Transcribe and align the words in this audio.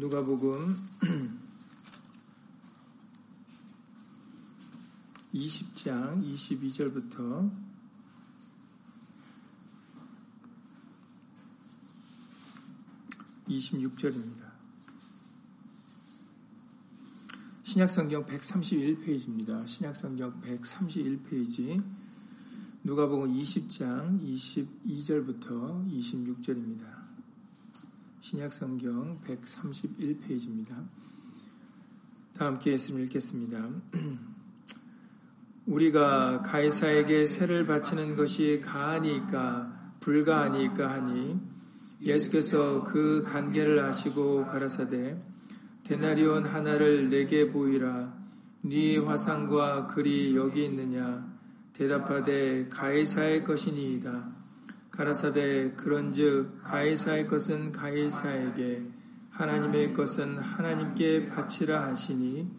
누가복음 0.00 0.76
20장 5.34 6.24
22절부터 6.24 7.50
26절입니다. 13.46 14.50
신약성경 17.62 18.24
131페이지입니다. 18.24 19.66
신약성경 19.66 20.40
131페이지 20.40 21.84
누가복음 22.84 23.34
20장 23.34 24.18
22절부터 24.24 25.86
26절입니다. 25.92 26.99
신약 28.30 28.52
성경 28.52 29.18
131페이지입니다. 29.26 30.86
다 32.32 32.46
함께 32.46 32.74
예수님 32.74 33.02
읽겠습니다. 33.06 33.68
우리가 35.66 36.40
가이사에게 36.42 37.26
세를 37.26 37.66
바치는 37.66 38.14
것이 38.14 38.60
가하니까 38.64 39.96
불가하니까 39.98 40.92
하니 40.92 41.40
예수께서 42.00 42.84
그 42.84 43.24
관계를 43.26 43.80
아시고 43.80 44.46
가라사대 44.46 45.20
데나리온 45.82 46.44
하나를 46.44 47.10
내게 47.10 47.48
보이라 47.48 48.16
네 48.62 48.96
화상과 48.98 49.88
글이 49.88 50.36
여기 50.36 50.66
있느냐 50.66 51.28
대답하되 51.72 52.68
가이사의 52.68 53.42
것이니이다 53.42 54.39
가라사대 54.90 55.72
그런즉 55.72 56.62
가이사의 56.62 57.28
것은 57.28 57.72
가이사에게 57.72 58.90
하나님의 59.30 59.94
것은 59.94 60.38
하나님께 60.38 61.28
바치라 61.28 61.86
하시니 61.88 62.50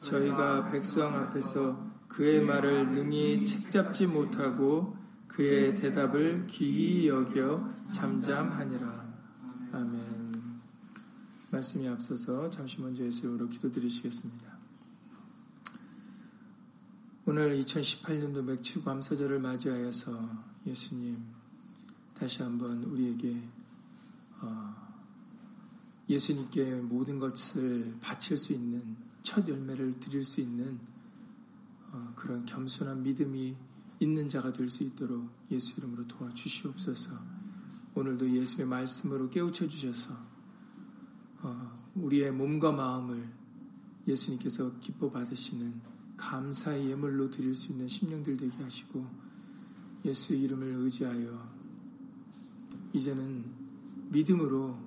저희가 0.00 0.70
백성 0.70 1.14
앞에서 1.14 1.92
그의 2.08 2.42
말을 2.42 2.88
능히 2.94 3.44
책잡지 3.44 4.06
못하고 4.06 4.96
그의 5.28 5.74
대답을 5.74 6.46
기이 6.46 7.08
여겨 7.08 7.72
잠잠하니라. 7.92 9.12
아멘. 9.72 10.60
말씀이 11.50 11.88
앞서서 11.88 12.50
잠시 12.50 12.80
먼저 12.80 13.04
예수로 13.04 13.48
기도드리시겠습니다. 13.48 14.52
오늘 17.24 17.58
2018년도 17.60 18.42
맥주 18.42 18.82
감사절을 18.82 19.38
맞이하여서 19.38 20.30
예수님 20.66 21.31
다시 22.22 22.40
한번 22.40 22.84
우리에게 22.84 23.36
어, 24.42 24.74
예수님께 26.08 26.76
모든 26.76 27.18
것을 27.18 27.96
바칠 28.00 28.38
수 28.38 28.52
있는 28.52 28.96
첫 29.22 29.48
열매를 29.48 29.98
드릴 29.98 30.24
수 30.24 30.40
있는 30.40 30.78
어, 31.90 32.12
그런 32.14 32.46
겸손한 32.46 33.02
믿음이 33.02 33.56
있는 33.98 34.28
자가 34.28 34.52
될 34.52 34.68
수 34.68 34.84
있도록 34.84 35.28
예수 35.50 35.80
이름으로 35.80 36.06
도와주시옵소서. 36.06 37.10
오늘도 37.96 38.30
예수의 38.30 38.68
말씀으로 38.68 39.28
깨우쳐 39.28 39.66
주셔서 39.66 40.16
어, 41.40 41.90
우리의 41.96 42.30
몸과 42.30 42.70
마음을 42.70 43.28
예수님께서 44.06 44.78
기뻐 44.78 45.10
받으시는 45.10 45.80
감사의 46.16 46.88
예물로 46.88 47.32
드릴 47.32 47.52
수 47.52 47.72
있는 47.72 47.88
심령들 47.88 48.36
되게 48.36 48.62
하시고 48.62 49.04
예수의 50.04 50.42
이름을 50.42 50.68
의지하여 50.68 51.61
이제는 52.92 53.44
믿음으로 54.10 54.78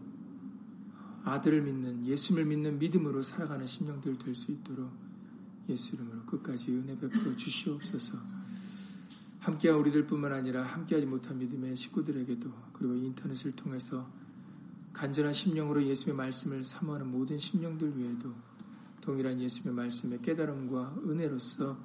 아들을 1.23 1.61
믿는 1.63 2.05
예수를 2.05 2.45
믿는 2.45 2.77
믿음으로 2.77 3.23
살아가는 3.23 3.65
심령들 3.65 4.19
될 4.19 4.35
수 4.35 4.51
있도록 4.51 4.91
예수 5.67 5.95
이름으로 5.95 6.23
끝까지 6.25 6.71
은혜 6.71 6.97
베풀어 6.97 7.35
주시옵소서. 7.35 8.17
함께한 9.39 9.79
우리들뿐만 9.79 10.31
아니라 10.31 10.63
함께하지 10.63 11.07
못한 11.07 11.37
믿음의 11.39 11.75
식구들에게도 11.75 12.51
그리고 12.73 12.93
인터넷을 12.93 13.51
통해서 13.55 14.07
간절한 14.93 15.33
심령으로 15.33 15.83
예수의 15.83 16.15
말씀을 16.15 16.63
사모하는 16.63 17.11
모든 17.11 17.37
심령들 17.37 17.97
위에도 17.97 18.33
동일한 19.01 19.39
예수의 19.39 19.73
말씀의 19.73 20.21
깨달음과 20.21 21.01
은혜로서 21.07 21.77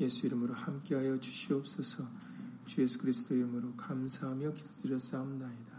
예수 0.00 0.26
이름으로 0.26 0.54
함께하여 0.54 1.20
주시옵소서. 1.20 2.06
주 2.66 2.82
예수 2.82 2.98
그리스도 2.98 3.34
이름으로 3.34 3.74
감사하며 3.76 4.52
기도드렸사옵나이다. 4.52 5.75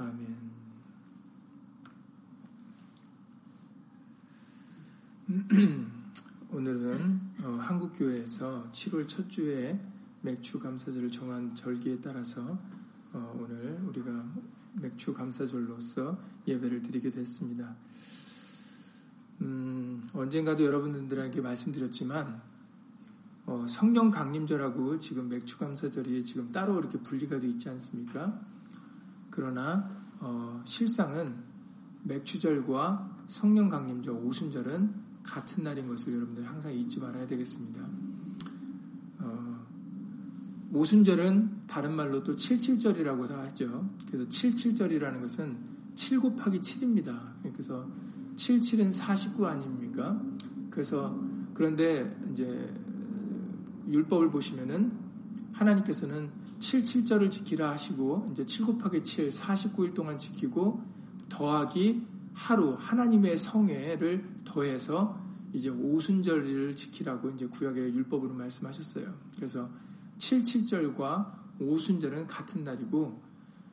아멘. 0.00 0.50
오늘은 6.50 7.20
어, 7.42 7.48
한국교회에서 7.60 8.70
7월 8.72 9.06
첫 9.06 9.28
주에 9.28 9.78
맥주 10.22 10.58
감사절을 10.58 11.10
정한 11.10 11.54
절기에 11.54 12.00
따라서 12.00 12.58
어, 13.12 13.38
오늘 13.38 13.78
우리가 13.84 14.24
맥주 14.74 15.12
감사절로서 15.12 16.18
예배를 16.48 16.82
드리게 16.82 17.10
됐습니다. 17.10 17.76
음, 19.42 20.08
언젠가도 20.14 20.64
여러분들에게 20.64 21.42
말씀드렸지만 21.42 22.40
어, 23.44 23.66
성령 23.68 24.10
강림절하고 24.10 24.98
지금 24.98 25.28
맥주 25.28 25.58
감사절이 25.58 26.24
지금 26.24 26.50
따로 26.52 26.78
이렇게 26.78 26.98
분리가 26.98 27.38
되어 27.38 27.50
있지 27.50 27.68
않습니까? 27.68 28.59
그러나 29.30 29.88
어, 30.18 30.60
실상은 30.64 31.36
맥주절과 32.02 33.24
성령 33.28 33.68
강림절 33.68 34.14
오순절은 34.14 35.10
같은 35.22 35.64
날인 35.64 35.86
것을 35.86 36.14
여러분들 36.14 36.46
항상 36.46 36.72
잊지 36.72 36.98
말아야 37.00 37.26
되겠습니다. 37.26 37.86
어, 39.20 39.66
오순절은 40.72 41.66
다른 41.66 41.94
말로 41.94 42.22
또 42.22 42.34
77절이라고 42.34 43.28
하죠. 43.28 43.88
그래서 44.06 44.28
77절이라는 44.28 45.20
것은 45.20 45.58
7 45.94 46.20
곱하기 46.20 46.58
7입니다. 46.60 47.34
그래서 47.42 47.88
77은 48.36 48.90
49 48.92 49.46
아닙니까? 49.46 50.20
그래서 50.70 51.18
그런데 51.52 52.16
이제 52.32 52.72
율법을 53.88 54.30
보시면은 54.30 55.09
하나님께서는 55.52 56.30
7, 56.58 56.84
7절을 56.84 57.30
지키라 57.30 57.70
하시고 57.70 58.28
이제 58.30 58.44
7 58.44 58.66
곱하기 58.66 59.04
7, 59.04 59.28
49일 59.28 59.94
동안 59.94 60.18
지키고 60.18 60.82
더하기 61.28 62.06
하루 62.32 62.76
하나님의 62.78 63.36
성회를 63.36 64.24
더해서 64.44 65.20
이제 65.52 65.68
오순절을 65.68 66.76
지키라고 66.76 67.30
이제 67.30 67.46
구약의 67.46 67.94
율법으로 67.94 68.34
말씀하셨어요. 68.34 69.14
그래서 69.36 69.68
7, 70.18 70.42
7절과 70.42 71.32
오순절은 71.60 72.26
같은 72.26 72.64
날이고 72.64 73.20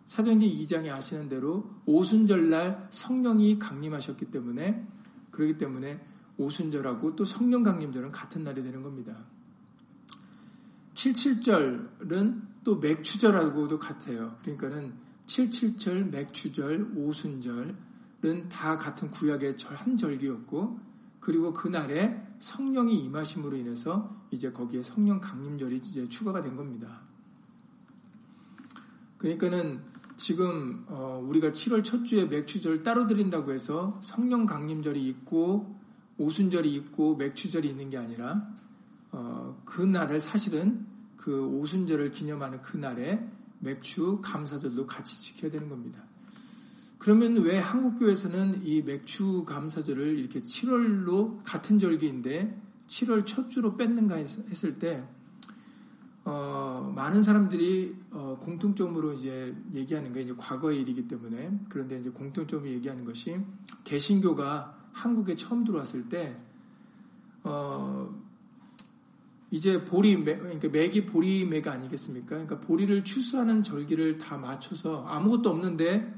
사도행전 0.06 0.50
2장에 0.50 0.90
아시는 0.90 1.28
대로 1.28 1.70
오순절 1.86 2.50
날 2.50 2.88
성령이 2.92 3.60
강림하셨기 3.60 4.32
때문에 4.32 4.88
그렇기 5.32 5.58
때문에 5.58 6.02
오순절하고 6.38 7.16
또 7.16 7.26
성령 7.26 7.64
강림절은 7.64 8.12
같은 8.12 8.44
날이 8.44 8.64
되는 8.64 8.82
겁니다. 8.84 9.26
77절은 10.98 12.42
또 12.64 12.78
맥추절하고도 12.78 13.78
같아요. 13.78 14.36
그러니까는 14.42 14.94
77절, 15.28 16.10
맥추절, 16.10 16.94
오순절은 16.96 18.50
다 18.50 18.78
같은 18.78 19.12
구약의 19.12 19.56
한 19.68 19.96
절기였고, 19.96 20.80
그리고 21.20 21.54
그날에 21.54 22.26
성령이 22.40 23.00
임하심으로 23.06 23.56
인해서 23.58 24.26
이제 24.32 24.52
거기에 24.52 24.82
성령 24.82 25.20
강림절이 25.20 25.78
이제 25.78 26.08
추가가 26.08 26.42
된 26.42 26.56
겁니다. 26.56 27.02
그러니까는 29.18 29.82
지금 30.16 30.86
어 30.88 31.24
우리가 31.28 31.52
7월 31.52 31.84
첫 31.84 32.04
주에 32.06 32.26
맥추절 32.26 32.84
따로 32.84 33.08
드린다고 33.08 33.52
해서 33.52 34.00
성령 34.02 34.46
강림절이 34.46 35.08
있고 35.10 35.80
오순절이 36.18 36.74
있고 36.76 37.16
맥추절이 37.18 37.68
있는 37.68 37.90
게 37.90 37.98
아니라 37.98 38.48
어, 39.18 39.60
그날을 39.66 40.20
사실은 40.20 40.86
그 41.18 41.48
오순절을 41.48 42.12
기념하는 42.12 42.62
그날에 42.62 43.28
맥주 43.58 44.22
감사절도 44.22 44.86
같이 44.86 45.20
지켜야 45.20 45.50
되는 45.50 45.70
겁니다. 45.70 46.04
그러면 47.00 47.38
왜 47.38 47.58
한국교회에서는 47.58 48.62
이 48.64 48.84
맥주 48.84 49.44
감사절을 49.44 50.20
이렇게 50.20 50.42
7월로 50.42 51.44
같은 51.44 51.80
절기인데 51.80 52.62
7월 52.86 53.26
첫 53.26 53.50
주로 53.50 53.76
뺐는가 53.76 54.16
했을 54.16 54.78
때 54.78 55.04
어, 56.24 56.94
많은 56.96 57.24
사람들이 57.24 57.96
어, 58.12 58.38
공통점으로 58.44 59.14
이제 59.14 59.56
얘기하는 59.74 60.14
게 60.14 60.22
이제 60.22 60.36
과거의 60.38 60.82
일이기 60.82 61.08
때문에 61.08 61.60
그런데 61.70 62.00
이제 62.00 62.12
공통점으로 62.12 62.70
얘기하는 62.70 63.04
것이 63.04 63.40
개신교가 63.84 64.78
한국에 64.92 65.36
처음 65.36 65.64
들어왔을 65.64 66.08
때 66.08 66.40
어, 67.44 68.27
이제 69.50 69.86
보리, 69.86 70.22
그러니까 70.24 70.68
맥이 70.68 71.06
보리매가 71.06 71.72
아니겠습니까? 71.72 72.28
그러니까 72.28 72.60
보리를 72.60 73.04
추수하는 73.04 73.64
절기를 73.64 74.18
다 74.18 74.38
맞춰서 74.38 75.06
아무것도 75.06 75.50
없는데 75.50 76.14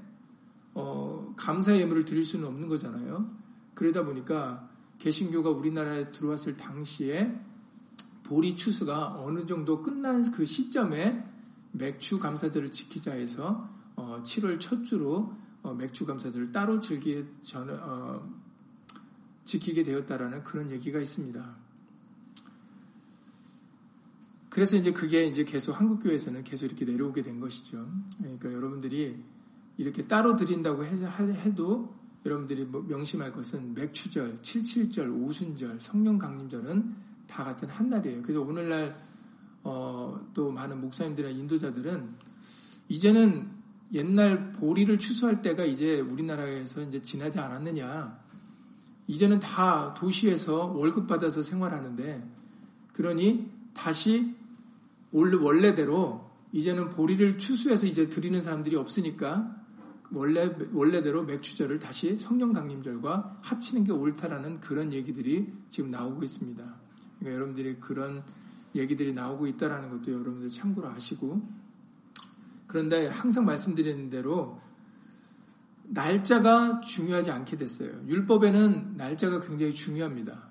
어, 0.73 1.33
감사 1.35 1.75
예물을 1.77 2.05
드릴 2.05 2.23
수는 2.23 2.47
없는 2.47 2.67
거잖아요. 2.67 3.29
그러다 3.75 4.03
보니까 4.03 4.69
개신교가 4.97 5.49
우리나라에 5.51 6.11
들어왔을 6.11 6.57
당시에 6.57 7.39
보리 8.23 8.55
추수가 8.55 9.21
어느 9.21 9.45
정도 9.45 9.81
끝난 9.81 10.31
그 10.31 10.45
시점에 10.45 11.23
맥주 11.71 12.19
감사절을 12.19 12.71
지키자 12.71 13.13
해서 13.13 13.69
어, 13.95 14.21
7월 14.23 14.59
첫 14.59 14.83
주로 14.83 15.33
어, 15.61 15.73
맥주 15.73 16.05
감사절을 16.05 16.51
따로 16.51 16.79
즐기 16.79 17.25
전 17.41 17.69
어, 17.69 18.27
지키게 19.45 19.83
되었다라는 19.83 20.43
그런 20.43 20.69
얘기가 20.71 20.99
있습니다. 20.99 21.68
그래서 24.49 24.75
이제 24.75 24.91
그게 24.91 25.25
이제 25.25 25.43
계속 25.43 25.79
한국교회에서는 25.79 26.43
계속 26.43 26.65
이렇게 26.65 26.85
내려오게 26.85 27.21
된 27.21 27.39
것이죠. 27.39 27.87
그러니까 28.17 28.51
여러분들이 28.51 29.23
이렇게 29.77 30.07
따로 30.07 30.35
드린다고 30.35 30.85
해도 30.85 31.95
여러분들이 32.25 32.65
뭐 32.65 32.81
명심할 32.81 33.31
것은 33.31 33.73
맥추절, 33.75 34.41
칠칠절, 34.41 35.09
오순절, 35.09 35.79
성령 35.79 36.17
강림절은 36.17 36.95
다 37.27 37.43
같은 37.43 37.69
한 37.69 37.89
날이에요. 37.89 38.21
그래서 38.21 38.41
오늘날 38.41 38.99
어, 39.63 40.19
또 40.33 40.51
많은 40.51 40.81
목사님들이나 40.81 41.37
인도자들은 41.37 42.09
이제는 42.89 43.49
옛날 43.93 44.51
보리를 44.51 44.97
추수할 44.97 45.41
때가 45.41 45.65
이제 45.65 45.99
우리나라에서 45.99 46.81
이제 46.81 47.01
지나지 47.01 47.39
않았느냐. 47.39 48.19
이제는 49.07 49.39
다 49.39 49.93
도시에서 49.95 50.65
월급 50.67 51.07
받아서 51.07 51.41
생활하는데 51.41 52.27
그러니 52.93 53.49
다시 53.73 54.35
원래대로 55.11 56.29
이제는 56.51 56.89
보리를 56.89 57.37
추수해서 57.37 57.87
이제 57.87 58.09
드리는 58.09 58.41
사람들이 58.41 58.75
없으니까 58.75 59.55
원래 60.11 60.55
원래대로 60.73 61.23
맥주절을 61.23 61.79
다시 61.79 62.17
성령 62.17 62.51
강림절과 62.51 63.39
합치는 63.41 63.83
게 63.83 63.91
옳다라는 63.91 64.59
그런 64.59 64.91
얘기들이 64.91 65.53
지금 65.69 65.91
나오고 65.91 66.23
있습니다. 66.23 66.63
그러니까 67.19 67.35
여러분들이 67.35 67.75
그런 67.79 68.23
얘기들이 68.75 69.13
나오고 69.13 69.47
있다라는 69.47 69.89
것도 69.89 70.11
여러분들 70.11 70.49
참고로 70.49 70.87
아시고 70.87 71.41
그런데 72.67 73.07
항상 73.07 73.45
말씀드리는 73.45 74.09
대로 74.09 74.59
날짜가 75.83 76.81
중요하지 76.81 77.31
않게 77.31 77.57
됐어요. 77.57 77.89
율법에는 78.07 78.95
날짜가 78.95 79.41
굉장히 79.41 79.73
중요합니다. 79.73 80.49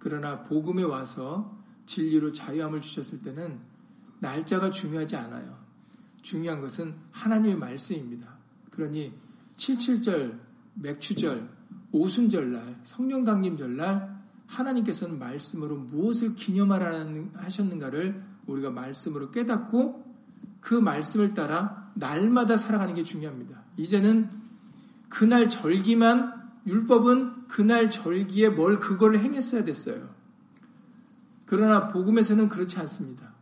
그러나 0.00 0.42
복음에 0.42 0.82
와서 0.82 1.57
진리로 1.88 2.32
자유함을 2.32 2.82
주셨을 2.82 3.22
때는 3.22 3.58
날짜가 4.20 4.70
중요하지 4.70 5.16
않아요. 5.16 5.56
중요한 6.20 6.60
것은 6.60 6.94
하나님의 7.12 7.56
말씀입니다. 7.56 8.36
그러니 8.70 9.14
77절, 9.56 10.38
맥추절, 10.74 11.48
오순절날, 11.90 12.80
성령강림절날 12.82 14.18
하나님께서는 14.46 15.18
말씀으로 15.18 15.76
무엇을 15.76 16.34
기념하셨는가를 16.34 18.22
우리가 18.46 18.70
말씀으로 18.70 19.30
깨닫고 19.30 20.04
그 20.60 20.74
말씀을 20.74 21.32
따라 21.32 21.90
날마다 21.94 22.56
살아가는 22.58 22.94
게 22.94 23.02
중요합니다. 23.02 23.62
이제는 23.78 24.28
그날 25.08 25.48
절기만 25.48 26.34
율법은 26.66 27.48
그날 27.48 27.90
절기에 27.90 28.50
뭘 28.50 28.78
그걸 28.78 29.16
행했어야 29.18 29.64
됐어요. 29.64 30.17
그러나 31.48 31.88
복음에서는 31.88 32.50
그렇지 32.50 32.78
않습니다. 32.80 33.32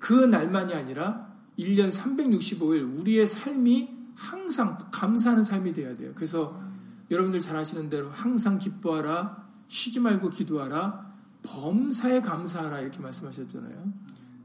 그 0.00 0.12
날만이 0.12 0.74
아니라 0.74 1.32
1년 1.56 1.92
365일 1.92 2.98
우리의 2.98 3.24
삶이 3.28 3.88
항상 4.16 4.88
감사하는 4.90 5.44
삶이 5.44 5.72
돼야 5.72 5.96
돼요. 5.96 6.10
그래서 6.16 6.60
여러분들 7.08 7.38
잘 7.38 7.54
아시는 7.56 7.88
대로 7.88 8.10
항상 8.10 8.58
기뻐하라, 8.58 9.46
쉬지 9.68 10.00
말고 10.00 10.30
기도하라, 10.30 11.12
범사에 11.44 12.20
감사하라 12.22 12.80
이렇게 12.80 12.98
말씀하셨잖아요. 12.98 13.92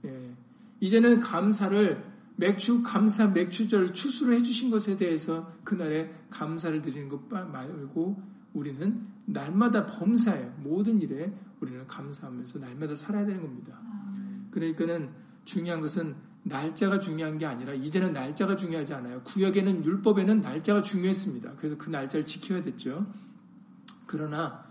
예. 0.06 0.38
이제는 0.80 1.20
감사를 1.20 2.04
맥주 2.36 2.84
감사 2.84 3.26
맥주절 3.28 3.96
추수를 3.96 4.36
해주신 4.36 4.70
것에 4.70 4.96
대해서 4.96 5.52
그날에 5.64 6.14
감사를 6.30 6.84
드리는 6.84 7.10
것 7.10 7.28
말고 7.30 8.22
우리는 8.58 9.06
날마다 9.26 9.86
범사에 9.86 10.52
모든 10.58 11.00
일에 11.02 11.32
우리는 11.60 11.86
감사하면서 11.86 12.60
날마다 12.60 12.96
살아야 12.96 13.26
되는 13.26 13.42
겁니다. 13.42 13.80
그러니까는 14.52 15.10
중요한 15.46 15.80
것은 15.80 16.16
날짜가 16.44 17.00
중요한 17.00 17.38
게 17.38 17.46
아니라 17.46 17.74
이제는 17.74 18.14
날짜가 18.14 18.56
중요하지 18.56 18.94
않아요. 18.96 19.22
구역에는 19.24 19.86
율법에는 19.86 20.42
날짜가 20.42 20.82
중요했습니다. 20.82 21.56
그래서 21.58 21.78
그 21.78 21.90
날짜를 21.90 22.26
지켜야 22.26 22.62
됐죠. 22.62 23.12
그러나 24.06 24.66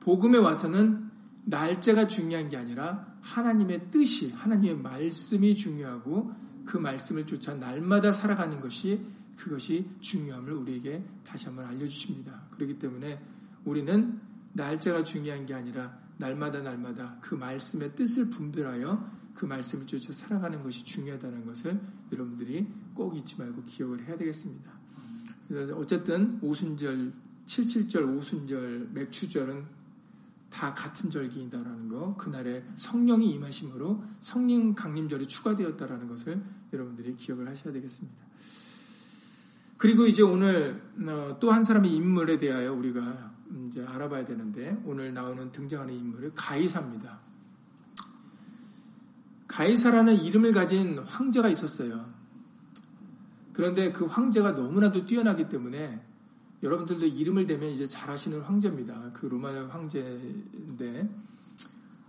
복음에 0.00 0.38
와서는 0.38 1.10
날짜가 1.44 2.06
중요한 2.06 2.48
게 2.48 2.56
아니라 2.56 3.14
하나님의 3.20 3.90
뜻이 3.90 4.32
하나님의 4.32 4.78
말씀이 4.78 5.54
중요하고 5.54 6.32
그 6.64 6.76
말씀을 6.78 7.26
쫓아 7.26 7.54
날마다 7.54 8.12
살아가는 8.12 8.60
것이 8.60 9.04
그것이 9.36 9.90
중요함을 10.00 10.52
우리에게 10.52 11.04
다시 11.24 11.46
한번 11.46 11.66
알려주십니다. 11.66 12.45
그렇기 12.56 12.78
때문에 12.78 13.22
우리는 13.64 14.20
날짜가 14.52 15.02
중요한 15.02 15.46
게 15.46 15.54
아니라 15.54 15.98
날마다 16.18 16.62
날마다 16.62 17.18
그 17.20 17.34
말씀의 17.34 17.94
뜻을 17.94 18.30
분별하여 18.30 19.16
그 19.34 19.44
말씀을 19.44 19.86
쫓아 19.86 20.12
살아가는 20.12 20.62
것이 20.62 20.82
중요하다는 20.84 21.44
것을 21.44 21.78
여러분들이 22.10 22.66
꼭 22.94 23.16
잊지 23.16 23.36
말고 23.38 23.62
기억을 23.64 24.04
해야 24.06 24.16
되겠습니다. 24.16 24.72
어쨌든 25.74 26.38
오순절, 26.42 27.12
77절, 27.44 28.16
오순절, 28.16 28.90
맥추절은 28.94 29.76
다 30.50 30.72
같은 30.72 31.10
절기이다라는 31.10 31.88
거, 31.88 32.16
그날에 32.16 32.64
성령이 32.76 33.30
임하심으로 33.32 34.02
성령 34.20 34.74
강림절이 34.74 35.26
추가되었다라는 35.28 36.08
것을 36.08 36.42
여러분들이 36.72 37.14
기억을 37.14 37.46
하셔야 37.46 37.72
되겠습니다. 37.74 38.25
그리고 39.76 40.06
이제 40.06 40.22
오늘 40.22 40.82
어, 41.06 41.36
또한 41.40 41.62
사람의 41.62 41.92
인물에 41.92 42.38
대하여 42.38 42.72
우리가 42.72 43.32
이제 43.68 43.84
알아봐야 43.84 44.24
되는데 44.24 44.80
오늘 44.84 45.12
나오는 45.12 45.52
등장하는 45.52 45.94
인물은 45.94 46.34
가이사입니다. 46.34 47.20
가이사라는 49.48 50.22
이름을 50.22 50.52
가진 50.52 50.98
황제가 50.98 51.48
있었어요. 51.48 52.04
그런데 53.52 53.92
그 53.92 54.04
황제가 54.06 54.52
너무나도 54.52 55.06
뛰어나기 55.06 55.48
때문에 55.48 56.02
여러분들도 56.62 57.06
이름을 57.06 57.46
대면 57.46 57.70
이제 57.70 57.86
잘 57.86 58.10
아시는 58.10 58.40
황제입니다. 58.40 59.12
그 59.12 59.26
로마 59.26 59.50
황제인데 59.68 61.08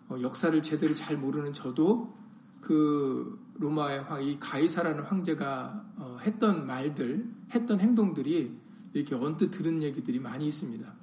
어, 0.10 0.18
역사를 0.22 0.62
제대로 0.62 0.94
잘 0.94 1.18
모르는 1.18 1.54
저도 1.54 2.16
그 2.62 3.40
로마의 3.60 4.04
황, 4.04 4.24
이 4.24 4.40
가이사라는 4.40 5.04
황제가 5.04 5.86
어, 5.98 6.18
했던 6.22 6.66
말들, 6.66 7.30
했던 7.54 7.80
행동들이 7.80 8.52
이렇게 8.94 9.16
언뜻 9.16 9.52
들은 9.52 9.82
얘기들이 9.84 10.20
많이 10.20 10.48
있습니다. 10.48 10.94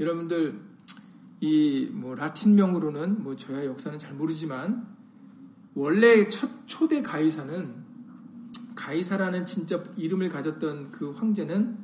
여러분들 0.00 0.60
이 1.40 1.88
뭐 1.92 2.14
라틴명으로는 2.14 3.22
뭐 3.22 3.34
저야 3.34 3.64
역사는 3.66 3.98
잘 3.98 4.14
모르지만 4.14 4.86
원래 5.74 6.28
첫 6.28 6.48
초대 6.66 7.02
가이사는 7.02 7.82
가이사라는 8.76 9.44
진짜 9.44 9.82
이름을 9.96 10.28
가졌던 10.28 10.90
그 10.90 11.10
황제는 11.10 11.78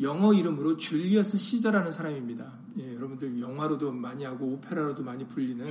영어 0.00 0.34
이름으로 0.34 0.76
줄리어스 0.76 1.36
시저라는 1.36 1.90
사람입니다. 1.90 2.52
예, 2.78 2.94
여러분들 2.94 3.40
영화로도 3.40 3.92
많이 3.92 4.24
하고 4.24 4.46
오페라로도 4.52 5.02
많이 5.02 5.26
불리는 5.26 5.66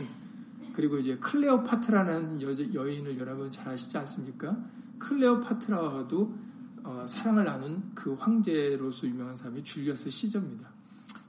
그리고 0.74 0.98
이제 0.98 1.18
클레오파트라는 1.18 2.42
여, 2.42 2.88
인을 2.88 3.18
여러분 3.20 3.50
잘 3.50 3.70
아시지 3.70 3.98
않습니까? 3.98 4.58
클레오파트라와도 5.00 6.47
어, 6.88 7.06
사랑을 7.06 7.44
나눈 7.44 7.92
그 7.94 8.14
황제로서 8.14 9.08
유명한 9.08 9.36
사람이 9.36 9.62
줄리어스 9.62 10.10
시저입니다. 10.10 10.70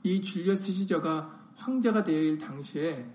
이 0.03 0.21
줄리어스 0.21 0.71
시저가 0.71 1.37
황제가 1.57 2.05
될 2.05 2.37
당시에 2.37 3.05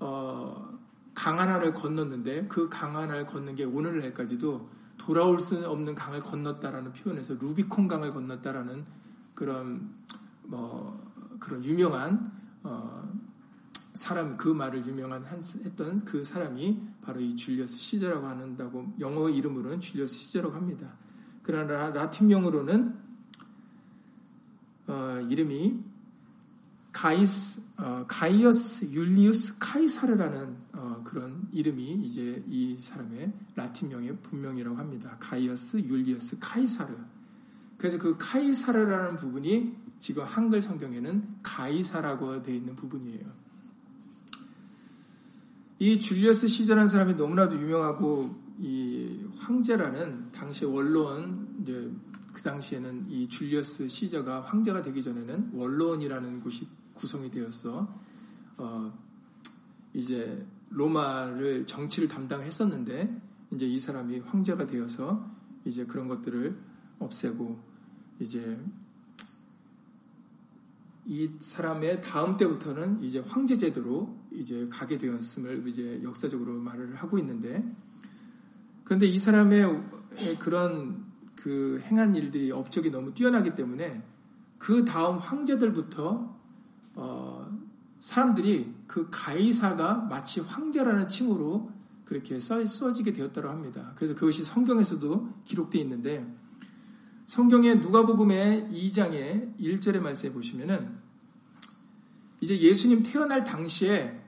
어, 0.00 0.78
강하나를 1.14 1.74
건넜는데 1.74 2.46
그 2.46 2.70
강하나를 2.70 3.26
건넌 3.26 3.54
게 3.56 3.64
오늘날까지도 3.64 4.70
돌아올 4.96 5.38
수 5.38 5.68
없는 5.68 5.94
강을 5.94 6.20
건넜다라는 6.20 6.94
표현에서 6.94 7.34
루비콘 7.34 7.88
강을 7.88 8.10
건넜다라는 8.10 8.86
그런 9.34 9.94
뭐 10.44 11.12
그런 11.38 11.62
유명한 11.62 12.32
어 12.62 13.06
사람 13.92 14.38
그 14.38 14.48
말을 14.48 14.86
유명한 14.86 15.22
한, 15.24 15.42
했던 15.62 16.02
그 16.06 16.24
사람이 16.24 16.80
바로 17.02 17.20
이 17.20 17.36
줄리어스 17.36 17.76
시저라고 17.76 18.26
하는다고 18.26 18.94
영어 19.00 19.28
이름으로는 19.28 19.80
줄리어스 19.80 20.14
시저라고 20.14 20.54
합니다. 20.54 20.96
그러나 21.42 21.90
라틴명으로는 21.90 22.94
어, 24.86 25.26
이름이 25.28 25.80
가이스, 26.92 27.62
어, 27.78 28.04
가이어스 28.06 28.92
율리우스 28.92 29.56
카이사르라는 29.58 30.56
어, 30.72 31.02
그런 31.04 31.48
이름이 31.50 32.04
이제 32.04 32.44
이 32.48 32.76
사람의 32.78 33.32
라틴명의 33.56 34.16
본명이라고 34.18 34.76
합니다. 34.76 35.16
가이어스 35.18 35.78
율리우스 35.78 36.38
카이사르. 36.38 36.94
그래서 37.78 37.98
그 37.98 38.16
카이사르라는 38.18 39.16
부분이 39.16 39.74
지금 39.98 40.24
한글 40.24 40.60
성경에는 40.60 41.38
가이사라고 41.42 42.42
되어 42.42 42.54
있는 42.54 42.76
부분이에요. 42.76 43.42
이 45.78 45.98
줄리어스 45.98 46.46
시저라는 46.46 46.88
사람이 46.88 47.14
너무나도 47.14 47.56
유명하고 47.56 48.41
이 48.58 49.24
황제라는 49.36 50.30
당시 50.32 50.64
원로원 50.64 51.58
이제 51.62 51.90
그 52.32 52.42
당시에는 52.42 53.10
이 53.10 53.28
줄리어스 53.28 53.88
시저가 53.88 54.42
황제가 54.42 54.82
되기 54.82 55.02
전에는 55.02 55.50
원로원이라는 55.52 56.40
곳이 56.40 56.66
구성이 56.94 57.30
되었어 57.30 57.94
어 58.58 58.98
이제 59.94 60.46
로마를 60.70 61.66
정치를 61.66 62.08
담당했었는데 62.08 63.20
이제 63.52 63.66
이 63.66 63.78
사람이 63.78 64.20
황제가 64.20 64.66
되어서 64.66 65.30
이제 65.64 65.84
그런 65.84 66.08
것들을 66.08 66.58
없애고 66.98 67.60
이제 68.20 68.58
이 71.04 71.30
사람의 71.40 72.00
다음 72.00 72.36
때부터는 72.36 73.02
이제 73.02 73.18
황제 73.18 73.56
제도로 73.56 74.16
이제 74.30 74.68
가게 74.70 74.96
되었음을 74.96 75.66
이제 75.68 76.00
역사적으로 76.02 76.58
말을 76.60 76.94
하고 76.94 77.18
있는데 77.18 77.64
그런데 78.92 79.06
이 79.06 79.18
사람의 79.18 79.84
그런 80.38 81.06
그 81.34 81.82
행한 81.86 82.14
일들이 82.14 82.52
업적이 82.52 82.90
너무 82.90 83.14
뛰어나기 83.14 83.54
때문에 83.54 84.02
그 84.58 84.84
다음 84.84 85.16
황제들부터 85.16 86.36
어 86.96 87.58
사람들이 88.00 88.74
그 88.86 89.08
가이사가 89.10 90.08
마치 90.10 90.40
황제라는 90.40 91.08
칭호로 91.08 91.72
그렇게 92.04 92.38
써, 92.38 92.66
써지게 92.66 93.14
되었다고 93.14 93.48
합니다. 93.48 93.92
그래서 93.94 94.14
그것이 94.14 94.44
성경에서도 94.44 95.36
기록되어 95.44 95.80
있는데 95.80 96.30
성경의 97.24 97.78
누가복음의 97.78 98.68
2장의 98.70 99.58
1절의 99.58 100.00
말씀에 100.00 100.32
보시면은 100.32 100.98
이제 102.42 102.60
예수님 102.60 103.04
태어날 103.04 103.42
당시에 103.42 104.20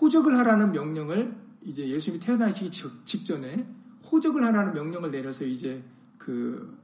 호적을 0.00 0.34
하라는 0.38 0.72
명령을 0.72 1.36
이제 1.66 1.86
예수님이 1.86 2.24
태어나시기 2.24 2.70
직전에 3.04 3.77
호적을 4.10 4.44
하라는 4.44 4.74
명령을 4.74 5.10
내려서 5.10 5.44
이제 5.44 5.82
그 6.16 6.76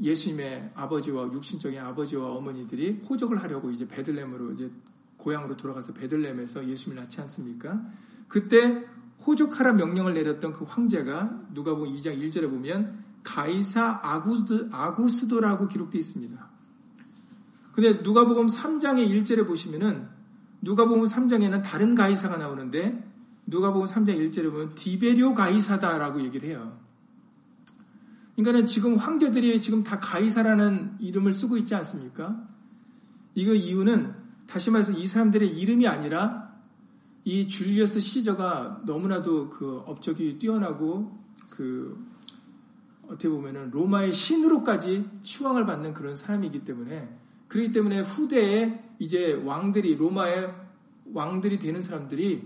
예수님의 0.00 0.72
아버지와 0.74 1.32
육신적인 1.32 1.78
아버지와 1.78 2.32
어머니들이 2.32 3.02
호적을 3.08 3.42
하려고 3.42 3.70
이제 3.70 3.86
베들렘으로 3.86 4.52
이제 4.52 4.70
고향으로 5.16 5.56
돌아가서 5.56 5.94
베들렘에서 5.94 6.68
예수님을 6.68 7.02
낳지 7.02 7.20
않습니까? 7.22 7.80
그때 8.28 8.84
호족하라 9.26 9.72
명령을 9.74 10.14
내렸던 10.14 10.52
그 10.52 10.64
황제가 10.64 11.48
누가 11.54 11.74
보면 11.74 11.94
2장 11.94 12.18
1절에 12.18 12.50
보면 12.50 13.04
가이사 13.22 14.00
아구스, 14.02 14.68
아구스도라고 14.70 15.68
기록되어 15.68 15.98
있습니다. 15.98 16.50
근데 17.72 18.02
누가복음 18.02 18.48
3장의 18.48 19.08
1절에 19.08 19.46
보시면은 19.46 20.08
누가복음 20.62 21.06
3장에는 21.06 21.62
다른 21.62 21.94
가이사가 21.94 22.36
나오는데 22.36 23.13
누가복음 23.46 23.86
3장 23.86 24.30
1절에 24.30 24.50
보면 24.50 24.74
디베리오 24.74 25.34
가이사다라고 25.34 26.22
얘기를 26.22 26.48
해요. 26.48 26.78
그러니까는 28.36 28.66
지금 28.66 28.96
황제들이 28.96 29.60
지금 29.60 29.84
다 29.84 30.00
가이사라는 30.00 30.96
이름을 30.98 31.32
쓰고 31.32 31.56
있지 31.58 31.74
않습니까? 31.74 32.48
이거 33.34 33.54
이유는 33.54 34.14
다시 34.46 34.70
말해서 34.70 34.92
이 34.92 35.06
사람들의 35.06 35.56
이름이 35.58 35.86
아니라 35.86 36.54
이 37.24 37.46
줄리어스 37.46 38.00
시저가 38.00 38.82
너무나도 38.84 39.50
그 39.50 39.82
업적이 39.86 40.38
뛰어나고 40.38 41.18
그 41.50 42.04
어떻게 43.06 43.28
보면은 43.28 43.70
로마의 43.70 44.12
신으로까지 44.12 45.08
추앙을 45.20 45.66
받는 45.66 45.94
그런 45.94 46.16
사람이기 46.16 46.64
때문에 46.64 47.08
그렇기 47.48 47.72
때문에 47.72 48.00
후대에 48.00 48.82
이제 48.98 49.32
왕들이 49.44 49.96
로마의 49.96 50.52
왕들이 51.12 51.58
되는 51.58 51.82
사람들이 51.82 52.42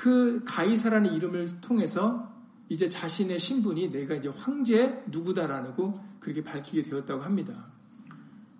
그 0.00 0.42
가이사라는 0.46 1.12
이름을 1.12 1.60
통해서 1.60 2.32
이제 2.70 2.88
자신의 2.88 3.38
신분이 3.38 3.90
내가 3.90 4.14
이제 4.14 4.30
황제 4.30 5.04
누구다라고 5.08 6.00
그렇게 6.20 6.42
밝히게 6.42 6.84
되었다고 6.84 7.22
합니다. 7.22 7.66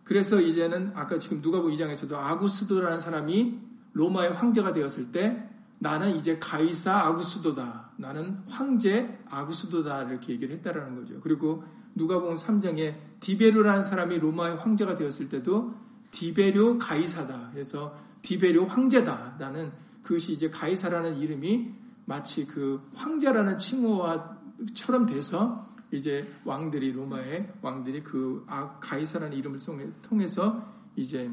그래서 0.04 0.38
이제는 0.38 0.92
아까 0.94 1.18
지금 1.18 1.40
누가복 1.40 1.70
2장에서도 1.70 2.12
아구스도라는 2.12 3.00
사람이 3.00 3.58
로마의 3.94 4.34
황제가 4.34 4.74
되었을 4.74 5.12
때 5.12 5.48
나는 5.78 6.14
이제 6.14 6.38
가이사 6.38 6.94
아구스도다. 7.06 7.92
나는 7.96 8.42
황제 8.46 9.18
아구스도다. 9.30 10.10
이렇게 10.10 10.34
얘기를 10.34 10.54
했다라는 10.56 10.94
거죠. 10.94 11.20
그리고 11.22 11.64
누가복음 11.94 12.34
3장에 12.34 12.96
디베료라는 13.20 13.82
사람이 13.82 14.18
로마의 14.18 14.56
황제가 14.56 14.94
되었을 14.94 15.30
때도 15.30 15.74
디베료 16.10 16.76
가이사다. 16.76 17.48
그래서 17.54 17.96
디베료 18.20 18.66
황제다. 18.66 19.36
나는 19.38 19.72
그것이 20.02 20.32
이제 20.32 20.50
가이사라는 20.50 21.18
이름이 21.18 21.72
마치 22.06 22.46
그 22.46 22.88
황제라는 22.94 23.58
칭호와처럼 23.58 25.06
돼서 25.06 25.68
이제 25.92 26.30
왕들이 26.44 26.92
로마의 26.92 27.52
왕들이 27.62 28.02
그 28.02 28.44
아, 28.48 28.78
가이사라는 28.80 29.36
이름을 29.36 29.58
통해서 30.02 30.68
이제 30.96 31.30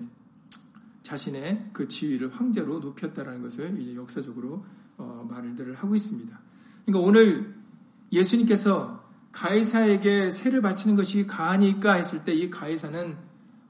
자신의 1.01 1.69
그 1.74 1.88
지위를 1.88 2.33
황제로 2.33 2.79
높였다라는 2.79 3.41
것을 3.41 3.79
이제 3.79 3.95
역사적으로 3.95 4.65
어, 4.97 5.27
말들을 5.29 5.75
하고 5.75 5.95
있습니다. 5.95 6.39
그러니까 6.86 7.07
오늘 7.07 7.55
예수님께서 8.12 9.05
가이사에게 9.31 10.31
세를 10.31 10.62
바치는 10.62 10.95
것이 10.95 11.27
가하니까 11.27 11.93
했을 11.93 12.24
때 12.24 12.33
이 12.33 12.50
가이사는 12.50 13.15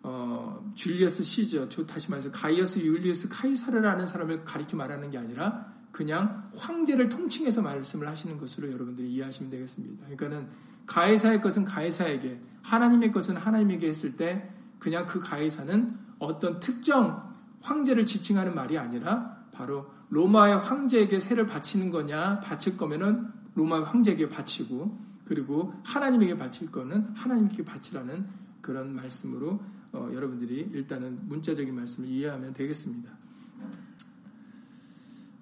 어, 0.04 0.67
줄리어스 0.78 1.24
시저, 1.24 1.68
다시 1.68 2.10
말해서 2.12 2.32
가이어스 2.32 2.80
율리우스 2.80 3.28
카이사르라는 3.30 4.06
사람을 4.06 4.46
가리켜 4.46 4.78
말하는 4.78 5.10
게 5.10 5.18
아니라 5.18 5.66
그냥 5.92 6.52
황제를 6.56 7.10
통칭해서 7.10 7.64
말씀을 7.64 8.08
하시는 8.08 8.38
것으로 8.38 8.72
여러분들이 8.72 9.12
이해하시면 9.12 9.50
되겠습니다. 9.50 10.06
그러니까는 10.06 10.48
가해사의 10.86 11.42
것은 11.42 11.66
가해사에게, 11.66 12.40
하나님의 12.62 13.12
것은 13.12 13.36
하나님에게 13.36 13.88
했을 13.88 14.16
때 14.16 14.50
그냥 14.78 15.08
그 15.08 15.20
가해사는 15.20 15.98
어떤 16.20 16.60
특정 16.60 17.34
황제를 17.62 18.06
지칭하는 18.06 18.54
말이 18.54 18.78
아니라 18.78 19.46
바로 19.52 19.88
로마의 20.10 20.58
황제에게 20.58 21.20
세를 21.20 21.48
바치는 21.48 21.90
거냐, 21.90 22.40
바칠 22.42 22.78
거면은 22.78 23.28
로마 23.56 23.84
황제에게 23.84 24.30
바치고 24.30 24.96
그리고 25.26 25.74
하나님에게 25.84 26.38
바칠 26.38 26.72
거는 26.72 27.08
하나님께 27.16 27.66
바치라는 27.66 28.28
그런 28.62 28.96
말씀으로 28.96 29.60
어, 29.98 30.14
여러분들이 30.14 30.70
일단은 30.74 31.28
문자적인 31.28 31.74
말씀을 31.74 32.08
이해하면 32.10 32.54
되겠습니다. 32.54 33.18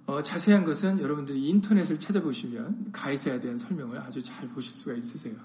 어, 0.08 0.22
자세한 0.22 0.64
것은 0.66 1.00
여러분들이 1.00 1.48
인터넷을 1.50 2.00
찾아보시면 2.00 2.92
가이사에 2.92 3.40
대한 3.40 3.58
설명을 3.58 4.00
아주 4.00 4.22
잘 4.22 4.48
보실 4.48 4.76
수가 4.76 4.96
있으세요. 4.96 5.36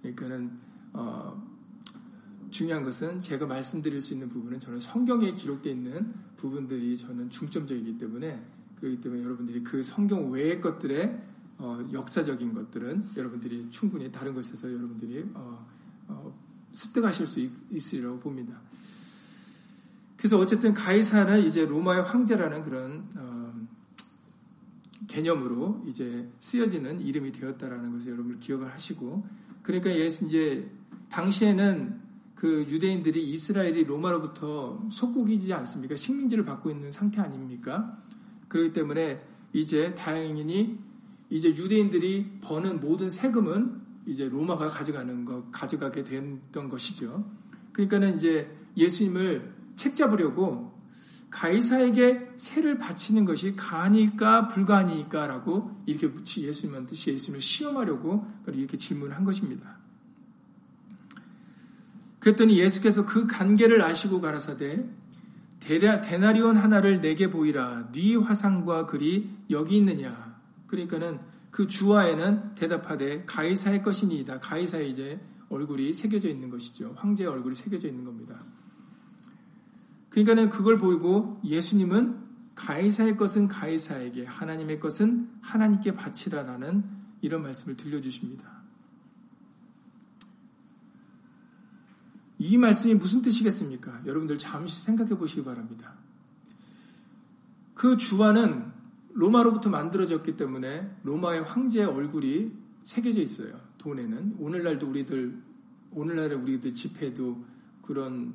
그러니까는 0.00 0.50
어, 0.92 1.52
중요한 2.50 2.82
것은 2.82 3.20
제가 3.20 3.46
말씀드릴 3.46 4.00
수 4.00 4.12
있는 4.12 4.28
부분은 4.28 4.60
저는 4.60 4.80
성경에 4.80 5.32
기록되어 5.32 5.72
있는 5.72 6.12
부분들이 6.36 6.96
저는 6.96 7.30
중점적이기 7.30 7.98
때문에 7.98 8.44
그렇기 8.76 9.00
때문에 9.00 9.22
여러분들이 9.22 9.62
그 9.62 9.82
성경 9.82 10.30
외의 10.32 10.60
것들의 10.60 11.22
어, 11.58 11.88
역사적인 11.92 12.54
것들은 12.54 13.10
여러분들이 13.16 13.70
충분히 13.70 14.10
다른 14.10 14.34
것에서 14.34 14.68
여러분들이 14.68 15.30
어, 15.34 15.66
어, 16.08 16.41
습득하실 16.72 17.26
수 17.26 17.40
있, 17.40 17.94
으리라고 17.94 18.18
봅니다. 18.20 18.60
그래서 20.16 20.38
어쨌든 20.38 20.72
가이사는 20.72 21.44
이제 21.44 21.66
로마의 21.66 22.04
황제라는 22.04 22.62
그런 22.62 23.08
어, 23.16 23.52
개념으로 25.08 25.84
이제 25.86 26.28
쓰여지는 26.38 27.00
이름이 27.00 27.32
되었다라는 27.32 27.92
것을 27.92 28.12
여러분 28.12 28.38
기억을 28.38 28.72
하시고 28.72 29.26
그러니까 29.62 29.94
예수 29.96 30.24
이제 30.24 30.70
당시에는 31.10 32.00
그 32.34 32.66
유대인들이 32.68 33.30
이스라엘이 33.30 33.84
로마로부터 33.84 34.88
속국이지 34.90 35.52
않습니까? 35.52 35.94
식민지를 35.94 36.44
받고 36.44 36.70
있는 36.70 36.90
상태 36.90 37.20
아닙니까? 37.20 38.02
그렇기 38.48 38.72
때문에 38.72 39.24
이제 39.52 39.94
다행히 39.94 40.78
이제 41.30 41.48
유대인들이 41.48 42.38
버는 42.42 42.80
모든 42.80 43.10
세금은 43.10 43.81
이제 44.06 44.28
로마가 44.28 44.68
가져가는 44.68 45.24
것, 45.24 45.50
가져가게 45.52 46.02
됐던 46.02 46.68
것이죠. 46.68 47.24
그러니까는 47.72 48.16
이제 48.16 48.50
예수님을 48.76 49.52
책 49.76 49.96
잡으려고 49.96 50.72
가이사에게 51.30 52.32
세를 52.36 52.78
바치는 52.78 53.24
것이 53.24 53.56
가니까 53.56 54.48
불가니까라고 54.48 55.82
이렇게 55.86 56.42
예수님한테 56.42 56.94
예수님을 56.94 57.40
시험하려고 57.40 58.26
이렇게 58.48 58.76
질문을 58.76 59.16
한 59.16 59.24
것입니다. 59.24 59.78
그랬더니 62.20 62.58
예수께서 62.58 63.06
그 63.06 63.26
관계를 63.26 63.82
아시고 63.82 64.20
가라사대 64.20 64.86
데나리온 65.58 66.56
하나를 66.56 67.00
내게 67.00 67.30
보이라 67.30 67.90
네 67.92 68.14
화상과 68.14 68.86
글이 68.86 69.28
여기 69.50 69.78
있느냐 69.78 70.38
그러니까는 70.66 71.18
그 71.52 71.68
주와에는 71.68 72.56
대답하되 72.56 73.24
가이사의 73.26 73.82
것이니이다 73.82 74.40
가이사의 74.40 74.90
이제 74.90 75.20
얼굴이 75.50 75.92
새겨져 75.92 76.28
있는 76.28 76.48
것이죠. 76.48 76.94
황제의 76.96 77.28
얼굴이 77.28 77.54
새겨져 77.54 77.86
있는 77.86 78.04
겁니다. 78.04 78.42
그러니까는 80.08 80.48
그걸 80.48 80.78
보고 80.78 81.40
예수님은 81.44 82.22
가이사의 82.54 83.16
것은 83.16 83.48
가이사에게, 83.48 84.24
하나님의 84.24 84.80
것은 84.80 85.30
하나님께 85.42 85.92
바치라라는 85.92 86.84
이런 87.20 87.42
말씀을 87.42 87.76
들려주십니다. 87.76 88.62
이 92.38 92.56
말씀이 92.56 92.94
무슨 92.94 93.22
뜻이겠습니까? 93.22 94.02
여러분들 94.06 94.38
잠시 94.38 94.82
생각해 94.82 95.16
보시기 95.16 95.44
바랍니다. 95.44 95.94
그 97.74 97.96
주화는 97.96 98.71
로마로부터 99.14 99.70
만들어졌기 99.70 100.36
때문에 100.36 100.90
로마의 101.02 101.42
황제의 101.42 101.86
얼굴이 101.86 102.52
새겨져 102.82 103.20
있어요. 103.20 103.60
돈에는. 103.78 104.36
오늘날도 104.38 104.88
우리들, 104.88 105.38
오늘날의 105.92 106.38
우리들 106.38 106.74
집회도 106.74 107.44
그런 107.82 108.34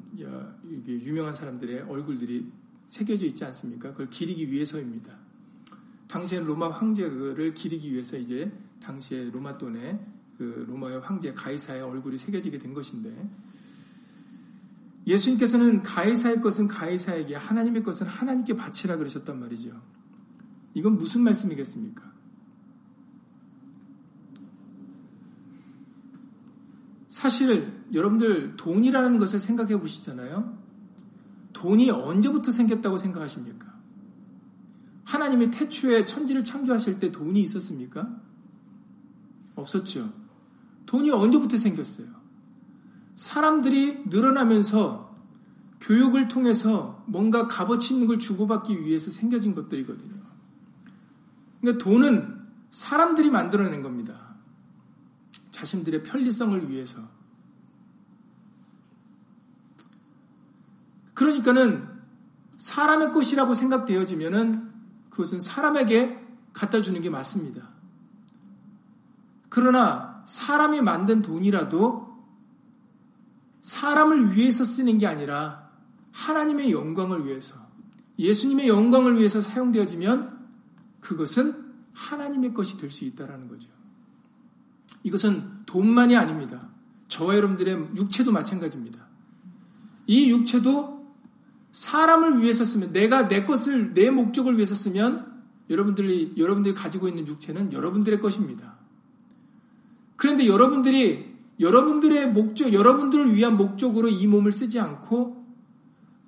유명한 0.85 1.33
사람들의 1.33 1.81
얼굴들이 1.81 2.51
새겨져 2.87 3.25
있지 3.25 3.43
않습니까? 3.45 3.91
그걸 3.91 4.09
기리기 4.09 4.51
위해서입니다. 4.51 5.17
당시엔 6.07 6.45
로마 6.45 6.69
황제를 6.69 7.53
기리기 7.53 7.91
위해서 7.91 8.17
이제 8.17 8.51
당시에 8.81 9.29
로마 9.29 9.57
돈에 9.57 9.99
그 10.37 10.65
로마의 10.67 10.99
황제 10.99 11.33
가이사의 11.33 11.81
얼굴이 11.81 12.17
새겨지게 12.17 12.59
된 12.59 12.73
것인데 12.73 13.29
예수님께서는 15.07 15.83
가이사의 15.83 16.41
것은 16.41 16.67
가이사에게 16.67 17.35
하나님의 17.35 17.83
것은 17.83 18.07
하나님께 18.07 18.55
바치라 18.55 18.97
그러셨단 18.97 19.39
말이죠. 19.39 19.81
이건 20.77 20.99
무슨 20.99 21.23
말씀이겠습니까? 21.23 22.03
사실 27.09 27.73
여러분들 27.91 28.57
돈이라는 28.57 29.17
것을 29.17 29.39
생각해 29.39 29.79
보시잖아요. 29.79 30.55
돈이 31.53 31.89
언제부터 31.89 32.51
생겼다고 32.51 32.99
생각하십니까? 32.99 33.73
하나님이 35.03 35.49
태초에 35.49 36.05
천지를 36.05 36.43
창조하실 36.43 36.99
때 36.99 37.11
돈이 37.11 37.41
있었습니까? 37.41 38.15
없었죠. 39.55 40.13
돈이 40.85 41.09
언제부터 41.09 41.57
생겼어요? 41.57 42.05
사람들이 43.15 44.03
늘어나면서 44.09 45.17
교육을 45.79 46.27
통해서 46.27 47.03
뭔가 47.07 47.47
값어치 47.47 47.95
있는 47.95 48.05
걸 48.05 48.19
주고받기 48.19 48.83
위해서 48.83 49.09
생겨진 49.09 49.55
것들이거든요. 49.55 50.16
그러니까 51.61 51.83
돈은 51.83 52.47
사람들이 52.69 53.29
만들어낸 53.29 53.81
겁니다. 53.81 54.35
자신들의 55.51 56.03
편리성을 56.03 56.69
위해서. 56.69 56.99
그러니까는 61.13 61.87
사람의 62.57 63.11
것이라고 63.11 63.53
생각되어지면은 63.53 64.71
그것은 65.09 65.39
사람에게 65.39 66.23
갖다 66.53 66.81
주는 66.81 67.01
게 67.01 67.09
맞습니다. 67.09 67.69
그러나 69.49 70.23
사람이 70.27 70.81
만든 70.81 71.21
돈이라도 71.21 72.07
사람을 73.61 74.35
위해서 74.35 74.63
쓰는 74.63 74.97
게 74.97 75.07
아니라 75.07 75.71
하나님의 76.11 76.71
영광을 76.71 77.25
위해서, 77.25 77.55
예수님의 78.19 78.67
영광을 78.67 79.17
위해서 79.17 79.41
사용되어지면 79.41 80.36
그것은 80.99 81.65
하나님의 81.93 82.53
것이 82.53 82.77
될 82.77 82.89
수 82.89 83.05
있다라는 83.05 83.47
거죠. 83.47 83.69
이것은 85.03 85.65
돈만이 85.65 86.15
아닙니다. 86.15 86.69
저와 87.07 87.35
여러분들의 87.35 87.95
육체도 87.95 88.31
마찬가지입니다. 88.31 89.07
이 90.07 90.29
육체도 90.31 90.97
사람을 91.71 92.41
위해서 92.41 92.65
쓰면 92.65 92.91
내가 92.91 93.27
내 93.27 93.43
것을 93.43 93.93
내 93.93 94.09
목적을 94.09 94.55
위해서 94.55 94.73
쓰면 94.73 95.43
여러분들이 95.69 96.33
여러분들이 96.37 96.73
가지고 96.73 97.07
있는 97.07 97.27
육체는 97.27 97.73
여러분들의 97.73 98.19
것입니다. 98.19 98.77
그런데 100.15 100.47
여러분들이 100.47 101.35
여러분들의 101.59 102.31
목적, 102.31 102.71
여러분들을 102.73 103.35
위한 103.35 103.57
목적으로 103.57 104.09
이 104.09 104.27
몸을 104.27 104.51
쓰지 104.51 104.79
않고 104.79 105.45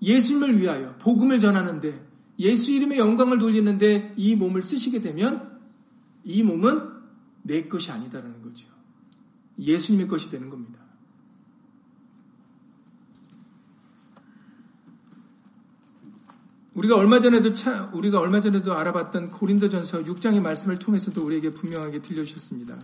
예수님을 0.02 0.60
위하여 0.60 0.96
복음을 0.98 1.40
전하는데 1.40 2.09
예수 2.40 2.72
이름의 2.72 2.98
영광을 2.98 3.38
돌리는데 3.38 4.14
이 4.18 4.36
몸을 4.36 4.62
쓰시게 4.62 5.02
되면 5.02 5.60
이 6.24 6.42
몸은 6.44 6.90
내 7.44 7.68
것이 7.68 7.92
아니다라는 7.92 8.42
거죠. 8.42 8.70
예수님의 9.60 10.08
것이 10.08 10.30
되는 10.30 10.50
겁니다. 10.50 10.80
우리가 16.76 16.96
얼마 16.96 17.20
전에도 17.20 17.54
차, 17.54 17.92
우리가 17.94 18.22
얼마 18.22 18.40
전에도 18.40 18.74
알아봤던 18.74 19.32
고린도전서 19.32 20.04
6장의 20.04 20.40
말씀을 20.40 20.80
통해서도 20.80 21.26
우리에게 21.26 21.52
분명하게 21.52 22.02
들려주셨습니다. 22.02 22.80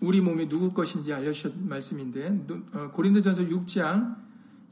우리 0.00 0.22
몸이 0.22 0.48
누구 0.48 0.72
것인지 0.72 1.12
알려주신 1.12 1.68
말씀인데 1.68 2.46
어, 2.72 2.90
고린도전서 2.92 3.42
6장 3.42 4.16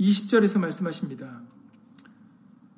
20절에서 0.00 0.60
말씀하십니다. 0.60 1.42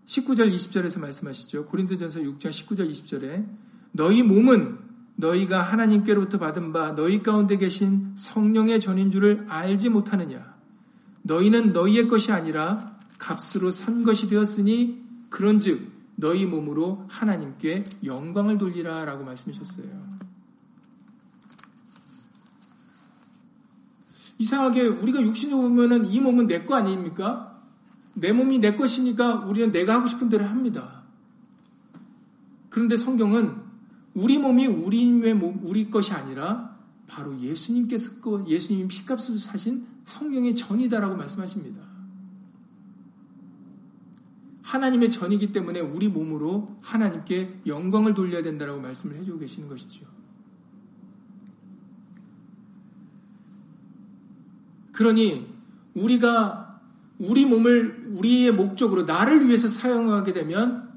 19절 0.09 0.55
20절에서 0.55 1.01
말씀하시죠. 1.01 1.67
고린도전서 1.67 2.21
6장 2.21 2.49
19절 2.49 2.91
20절에 2.91 3.47
너희 3.93 4.23
몸은 4.23 4.79
너희가 5.17 5.61
하나님께로부터 5.61 6.39
받은 6.39 6.73
바 6.73 6.95
너희 6.95 7.23
가운데 7.23 7.59
계신 7.59 8.15
성령의 8.17 8.81
전인 8.81 9.11
줄을 9.11 9.45
알지 9.49 9.91
못하느냐. 9.91 10.57
너희는 11.23 11.75
너희의 11.75 12.09
것이 12.09 12.33
아니라 12.33 12.97
값으로 13.19 13.71
산 13.71 14.03
것이 14.03 14.31
되었으니 14.31 15.05
그런즉 15.29 15.93
너희 16.15 16.47
몸으로 16.47 17.05
하나님께 17.09 17.85
영광을 18.05 18.57
돌리라라고 18.57 19.25
말씀하셨어요. 19.25 20.19
이상하게 24.39 24.87
우리가 24.87 25.21
육신에 25.21 25.55
보면은 25.55 26.07
이 26.07 26.21
몸은 26.21 26.47
내 26.47 26.65
거 26.65 26.77
아닙니까? 26.77 27.48
내 28.21 28.33
몸이 28.33 28.59
내 28.59 28.75
것이니까 28.75 29.45
우리는 29.45 29.73
내가 29.73 29.95
하고 29.95 30.07
싶은 30.07 30.29
대로 30.29 30.45
합니다. 30.45 31.03
그런데 32.71 32.97
성경은 32.97 33.57
우리 34.15 34.39
몸이 34.39 34.67
우리의 34.67 35.35
몸, 35.35 35.61
우리 35.63 35.91
것이 35.91 36.13
아니라 36.13 36.77
바로 37.07 37.39
예수님께서 37.39 38.13
예수님이 38.47 38.89
피값으로 38.89 39.39
사신 39.39 39.87
성령의 40.05 40.55
전이다라고 40.55 41.17
말씀하십니다. 41.17 41.83
하나님의 44.63 45.09
전이기 45.11 45.51
때문에 45.53 45.81
우리 45.81 46.09
몸으로 46.09 46.77
하나님께 46.83 47.63
영광을 47.67 48.13
돌려야 48.13 48.43
된다라고 48.43 48.81
말씀을 48.81 49.17
해주고 49.17 49.39
계시는 49.39 49.67
것이죠. 49.69 50.05
그러니 54.93 55.47
우리가 55.95 56.68
우리 57.19 57.47
몸을 57.47 58.13
우리의 58.15 58.53
목적으로 58.53 59.03
나를 59.03 59.47
위해서 59.47 59.69
사용하게 59.69 60.33
되면 60.33 60.89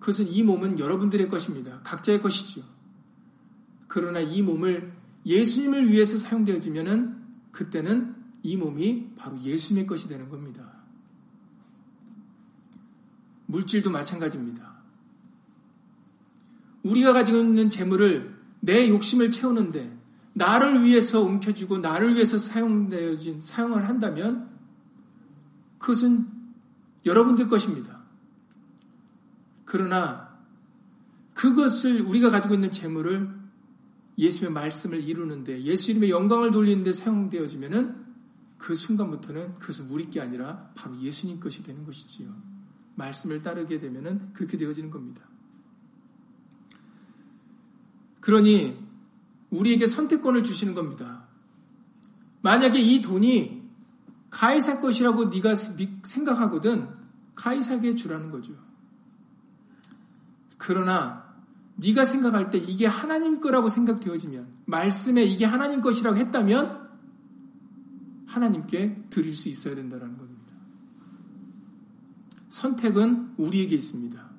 그것은 0.00 0.26
이 0.28 0.42
몸은 0.42 0.78
여러분들의 0.78 1.28
것입니다. 1.28 1.80
각자의 1.82 2.20
것이죠. 2.20 2.62
그러나 3.86 4.20
이 4.20 4.42
몸을 4.42 4.92
예수님을 5.24 5.88
위해서 5.90 6.18
사용되어지면은 6.18 7.16
그때는 7.52 8.14
이 8.42 8.56
몸이 8.56 9.14
바로 9.16 9.40
예수님의 9.40 9.86
것이 9.86 10.08
되는 10.08 10.28
겁니다. 10.28 10.74
물질도 13.46 13.90
마찬가지입니다. 13.90 14.74
우리가 16.82 17.12
가지고 17.12 17.38
있는 17.38 17.68
재물을 17.68 18.34
내 18.60 18.88
욕심을 18.88 19.30
채우는데 19.30 19.96
나를 20.34 20.82
위해서 20.82 21.22
움켜쥐고 21.22 21.78
나를 21.78 22.14
위해서 22.14 22.38
사용되어진 22.38 23.40
사용을 23.40 23.88
한다면 23.88 24.53
그것은 25.84 26.26
여러분들 27.04 27.46
것입니다. 27.46 28.00
그러나 29.66 30.34
그것을 31.34 32.00
우리가 32.00 32.30
가지고 32.30 32.54
있는 32.54 32.70
재물을 32.70 33.28
예수의 34.16 34.50
말씀을 34.50 35.02
이루는데 35.02 35.62
예수 35.64 35.92
님의 35.92 36.08
영광을 36.08 36.52
돌리는데 36.52 36.94
사용되어지면은 36.94 38.02
그 38.56 38.74
순간부터는 38.74 39.54
그것은 39.54 39.88
우리 39.90 40.08
게 40.08 40.22
아니라 40.22 40.70
바로 40.74 40.98
예수님 40.98 41.38
것이 41.38 41.62
되는 41.62 41.84
것이지요. 41.84 42.34
말씀을 42.94 43.42
따르게 43.42 43.78
되면은 43.78 44.32
그렇게 44.32 44.56
되어지는 44.56 44.88
겁니다. 44.88 45.20
그러니 48.20 48.82
우리에게 49.50 49.86
선택권을 49.86 50.44
주시는 50.44 50.72
겁니다. 50.72 51.28
만약에 52.40 52.80
이 52.80 53.02
돈이 53.02 53.63
가이사 54.34 54.80
것이라고 54.80 55.26
네가 55.26 55.54
생각하거든 55.54 56.88
가이사에게 57.36 57.94
주라는 57.94 58.32
거죠. 58.32 58.52
그러나 60.58 61.22
네가 61.76 62.04
생각할 62.04 62.50
때 62.50 62.58
이게 62.58 62.86
하나님 62.86 63.40
거라고 63.40 63.68
생각되어지면 63.68 64.48
말씀에 64.66 65.22
이게 65.22 65.44
하나님 65.44 65.80
것이라고 65.80 66.16
했다면 66.16 66.88
하나님께 68.26 69.06
드릴 69.08 69.36
수 69.36 69.48
있어야 69.48 69.76
된다는 69.76 70.18
겁니다. 70.18 70.54
선택은 72.48 73.34
우리에게 73.36 73.76
있습니다. 73.76 74.30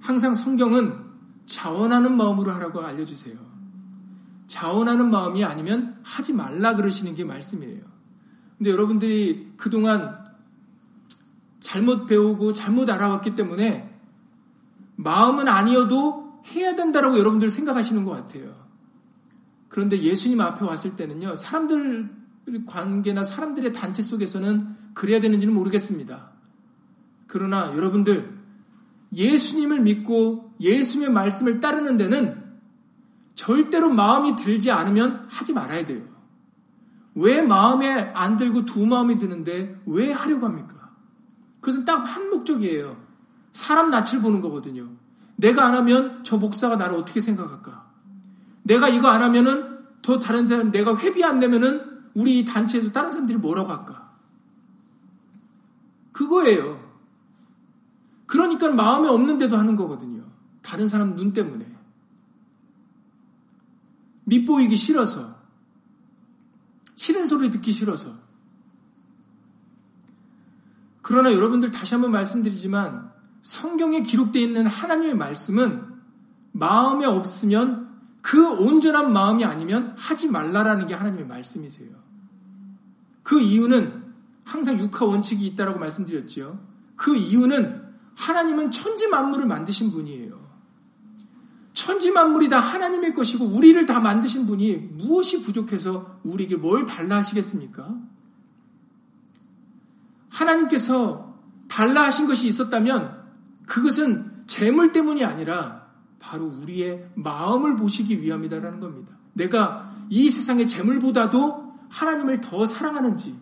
항상 0.00 0.34
성경은 0.34 1.04
자원하는 1.46 2.14
마음으로 2.14 2.50
하라고 2.52 2.82
알려주세요. 2.82 3.53
자원하는 4.54 5.10
마음이 5.10 5.42
아니면 5.42 5.98
하지 6.04 6.32
말라 6.32 6.76
그러시는 6.76 7.16
게 7.16 7.24
말씀이에요. 7.24 7.82
근데 8.56 8.70
여러분들이 8.70 9.52
그동안 9.56 10.16
잘못 11.58 12.06
배우고 12.06 12.52
잘못 12.52 12.88
알아왔기 12.88 13.34
때문에 13.34 13.92
마음은 14.94 15.48
아니어도 15.48 16.40
해야 16.52 16.76
된다라고 16.76 17.18
여러분들 17.18 17.50
생각하시는 17.50 18.04
것 18.04 18.12
같아요. 18.12 18.54
그런데 19.68 19.98
예수님 20.00 20.40
앞에 20.40 20.64
왔을 20.64 20.94
때는요, 20.94 21.34
사람들 21.34 22.10
관계나 22.64 23.24
사람들의 23.24 23.72
단체 23.72 24.02
속에서는 24.02 24.76
그래야 24.94 25.20
되는지는 25.20 25.52
모르겠습니다. 25.52 26.30
그러나 27.26 27.74
여러분들, 27.74 28.38
예수님을 29.12 29.80
믿고 29.80 30.54
예수님의 30.60 31.12
말씀을 31.12 31.58
따르는 31.58 31.96
데는 31.96 32.43
절대로 33.34 33.90
마음이 33.90 34.36
들지 34.36 34.70
않으면 34.70 35.26
하지 35.28 35.52
말아야 35.52 35.84
돼요. 35.86 36.02
왜 37.14 37.42
마음에 37.42 38.12
안 38.14 38.36
들고 38.36 38.64
두 38.64 38.86
마음이 38.86 39.18
드는데 39.18 39.80
왜 39.86 40.12
하려고 40.12 40.46
합니까? 40.46 40.90
그것은 41.60 41.84
딱 41.84 42.04
한 42.04 42.30
목적이에요. 42.30 42.96
사람 43.52 43.90
낯을 43.90 44.20
보는 44.20 44.40
거거든요. 44.40 44.88
내가 45.36 45.64
안 45.66 45.74
하면 45.74 46.22
저 46.24 46.36
목사가 46.36 46.76
나를 46.76 46.96
어떻게 46.96 47.20
생각할까? 47.20 47.84
내가 48.62 48.88
이거 48.88 49.08
안 49.08 49.22
하면은 49.22 49.78
더 50.02 50.18
다른 50.18 50.46
사람, 50.46 50.70
내가 50.70 50.96
회비 50.96 51.24
안 51.24 51.38
내면은 51.38 51.80
우리 52.14 52.44
단체에서 52.44 52.92
다른 52.92 53.10
사람들이 53.10 53.38
뭐라고 53.38 53.72
할까? 53.72 54.12
그거예요. 56.12 56.80
그러니까 58.26 58.70
마음에 58.70 59.08
없는데도 59.08 59.56
하는 59.56 59.76
거거든요. 59.76 60.24
다른 60.62 60.88
사람 60.88 61.16
눈 61.16 61.32
때문에. 61.32 61.73
밑보이기 64.24 64.76
싫어서. 64.76 65.34
싫은 66.94 67.26
소리 67.26 67.50
듣기 67.50 67.72
싫어서. 67.72 68.14
그러나 71.02 71.32
여러분들 71.32 71.70
다시 71.70 71.94
한번 71.94 72.12
말씀드리지만 72.12 73.12
성경에 73.42 74.02
기록되어 74.02 74.40
있는 74.40 74.66
하나님의 74.66 75.14
말씀은 75.14 75.84
마음에 76.52 77.04
없으면 77.04 77.84
그 78.22 78.48
온전한 78.52 79.12
마음이 79.12 79.44
아니면 79.44 79.94
하지 79.98 80.28
말라라는 80.28 80.86
게 80.86 80.94
하나님의 80.94 81.26
말씀이세요. 81.26 81.90
그 83.22 83.40
이유는 83.40 84.02
항상 84.44 84.78
육하 84.78 85.04
원칙이 85.04 85.44
있다라고 85.48 85.78
말씀드렸지요. 85.78 86.58
그 86.96 87.14
이유는 87.14 87.82
하나님은 88.14 88.70
천지 88.70 89.08
만물을 89.08 89.46
만드신 89.46 89.90
분이에요. 89.90 90.43
천지 91.74 92.12
만물이 92.12 92.48
다 92.48 92.60
하나님의 92.60 93.14
것이고 93.14 93.44
우리를 93.46 93.84
다 93.84 93.98
만드신 93.98 94.46
분이 94.46 94.76
무엇이 94.92 95.42
부족해서 95.42 96.20
우리에게 96.22 96.56
뭘 96.56 96.86
달라 96.86 97.16
하시겠습니까? 97.16 97.94
하나님께서 100.30 101.34
달라 101.68 102.04
하신 102.04 102.26
것이 102.26 102.46
있었다면 102.46 103.24
그것은 103.66 104.44
재물 104.46 104.92
때문이 104.92 105.24
아니라 105.24 105.88
바로 106.20 106.44
우리의 106.44 107.10
마음을 107.16 107.76
보시기 107.76 108.22
위함이다라는 108.22 108.78
겁니다. 108.78 109.12
내가 109.32 109.92
이 110.10 110.30
세상의 110.30 110.68
재물보다도 110.68 111.74
하나님을 111.88 112.40
더 112.40 112.66
사랑하는지. 112.66 113.36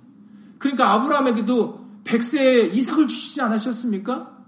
그러니까 0.59 0.95
아브라함에게도 0.95 2.03
백세에 2.05 2.66
이삭을 2.68 3.09
주시지 3.09 3.42
않으셨습니까? 3.42 4.41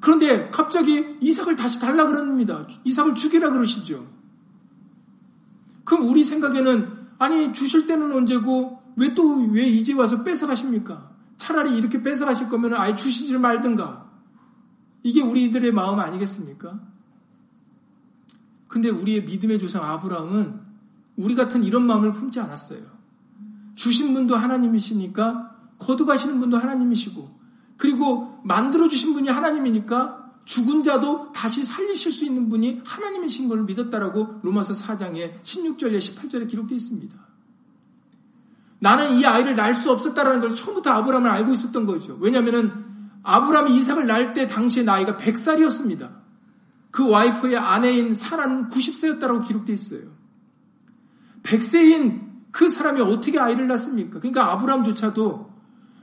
그런데 0.00 0.50
갑자기 0.50 1.16
이삭을 1.20 1.56
다시 1.56 1.78
달라 1.78 2.06
그럽니다. 2.06 2.66
이삭을 2.84 3.14
죽이라 3.14 3.50
그러시죠. 3.50 4.06
그럼 5.84 6.08
우리 6.08 6.24
생각에는 6.24 7.00
아니 7.18 7.52
주실 7.52 7.86
때는 7.86 8.12
언제고 8.12 8.80
왜또왜 8.96 9.66
이제 9.66 9.92
와서 9.92 10.24
뺏어 10.24 10.46
가십니까? 10.46 11.10
차라리 11.36 11.76
이렇게 11.76 12.02
뺏어 12.02 12.24
가실 12.24 12.48
거면 12.48 12.74
아예 12.74 12.94
주시지 12.94 13.36
말든가. 13.38 14.10
이게 15.02 15.22
우리들의 15.22 15.72
마음 15.72 15.98
아니겠습니까? 15.98 16.80
근데 18.68 18.88
우리의 18.88 19.24
믿음의 19.24 19.58
조상 19.58 19.84
아브라함은 19.84 20.60
우리 21.16 21.34
같은 21.34 21.62
이런 21.62 21.86
마음을 21.86 22.12
품지 22.12 22.40
않았어요. 22.40 22.82
주신 23.74 24.14
분도 24.14 24.36
하나님이시니까 24.36 25.56
거두가시는 25.78 26.38
분도 26.40 26.58
하나님이시고 26.58 27.39
그리고 27.80 28.38
만들어주신 28.44 29.14
분이 29.14 29.30
하나님이니까 29.30 30.32
죽은 30.44 30.82
자도 30.82 31.32
다시 31.32 31.64
살리실 31.64 32.12
수 32.12 32.26
있는 32.26 32.50
분이 32.50 32.82
하나님이신 32.84 33.48
걸 33.48 33.62
믿었다라고 33.62 34.40
로마서 34.42 34.74
4장에 34.74 35.42
16절에 35.42 35.96
18절에 35.96 36.46
기록되어 36.46 36.76
있습니다. 36.76 37.16
나는 38.80 39.12
이 39.12 39.24
아이를 39.24 39.56
낳을 39.56 39.74
수 39.74 39.90
없었다라는 39.90 40.42
걸 40.42 40.54
처음부터 40.54 40.90
아브라함을 40.90 41.30
알고 41.30 41.52
있었던 41.54 41.86
거죠. 41.86 42.18
왜냐하면 42.20 42.84
아브라함이 43.22 43.74
이삭을 43.78 44.06
낳을 44.06 44.34
때 44.34 44.46
당시의 44.46 44.84
나이가 44.84 45.16
100살이었습니다. 45.16 46.10
그 46.90 47.08
와이프의 47.08 47.56
아내인 47.56 48.14
사라는 48.14 48.68
90세였다라고 48.68 49.46
기록되어 49.46 49.72
있어요. 49.72 50.02
100세인 51.44 52.28
그 52.50 52.68
사람이 52.68 53.00
어떻게 53.00 53.38
아이를 53.38 53.68
낳습니까? 53.68 54.18
그러니까 54.18 54.52
아브라함조차도 54.52 55.50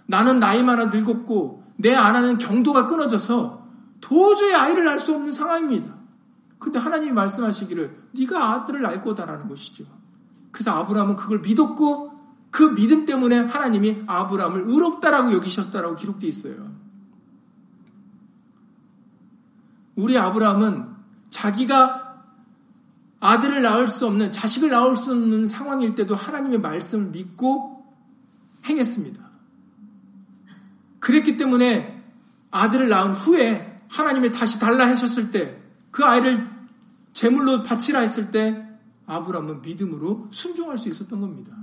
나는 0.08 0.40
나이 0.40 0.64
많아 0.64 0.86
늙었고 0.86 1.67
내 1.78 1.96
아내는 1.96 2.38
경도가 2.38 2.88
끊어져서 2.88 3.66
도저히 4.02 4.54
아이를 4.54 4.86
낳을 4.86 5.00
수 5.00 5.14
없는 5.16 5.32
상황입니다. 5.32 5.96
근데 6.60 6.80
하나님이 6.80 7.12
말씀하시기를 7.14 8.10
네가 8.14 8.54
아들을 8.54 8.82
낳을 8.82 9.02
거다라는 9.02 9.48
것이죠. 9.48 9.86
그래서 10.52 10.72
아브라함은 10.72 11.16
그걸 11.16 11.40
믿었고 11.40 12.12
그 12.50 12.74
믿음 12.76 13.06
때문에 13.06 13.38
하나님이 13.38 14.04
아브라함을 14.08 14.64
의롭다라고 14.66 15.34
여기셨다라고 15.34 15.96
기록되어 15.96 16.28
있어요. 16.28 16.72
우리 19.96 20.18
아브라함은 20.18 20.96
자기가 21.30 22.24
아들을 23.20 23.62
낳을 23.62 23.88
수 23.88 24.08
없는 24.08 24.32
자식을 24.32 24.70
낳을 24.70 24.96
수 24.96 25.12
없는 25.12 25.48
상황일 25.48 25.96
때도 25.96 26.16
하나님의 26.16 26.60
말씀을 26.60 27.08
믿고 27.08 27.86
행했습니다. 28.66 29.27
그랬기 31.00 31.38
때문에 31.38 32.04
아들을 32.52 32.90
낳은 32.90 33.14
후에 33.14 33.82
하나님이 33.90 34.32
다시 34.32 34.60
달라 34.60 34.88
하셨을 34.88 35.32
때 35.32 35.68
그 35.98 36.04
아이를 36.04 36.48
제물로 37.12 37.64
바치라 37.64 38.02
했을 38.02 38.30
때 38.30 38.64
아브라함은 39.08 39.64
믿음으로 39.64 40.28
순종할 40.30 40.78
수 40.78 40.90
있었던 40.90 41.20
겁니다. 41.20 41.58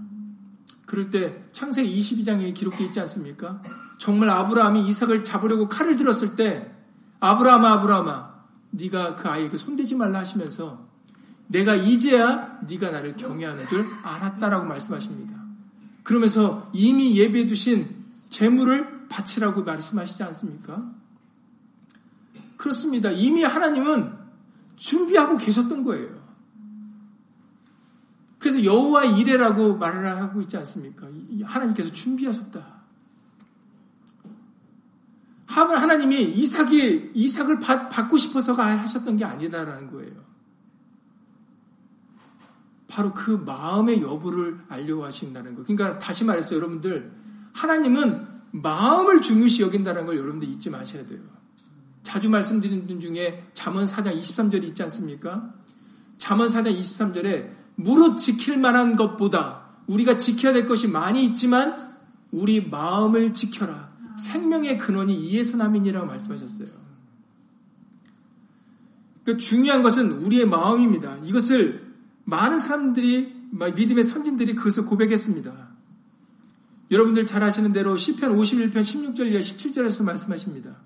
그럴 0.86 1.10
때 1.10 1.44
창세기 1.52 2.00
22장에 2.00 2.52
기록되어 2.52 2.86
있지 2.88 2.98
않습니까? 2.98 3.62
정말 3.98 4.30
아브라함이 4.30 4.88
이삭을 4.88 5.22
잡으려고 5.22 5.68
칼을 5.68 5.96
들었을 5.96 6.34
때 6.34 6.74
아브라함아 7.20 7.74
아브라함아 7.74 8.34
네가 8.70 9.14
그 9.14 9.28
아이에게 9.28 9.56
손대지 9.56 9.94
말라 9.94 10.18
하시면서 10.18 10.84
내가 11.46 11.76
이제야 11.76 12.58
네가 12.66 12.90
나를 12.90 13.14
경외하는 13.14 13.68
줄 13.68 13.86
알았다라고 14.02 14.66
말씀하십니다. 14.66 15.40
그러면서 16.02 16.70
이미 16.72 17.16
예배해 17.16 17.46
두신 17.46 17.88
재물을 18.30 18.93
바치라고 19.14 19.62
말씀하시지 19.62 20.22
않습니까? 20.24 20.92
그렇습니다. 22.56 23.10
이미 23.12 23.44
하나님은 23.44 24.12
준비하고 24.74 25.36
계셨던 25.36 25.84
거예요. 25.84 26.24
그래서 28.40 28.64
여호와 28.64 29.04
이래라고 29.04 29.76
말을 29.76 30.04
하고 30.04 30.40
있지 30.40 30.56
않습니까? 30.56 31.06
하나님께서 31.44 31.92
준비하셨다. 31.92 32.74
하나님이 35.46 36.24
이삭이 36.24 37.12
이삭을 37.14 37.60
받, 37.60 37.88
받고 37.88 38.16
싶어서가 38.16 38.80
하셨던 38.80 39.16
게 39.16 39.24
아니다라는 39.24 39.86
거예요. 39.86 40.24
바로 42.88 43.14
그 43.14 43.30
마음의 43.30 44.02
여부를 44.02 44.64
알려 44.68 45.04
하신다는 45.04 45.54
거. 45.54 45.62
그러니까 45.62 46.00
다시 46.00 46.24
말해서 46.24 46.56
여러분들 46.56 47.12
하나님은 47.52 48.33
마음을 48.54 49.20
중요시 49.20 49.62
여긴다는 49.62 50.06
걸 50.06 50.16
여러분들 50.16 50.48
잊지 50.48 50.70
마셔야 50.70 51.04
돼요. 51.06 51.18
자주 52.04 52.30
말씀드리는 52.30 52.86
분 52.86 53.00
중에 53.00 53.44
잠언 53.52 53.84
4장 53.84 54.16
23절이 54.16 54.64
있지 54.64 54.82
않습니까? 54.84 55.52
잠언 56.18 56.48
4장 56.48 56.66
23절에 56.78 57.50
무릇 57.74 58.16
지킬 58.18 58.56
만한 58.58 58.94
것보다 58.94 59.64
우리가 59.88 60.16
지켜야 60.16 60.52
될 60.52 60.68
것이 60.68 60.86
많이 60.86 61.24
있지만 61.24 61.74
우리 62.30 62.64
마음을 62.68 63.34
지켜라. 63.34 63.92
생명의 64.18 64.78
근원이 64.78 65.12
이에서 65.14 65.56
남이니라고 65.56 66.06
말씀하셨어요. 66.06 66.68
그러니까 69.24 69.44
중요한 69.44 69.82
것은 69.82 70.12
우리의 70.12 70.46
마음입니다. 70.46 71.16
이것을 71.24 71.92
많은 72.24 72.60
사람들이 72.60 73.34
믿음의 73.50 74.04
선진들이 74.04 74.54
그것을 74.54 74.84
고백했습니다. 74.84 75.73
여러분들 76.94 77.26
잘 77.26 77.42
아시는 77.42 77.72
대로 77.72 77.96
시편 77.96 78.38
51편 78.38 78.74
16절 78.74 79.26
이하 79.32 79.40
17절에서 79.40 80.04
말씀하십니다. 80.04 80.76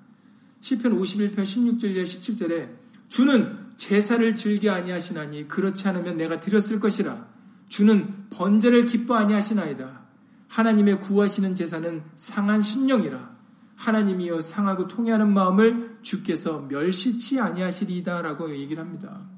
시편 0.61 0.99
51편 0.99 1.37
16절 1.37 1.95
이하 1.95 2.03
17절에 2.03 2.71
주는 3.11 3.59
제사를 3.77 4.35
즐겨 4.35 4.73
아니하시나니 4.73 5.49
그렇지 5.49 5.87
않으면 5.87 6.17
내가 6.17 6.41
드렸을 6.41 6.81
것이라 6.81 7.29
주는 7.69 8.27
번제를 8.31 8.87
기뻐 8.87 9.17
아니하시나이다. 9.17 10.01
하나님의 10.49 11.01
구하시는 11.01 11.55
제사는 11.55 12.03
상한 12.17 12.63
심령이라 12.63 13.37
하나님이여 13.77 14.41
상하고 14.41 14.89
통해하는 14.89 15.31
마음을 15.33 15.99
주께서 16.01 16.67
멸시치 16.71 17.39
아니하시리다라고 17.39 18.57
얘기를 18.57 18.83
합니다. 18.83 19.29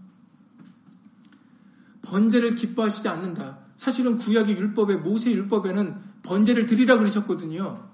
번제를 2.03 2.55
기뻐하시지 2.55 3.09
않는다. 3.09 3.59
사실은 3.75 4.19
구약의 4.19 4.57
율법에 4.57 4.97
모세 4.97 5.33
율법에는 5.33 6.10
번제를 6.23 6.67
드리라 6.67 6.99
그러셨거든요. 6.99 7.89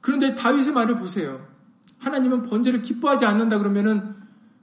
그런데 0.00 0.34
다윗의 0.34 0.72
말을 0.72 0.96
보세요. 0.96 1.46
하나님은 1.98 2.42
번제를 2.42 2.82
기뻐하지 2.82 3.24
않는다 3.24 3.58
그러면은 3.58 4.16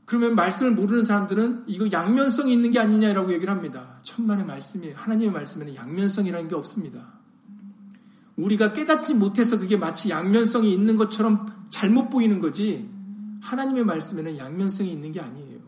그러면 0.06 0.36
말씀을 0.36 0.72
모르는 0.72 1.04
사람들은 1.04 1.64
이거 1.68 1.90
양면성이 1.92 2.54
있는 2.54 2.72
게 2.72 2.80
아니냐라고 2.80 3.34
얘기를 3.34 3.54
합니다. 3.54 4.00
천만의 4.04 4.46
말씀이 4.46 4.92
하나님의 4.92 5.34
말씀에는 5.34 5.76
양면성이라는 5.76 6.48
게 6.48 6.56
없습니다. 6.56 7.14
우리가 8.38 8.74
깨닫지 8.74 9.16
못해서 9.16 9.58
그게 9.58 9.78
마치 9.78 10.10
양면성이 10.10 10.72
있는 10.74 10.96
것처럼 10.96 11.48
잘못 11.70 12.10
보이는 12.10 12.40
거지 12.40 12.90
하나님의 13.42 13.86
말씀에는 13.86 14.38
양면성이 14.38 14.92
있는 14.92 15.12
게 15.12 15.22
아니에요. 15.22 15.60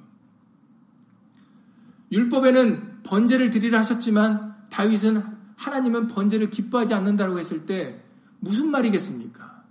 율법에는 2.11 3.03
번제를 3.03 3.49
드리라 3.49 3.79
하셨지만 3.79 4.55
다윗은 4.69 5.36
하나님은 5.57 6.07
번제를 6.07 6.49
기뻐하지 6.49 6.93
않는다고 6.93 7.37
했을 7.37 7.65
때 7.65 8.01
무슨 8.39 8.69
말이겠습니까? 8.71 9.63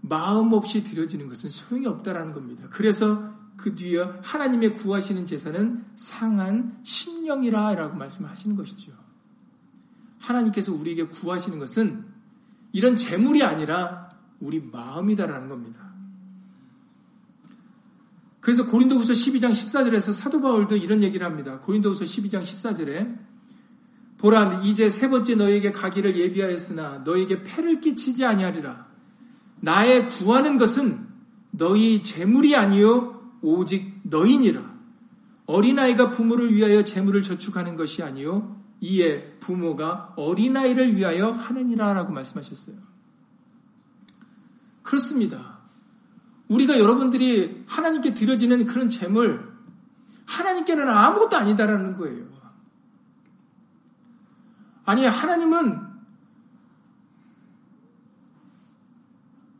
마음 0.00 0.52
없이 0.52 0.84
드려지는 0.84 1.28
것은 1.28 1.50
소용이 1.50 1.86
없다라는 1.86 2.32
겁니다. 2.32 2.68
그래서 2.70 3.34
그 3.56 3.74
뒤에 3.74 4.00
하나님의 4.22 4.74
구하시는 4.74 5.26
제사는 5.26 5.84
상한 5.96 6.78
심령이라 6.84 7.74
라고 7.74 7.96
말씀하시는 7.96 8.54
것이죠. 8.56 8.92
하나님께서 10.18 10.72
우리에게 10.72 11.04
구하시는 11.08 11.58
것은 11.58 12.04
이런 12.72 12.94
재물이 12.94 13.42
아니라 13.42 14.10
우리 14.38 14.60
마음이다라는 14.60 15.48
겁니다. 15.48 15.86
그래서 18.40 18.66
고린도후서 18.66 19.12
12장 19.12 19.50
14절에서 19.50 20.12
사도 20.12 20.40
바울도 20.40 20.76
이런 20.76 21.02
얘기를 21.02 21.26
합니다. 21.26 21.58
고린도후서 21.58 22.04
12장 22.04 22.42
14절에 22.42 23.18
보라 24.18 24.62
이제 24.64 24.88
세 24.88 25.08
번째 25.08 25.34
너에게 25.34 25.72
가기를 25.72 26.16
예비하였으나 26.16 27.02
너에게 27.04 27.42
패를 27.42 27.80
끼치지 27.80 28.24
아니하리라. 28.24 28.86
나의 29.60 30.08
구하는 30.08 30.58
것은 30.58 31.06
너희 31.50 32.02
재물이 32.02 32.56
아니요 32.56 33.30
오직 33.42 34.00
너희니라. 34.04 34.76
어린아이가 35.46 36.10
부모를 36.10 36.52
위하여 36.52 36.82
재물을 36.82 37.22
저축하는 37.22 37.76
것이 37.76 38.02
아니요 38.02 38.56
이에 38.80 39.38
부모가 39.38 40.14
어린아이를 40.16 40.96
위하여 40.96 41.30
하느니라 41.30 41.94
라고 41.94 42.12
말씀하셨어요. 42.12 42.76
그렇습니다. 44.82 45.58
우리가 46.48 46.78
여러분들이 46.78 47.64
하나님께 47.66 48.14
드려지는 48.14 48.66
그런 48.66 48.88
재물 48.88 49.56
하나님께는 50.26 50.88
아무것도 50.88 51.36
아니다라는 51.36 51.96
거예요. 51.96 52.35
아니 54.86 55.04
하나님은 55.04 55.84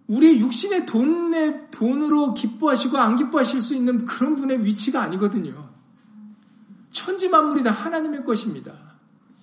우리의 0.06 0.38
육신의 0.40 0.86
돈에, 0.86 1.68
돈으로 1.70 2.32
기뻐하시고 2.32 2.96
안 2.96 3.16
기뻐하실 3.16 3.60
수 3.60 3.74
있는 3.74 4.04
그런 4.04 4.36
분의 4.36 4.64
위치가 4.64 5.02
아니거든요. 5.02 5.68
천지 6.92 7.28
만물이 7.28 7.64
다 7.64 7.72
하나님의 7.72 8.24
것입니다. 8.24 8.72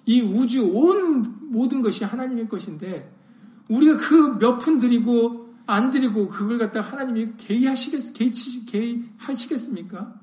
이 0.06 0.22
우주 0.22 0.66
온 0.66 1.52
모든 1.52 1.82
것이 1.82 2.04
하나님의 2.06 2.48
것인데 2.48 3.14
우리가 3.70 3.98
그 3.98 4.40
몇 4.40 4.60
푼 4.60 4.80
드리고 4.80 5.54
안 5.66 5.92
드리고 5.92 6.30
그걸 6.30 6.58
갖다 6.58 6.82
하나님이 6.82 7.36
개의하시겠, 7.38 8.14
개의하시겠습니까? 8.66 10.20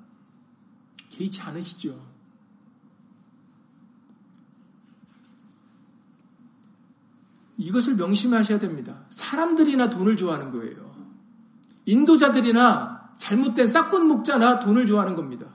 개의치 1.11 1.41
않으시죠. 1.43 2.10
이것을 7.61 7.97
명심하셔야 7.97 8.59
됩니다. 8.59 9.05
사람들이나 9.11 9.91
돈을 9.91 10.17
좋아하는 10.17 10.51
거예요. 10.51 10.91
인도자들이나 11.85 13.13
잘못된 13.19 13.69
싹군 13.69 14.09
목자나 14.09 14.61
돈을 14.61 14.87
좋아하는 14.87 15.15
겁니다. 15.15 15.47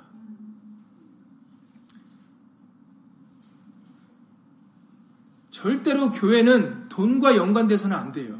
절대로 5.49 6.11
교회는 6.11 6.89
돈과 6.89 7.37
연관돼서는 7.37 7.95
안 7.95 8.11
돼요. 8.11 8.39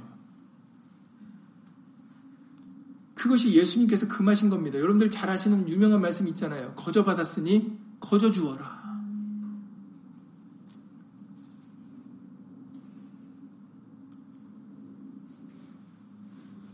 그것이 3.16 3.52
예수님께서 3.56 4.08
금하신 4.08 4.52
겁니다. 4.52 4.78
여러분들 4.78 5.10
잘 5.10 5.28
아시는 5.28 5.68
유명한 5.68 6.02
말씀 6.02 6.28
있잖아요. 6.28 6.76
거저 6.76 7.04
받았으니 7.04 7.80
거저 8.00 8.30
주어라. 8.30 8.85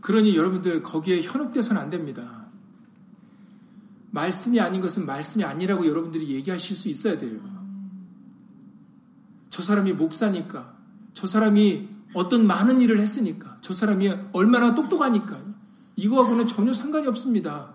그러니 0.02 0.36
여러분들 0.36 0.82
거기에 0.82 1.22
현혹돼서는 1.22 1.80
안 1.80 1.88
됩니다. 1.88 2.48
말씀이 4.10 4.60
아닌 4.60 4.82
것은 4.82 5.06
말씀이 5.06 5.42
아니라고 5.42 5.86
여러분들이 5.86 6.28
얘기하실 6.34 6.76
수 6.76 6.88
있어야 6.90 7.16
돼요. 7.16 7.40
저 9.48 9.62
사람이 9.62 9.94
목사니까, 9.94 10.76
저 11.14 11.26
사람이 11.26 11.88
어떤 12.12 12.46
많은 12.46 12.82
일을 12.82 12.98
했으니까, 12.98 13.56
저 13.62 13.72
사람이 13.72 14.12
얼마나 14.32 14.74
똑똑하니까, 14.74 15.40
이거하고는 15.96 16.46
전혀 16.46 16.72
상관이 16.72 17.06
없습니다. 17.06 17.74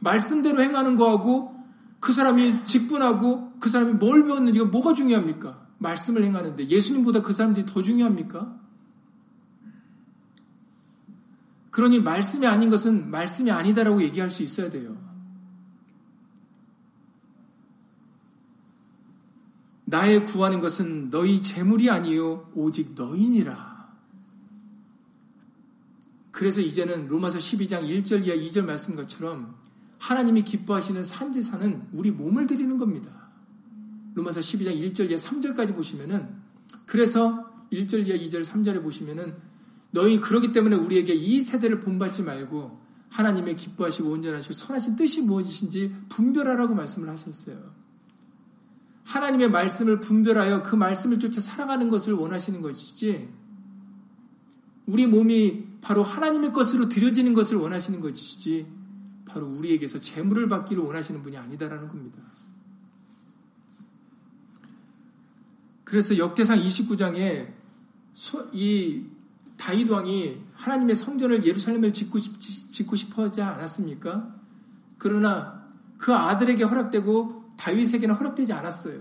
말씀대로 0.00 0.60
행하는 0.62 0.96
거하고 0.96 1.54
그 2.00 2.12
사람이 2.12 2.64
직분하고 2.64 3.54
그 3.60 3.70
사람이 3.70 3.94
뭘 3.94 4.24
배웠는지가 4.24 4.66
뭐가 4.66 4.94
중요합니까? 4.94 5.66
말씀을 5.78 6.24
행하는데 6.24 6.66
예수님보다 6.66 7.22
그 7.22 7.34
사람들이 7.34 7.66
더 7.66 7.82
중요합니까? 7.82 8.57
그러니 11.78 12.00
말씀이 12.00 12.44
아닌 12.44 12.70
것은 12.70 13.08
말씀이 13.08 13.52
아니다라고 13.52 14.02
얘기할 14.02 14.30
수 14.30 14.42
있어야 14.42 14.68
돼요. 14.68 14.96
나의 19.84 20.26
구하는 20.26 20.60
것은 20.60 21.10
너희 21.10 21.40
재물이 21.40 21.88
아니요 21.88 22.50
오직 22.56 22.94
너희니라. 22.96 23.94
그래서 26.32 26.60
이제는 26.60 27.06
로마서 27.06 27.38
12장 27.38 27.88
1절 27.88 28.26
이하 28.26 28.34
2절 28.34 28.64
말씀 28.64 28.96
것처럼 28.96 29.54
하나님이 30.00 30.42
기뻐하시는 30.42 31.04
산지사는 31.04 31.90
우리 31.92 32.10
몸을 32.10 32.48
드리는 32.48 32.76
겁니다. 32.76 33.30
로마서 34.14 34.40
12장 34.40 34.76
1절 34.76 35.10
이하 35.10 35.16
3절까지 35.16 35.76
보시면은 35.76 36.28
그래서 36.86 37.48
1절 37.70 38.08
이하 38.08 38.18
2절 38.18 38.44
3절에 38.44 38.82
보시면은 38.82 39.47
너희 39.90 40.20
그러기 40.20 40.52
때문에 40.52 40.76
우리에게 40.76 41.14
이 41.14 41.40
세대를 41.40 41.80
본받지 41.80 42.22
말고 42.22 42.78
하나님의 43.10 43.56
기뻐하시고 43.56 44.10
온전하시고 44.10 44.52
선하신 44.52 44.96
뜻이 44.96 45.22
무엇이신지 45.22 45.94
분별하라고 46.08 46.74
말씀을 46.74 47.08
하셨어요. 47.08 47.74
하나님의 49.04 49.50
말씀을 49.50 50.00
분별하여 50.00 50.62
그 50.62 50.76
말씀을 50.76 51.18
쫓아 51.18 51.40
살아가는 51.40 51.88
것을 51.88 52.12
원하시는 52.12 52.60
것이지 52.60 53.28
우리 54.84 55.06
몸이 55.06 55.66
바로 55.80 56.02
하나님의 56.02 56.52
것으로 56.52 56.88
드려지는 56.88 57.32
것을 57.32 57.56
원하시는 57.56 58.00
것이지 58.00 58.66
바로 59.26 59.46
우리에게서 59.46 59.98
재물을 60.00 60.48
받기를 60.48 60.82
원하시는 60.82 61.22
분이 61.22 61.36
아니다라는 61.36 61.88
겁니다. 61.88 62.18
그래서 65.84 66.18
역대상 66.18 66.58
29장에 66.58 67.48
이 68.52 69.04
다윗 69.58 69.90
왕이 69.90 70.40
하나님의 70.54 70.96
성전을 70.96 71.44
예루살렘을 71.44 71.92
짓고, 71.92 72.18
싶, 72.18 72.38
짓고 72.40 72.96
싶어 72.96 73.24
하지 73.24 73.42
않았습니까? 73.42 74.34
그러나 74.96 75.62
그 75.98 76.14
아들에게 76.14 76.64
허락되고 76.64 77.54
다윗에게는 77.58 78.14
허락되지 78.14 78.52
않았어요. 78.52 79.00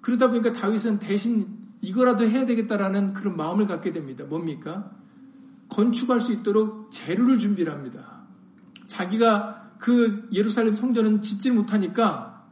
그러다 0.00 0.28
보니까 0.28 0.52
다윗은 0.52 0.98
대신 0.98 1.58
이거라도 1.82 2.28
해야 2.28 2.44
되겠다라는 2.46 3.12
그런 3.12 3.36
마음을 3.36 3.66
갖게 3.66 3.92
됩니다. 3.92 4.24
뭡니까? 4.24 4.90
건축할 5.68 6.18
수 6.18 6.32
있도록 6.32 6.90
재료를 6.90 7.38
준비를 7.38 7.72
합니다. 7.72 8.22
자기가 8.86 9.72
그 9.78 10.28
예루살렘 10.32 10.74
성전은 10.74 11.22
짓지 11.22 11.50
못하니까 11.50 12.44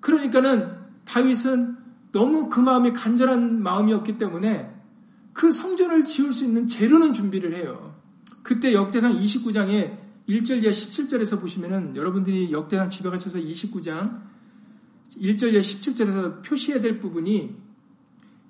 그러니까는 0.00 0.76
다윗은 1.04 1.76
너무 2.12 2.48
그 2.48 2.60
마음이 2.60 2.92
간절한 2.92 3.62
마음이었기 3.62 4.18
때문에 4.18 4.75
그 5.36 5.50
성전을 5.50 6.06
지을 6.06 6.32
수 6.32 6.46
있는 6.46 6.66
재료는 6.66 7.12
준비를 7.12 7.54
해요. 7.54 7.94
그때 8.42 8.72
역대상 8.72 9.20
29장에 9.20 9.98
1절 10.26 10.62
이하 10.62 10.72
17절에서 10.72 11.38
보시면은 11.38 11.94
여러분들이 11.94 12.50
역대상 12.52 12.88
집에 12.88 13.10
가셔서 13.10 13.38
29장 13.38 14.22
1절 15.20 15.52
이하 15.52 15.60
17절에서 15.60 16.42
표시해야 16.42 16.80
될 16.80 16.98
부분이 16.98 17.54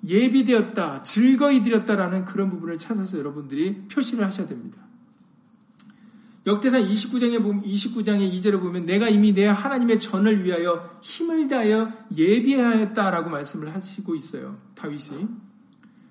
예비되었다, 0.05 1.03
즐거이 1.03 1.61
드렸다라는 1.63 2.23
그런 2.23 2.49
부분을 2.49 2.77
찾아서 2.77 3.17
여러분들이 3.17 3.89
표시를 3.89 4.23
하셔야 4.23 4.47
됩니다. 4.47 4.81
역대상 6.45 6.81
29장에 6.81 7.43
보면 7.43 7.63
29장의 7.63 8.31
2절에 8.31 8.61
보면 8.61 8.85
내가 8.85 9.09
이미 9.09 9.33
내 9.33 9.45
하나님의 9.45 9.99
전을 9.99 10.45
위하여 10.45 10.97
힘을 11.01 11.49
다하여 11.49 11.91
예비하였다라고 12.15 13.29
말씀을 13.29 13.75
하시고 13.75 14.15
있어요. 14.15 14.57
다윗이. 14.75 15.46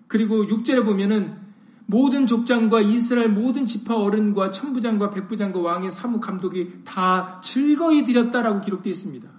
그리고 0.07 0.45
6절에 0.45 0.85
보면은 0.85 1.47
모든 1.87 2.27
족장과 2.27 2.81
이스라엘 2.81 3.31
모든 3.31 3.64
지파 3.64 3.95
어른과 3.97 4.51
천부장과 4.51 5.11
백부장과 5.11 5.61
왕의 5.61 5.90
사무 5.90 6.21
감독이 6.21 6.83
다 6.85 7.40
즐거이 7.42 8.05
드렸다라고 8.05 8.61
기록되어 8.61 8.90
있습니다. 8.90 9.37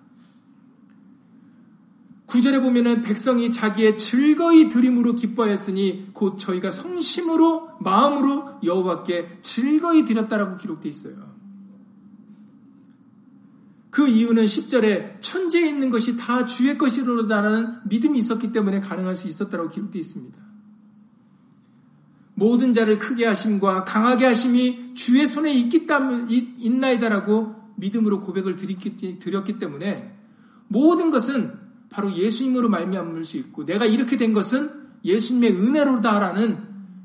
9절에 2.28 2.62
보면은 2.62 3.02
백성이 3.02 3.52
자기의 3.52 3.98
즐거이 3.98 4.68
드림으로 4.70 5.16
기뻐했으니 5.16 6.10
곧 6.14 6.38
저희가 6.38 6.72
성심으로 6.72 7.78
마음으로 7.80 8.60
여호와께 8.64 9.40
즐거이 9.42 10.04
드렸다라고 10.04 10.58
기록되어 10.58 10.90
있어요. 10.90 11.38
그 13.90 14.08
이유는 14.08 14.44
10절에 14.44 15.22
천지에 15.22 15.68
있는 15.68 15.90
것이 15.90 16.18
다 16.18 16.46
주의 16.46 16.78
것이로다라는 16.78 17.80
믿음이 17.86 18.20
있었기 18.20 18.52
때문에 18.52 18.82
가능할 18.82 19.16
수 19.16 19.28
있었다고 19.28 19.70
기록되어 19.70 20.00
있습니다. 20.00 20.47
모든 22.40 22.72
자를 22.72 23.00
크게 23.00 23.26
하심과 23.26 23.84
강하게 23.84 24.28
하심이 24.28 24.94
주의 24.94 25.26
손에 25.26 25.52
있기 25.54 25.88
때문에 25.88 26.28
있나이다라고 26.60 27.56
믿음으로 27.78 28.20
고백을 28.20 28.56
드렸기 28.56 29.58
때문에 29.58 30.14
모든 30.68 31.10
것은 31.10 31.54
바로 31.90 32.14
예수님으로 32.14 32.70
말미암을 32.70 33.24
수 33.24 33.38
있고 33.38 33.66
내가 33.66 33.86
이렇게 33.86 34.18
된 34.18 34.34
것은 34.34 34.70
예수님의 35.04 35.52
은혜로다라는 35.54 36.60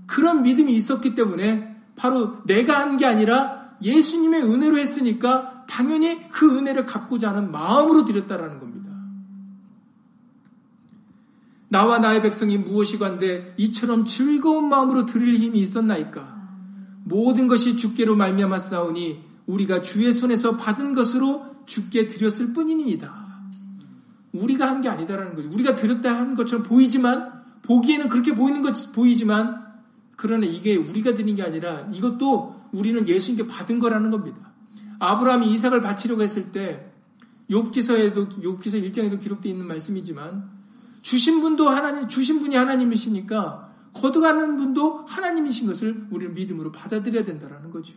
그런 0.07 0.43
믿음이 0.43 0.71
있었기 0.75 1.15
때문에 1.15 1.77
바로 1.97 2.45
내가 2.45 2.81
한 2.81 2.99
게 2.99 3.07
아니라 3.07 3.71
예수님의 3.83 4.43
은혜로 4.43 4.77
했으니까 4.79 5.65
당연히 5.67 6.29
그 6.29 6.59
은혜를 6.59 6.85
갚고자 6.85 7.31
하는 7.31 7.51
마음으로 7.51 8.05
드렸다라는 8.05 8.61
겁니다. 8.61 8.92
나와 11.73 11.99
나의 11.99 12.21
백성이 12.21 12.59
무엇이 12.59 12.99
관데 12.99 13.55
이처럼 13.57 14.05
즐거운 14.05 14.69
마음으로 14.69 15.07
드릴 15.07 15.37
힘이 15.37 15.61
있었나이까? 15.61 16.37
모든 17.05 17.49
것이 17.49 17.79
주께로 17.79 18.15
말미암아 18.15 18.59
싸우니 18.59 19.25
우리가 19.47 19.81
주의 19.81 20.13
손에서 20.13 20.59
받은 20.59 20.93
것으로 20.93 21.47
주께 21.65 22.09
드렸을 22.09 22.53
뿐이니이다. 22.53 23.11
우리가 24.35 24.69
한 24.69 24.83
게 24.83 24.91
아니다라는 24.91 25.35
거죠. 25.35 25.49
우리가 25.49 25.75
드렸다 25.75 26.15
하는 26.15 26.35
것처럼 26.35 26.63
보이지만 26.63 27.33
보기에는 27.63 28.11
그렇게 28.11 28.35
보이는 28.35 28.61
것 28.61 28.93
보이지만 28.93 29.65
그러나 30.17 30.45
이게 30.45 30.77
우리가 30.77 31.15
드린 31.15 31.37
게 31.37 31.43
아니라 31.43 31.89
이것도 31.91 32.69
우리는 32.73 33.09
예수님께 33.09 33.47
받은 33.47 33.79
거라는 33.79 34.11
겁니다. 34.11 34.53
아브라함이 34.99 35.51
이삭을 35.55 35.81
바치려고 35.81 36.23
했을 36.23 36.53
때 36.53 36.93
욥기서에도 37.51 38.43
욥기서 38.43 38.93
1장에도 38.93 39.19
기록되어 39.19 39.51
있는 39.51 39.67
말씀이지만 39.67 40.52
주신 41.03 41.41
분도 41.41 41.69
하나님 41.69 42.09
주신 42.09 42.41
분이 42.41 42.57
하나님이시니까 42.57 43.91
거듭하는 43.95 44.57
분도 44.57 45.05
하나님이신 45.07 45.67
것을 45.67 46.07
우리는 46.11 46.35
믿음으로 46.35 46.73
받아들여야 46.73 47.25
된다라는 47.25 47.71
거죠. 47.71 47.95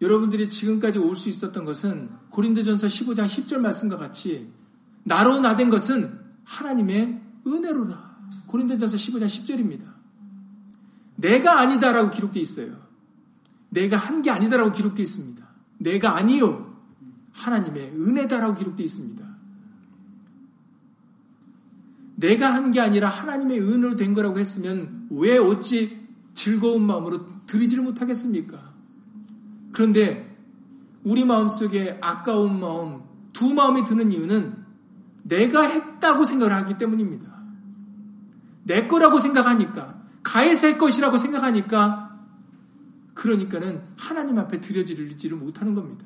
여러분들이 0.00 0.48
지금까지 0.48 0.98
올 0.98 1.16
수 1.16 1.28
있었던 1.28 1.64
것은 1.64 2.10
고린도전서 2.30 2.86
15장 2.86 3.24
10절 3.26 3.58
말씀과 3.58 3.96
같이 3.96 4.52
나로 5.02 5.40
나된 5.40 5.70
것은 5.70 6.20
하나님의 6.44 7.20
은혜로라. 7.46 8.18
고린도전서 8.46 8.96
15장 8.96 9.24
10절입니다. 9.24 9.82
내가 11.16 11.58
아니다라고 11.60 12.10
기록되어 12.10 12.40
있어요. 12.42 12.76
내가 13.70 13.96
한 13.96 14.22
게 14.22 14.30
아니다라고 14.30 14.70
기록되어 14.70 15.02
있습니다. 15.02 15.48
내가 15.78 16.16
아니요. 16.16 16.76
하나님의 17.32 17.92
은혜다라고 17.96 18.54
기록되어 18.54 18.84
있습니다. 18.84 19.27
내가 22.18 22.52
한 22.52 22.72
게 22.72 22.80
아니라 22.80 23.08
하나님의 23.08 23.60
은혜로 23.60 23.96
된 23.96 24.12
거라고 24.12 24.40
했으면 24.40 25.06
왜 25.10 25.38
어찌 25.38 26.06
즐거운 26.34 26.84
마음으로 26.84 27.46
드리지를 27.46 27.84
못하겠습니까? 27.84 28.58
그런데 29.72 30.36
우리 31.04 31.24
마음속에 31.24 31.98
아까운 32.00 32.58
마음, 32.58 33.02
두 33.32 33.54
마음이 33.54 33.84
드는 33.84 34.10
이유는 34.12 34.56
내가 35.22 35.62
했다고 35.62 36.24
생각을 36.24 36.52
하기 36.54 36.76
때문입니다. 36.76 37.38
내 38.64 38.86
거라고 38.86 39.18
생각하니까, 39.18 40.02
가해셀 40.24 40.76
것이라고 40.76 41.16
생각하니까, 41.18 42.18
그러니까는 43.14 43.82
하나님 43.96 44.38
앞에 44.38 44.60
드려지를 44.60 45.38
못하는 45.38 45.74
겁니다. 45.74 46.04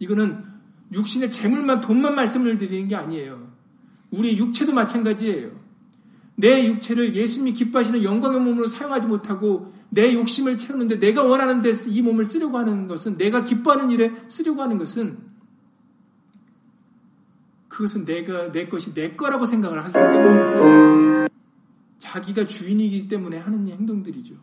이거는 0.00 0.44
육신의 0.92 1.30
재물만, 1.30 1.80
돈만 1.80 2.14
말씀을 2.16 2.58
드리는 2.58 2.88
게 2.88 2.96
아니에요. 2.96 3.51
우리 4.12 4.36
육체도 4.36 4.72
마찬가지예요. 4.72 5.50
내 6.36 6.66
육체를 6.66 7.14
예수님이 7.14 7.52
기뻐하시는 7.52 8.02
영광의 8.04 8.40
몸으로 8.40 8.66
사용하지 8.66 9.06
못하고 9.06 9.72
내 9.90 10.14
욕심을 10.14 10.58
채우는데 10.58 10.98
내가 10.98 11.22
원하는 11.22 11.60
데서 11.60 11.88
이 11.88 12.02
몸을 12.02 12.24
쓰려고 12.24 12.58
하는 12.58 12.86
것은 12.86 13.16
내가 13.18 13.44
기뻐하는 13.44 13.90
일에 13.90 14.12
쓰려고 14.28 14.62
하는 14.62 14.78
것은 14.78 15.18
그것은 17.68 18.04
내가 18.04 18.52
내 18.52 18.68
것이 18.68 18.92
내 18.92 19.14
거라고 19.16 19.46
생각을 19.46 19.82
하기 19.84 19.92
때문에 19.92 21.28
자기가 21.98 22.46
주인이기 22.46 23.08
때문에 23.08 23.38
하는 23.38 23.66
행동들이죠. 23.68 24.34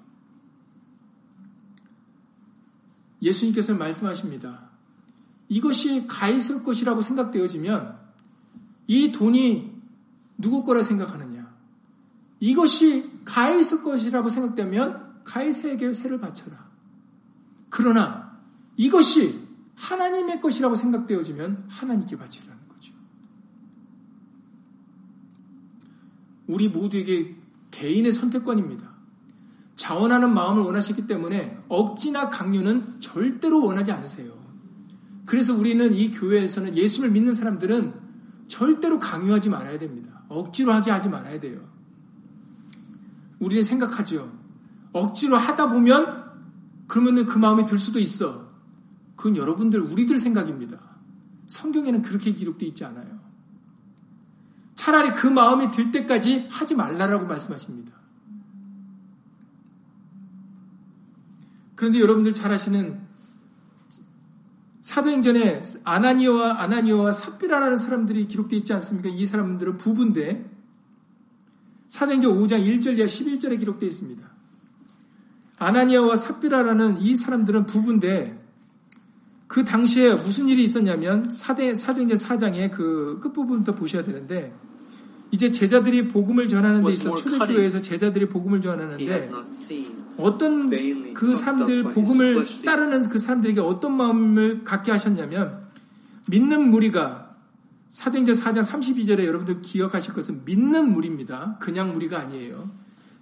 예수님께서 3.22 3.76
말씀하십니다. 3.76 4.70
이것이 5.50 6.08
가이슬 6.08 6.64
것이라고 6.64 7.02
생각되어지면 7.02 7.99
이 8.90 9.12
돈이 9.12 9.72
누구 10.40 10.64
거라 10.64 10.82
생각하느냐? 10.82 11.48
이것이 12.40 13.22
가이슬 13.24 13.84
것이라고 13.84 14.30
생각되면 14.30 15.24
가이세에게 15.24 15.94
세를 15.94 16.20
바쳐라. 16.20 16.70
그러나 17.70 18.36
이것이 18.78 19.48
하나님의 19.76 20.42
것이라고 20.42 20.74
생각되어지면 20.74 21.66
하나님께 21.70 22.18
바치라는 22.18 22.58
거죠. 22.68 22.94
우리 26.48 26.68
모두에게 26.68 27.36
개인의 27.70 28.12
선택권입니다. 28.14 28.90
자원하는 29.76 30.34
마음을 30.34 30.64
원하시기 30.64 31.06
때문에 31.06 31.64
억지나 31.68 32.30
강요는 32.30 33.02
절대로 33.02 33.64
원하지 33.64 33.92
않으세요. 33.92 34.34
그래서 35.28 35.54
우리는 35.54 35.94
이 35.94 36.10
교회에서는 36.10 36.76
예수를 36.76 37.12
믿는 37.12 37.36
사람들은 37.36 38.09
절대로 38.50 39.00
강요하지 39.00 39.50
말아야 39.50 39.78
됩니다. 39.78 40.24
억지로 40.28 40.74
하게 40.74 40.92
하지 40.92 41.08
말아야 41.08 41.40
돼요. 41.40 41.62
우리는 43.40 43.64
생각하죠. 43.64 44.30
억지로 44.92 45.38
하다 45.38 45.70
보면 45.70 46.26
그러면은 46.88 47.26
그 47.26 47.38
마음이 47.38 47.66
들 47.66 47.80
수도 47.80 48.00
있어. 48.00 48.50
그건 49.16 49.38
여러분들 49.38 49.80
우리들 49.80 50.20
생각입니다. 50.20 50.80
성경에는 51.46 52.02
그렇게 52.02 52.32
기록되어 52.32 52.68
있지 52.68 52.84
않아요. 52.84 53.20
차라리 54.76 55.14
그 55.14 55.28
마음이 55.28 55.72
들 55.72 55.92
때까지 55.92 56.48
하지 56.50 56.74
말라라고 56.76 57.28
말씀하십니다. 57.28 57.94
그런데 61.76 62.00
여러분들 62.00 62.34
잘 62.34 62.52
아시는 62.52 63.09
사도행전에 64.90 65.62
아나니오와 65.84 66.62
아나니오와 66.64 67.12
삽비라라는 67.12 67.78
사람들이 67.78 68.28
기록되어 68.28 68.58
있지 68.58 68.74
않습니까? 68.74 69.10
이 69.10 69.24
사람들은 69.28 69.78
부부인데 69.78 70.50
사도행전 71.88 72.36
5장 72.36 72.66
1절 72.66 72.98
이하 72.98 73.06
11절에 73.06 73.60
기록되어 73.60 73.88
있습니다. 73.88 74.28
아나니아와 75.60 76.16
삽비라라는 76.16 77.02
이 77.02 77.16
사람들은 77.16 77.68
부부인데 77.68 78.44
그 79.46 79.64
당시에 79.64 80.10
무슨 80.14 80.50
일이 80.50 80.64
있었냐면 80.64 81.30
사도행전 81.30 82.18
4장의 82.18 82.72
그 82.72 83.20
끝부분부터 83.22 83.76
보셔야 83.76 84.04
되는데 84.04 84.56
이제 85.32 85.52
제자들이 85.52 86.08
복음을 86.08 86.48
전하는 86.48 86.84
데 86.84 86.92
있어 86.94 87.16
초대교회에서 87.16 87.82
제자들이 87.82 88.30
복음을 88.30 88.62
전하는데 88.62 89.30
어떤 90.18 91.14
그 91.14 91.38
사람들 91.38 91.84
복음을 91.84 92.46
따르는 92.66 93.10
그 93.10 93.20
사람들에게 93.20 93.62
어떤 93.62 93.96
마음을 93.96 94.64
갖게 94.64 94.92
하셨냐면 94.92 95.68
믿는 96.28 96.70
무리가 96.70 97.36
사도행전 97.90 98.36
4장 98.36 98.64
32절에 98.64 99.26
여러분들 99.26 99.62
기억하실 99.62 100.14
것은 100.14 100.42
믿는 100.46 100.94
무리입니다. 100.94 101.58
그냥 101.60 101.94
무리가 101.94 102.20
아니에요. 102.20 102.70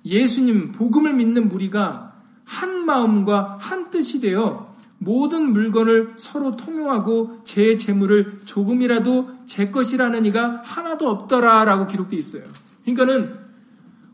예수님 0.05 0.73
복음을 0.73 1.13
믿는 1.13 1.49
무리가 1.49 2.15
한 2.43 2.85
마음과 2.85 3.57
한 3.59 3.89
뜻이 3.89 4.19
되어 4.21 4.75
모든 4.99 5.53
물건을 5.53 6.13
서로 6.15 6.57
통용하고 6.57 7.41
제 7.43 7.77
재물을 7.77 8.39
조금이라도 8.45 9.29
제 9.45 9.69
것이라는 9.69 10.25
이가 10.25 10.61
하나도 10.63 11.07
없더라라고 11.09 11.87
기록되어 11.87 12.19
있어요. 12.19 12.43
그러니까는 12.83 13.37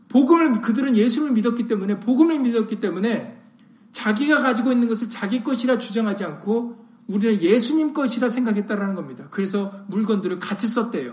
복음을 0.08 0.60
그들은 0.60 0.96
예수를 0.96 1.32
믿었기 1.32 1.66
때문에 1.66 2.00
복음을 2.00 2.38
믿었기 2.38 2.80
때문에 2.80 3.40
자기가 3.92 4.42
가지고 4.42 4.72
있는 4.72 4.88
것을 4.88 5.08
자기 5.08 5.42
것이라 5.42 5.78
주장하지 5.78 6.24
않고 6.24 6.84
우리는 7.06 7.40
예수님 7.40 7.94
것이라 7.94 8.28
생각했다라는 8.28 8.94
겁니다. 8.94 9.28
그래서 9.30 9.72
물건들을 9.88 10.38
같이 10.38 10.66
썼대요. 10.66 11.12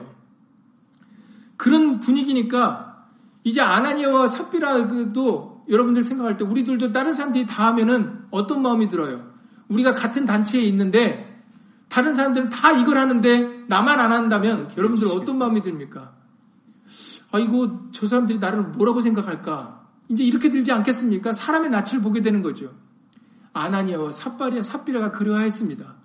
그런 1.57 1.99
분위기니까 1.99 3.07
이제 3.43 3.61
아나니아와 3.61 4.27
삽비라도 4.27 5.65
여러분들 5.69 6.03
생각할 6.03 6.37
때 6.37 6.43
우리들도 6.43 6.91
다른 6.91 7.13
사람들이 7.13 7.45
다 7.45 7.67
하면은 7.67 8.25
어떤 8.31 8.61
마음이 8.61 8.89
들어요? 8.89 9.30
우리가 9.71 9.93
같은 9.93 10.25
단체에 10.25 10.61
있는데 10.61 11.31
다른 11.89 12.13
사람들은 12.13 12.49
다 12.49 12.71
이걸 12.71 12.97
하는데 12.97 13.65
나만 13.67 13.99
안 13.99 14.11
한다면 14.11 14.69
여러분들 14.77 15.07
어떤 15.09 15.37
마음이 15.37 15.61
듭니까? 15.61 16.13
아이고 17.31 17.91
저 17.91 18.07
사람들이 18.07 18.39
나를 18.39 18.61
뭐라고 18.63 19.01
생각할까? 19.01 19.87
이제 20.09 20.23
이렇게 20.23 20.51
들지 20.51 20.71
않겠습니까? 20.71 21.33
사람의 21.33 21.69
낯을 21.69 22.01
보게 22.01 22.21
되는 22.21 22.41
거죠. 22.41 22.73
아나니아와 23.53 24.11
삽바리아 24.11 24.61
삽비라가 24.61 25.11
그러하였습니다. 25.11 25.95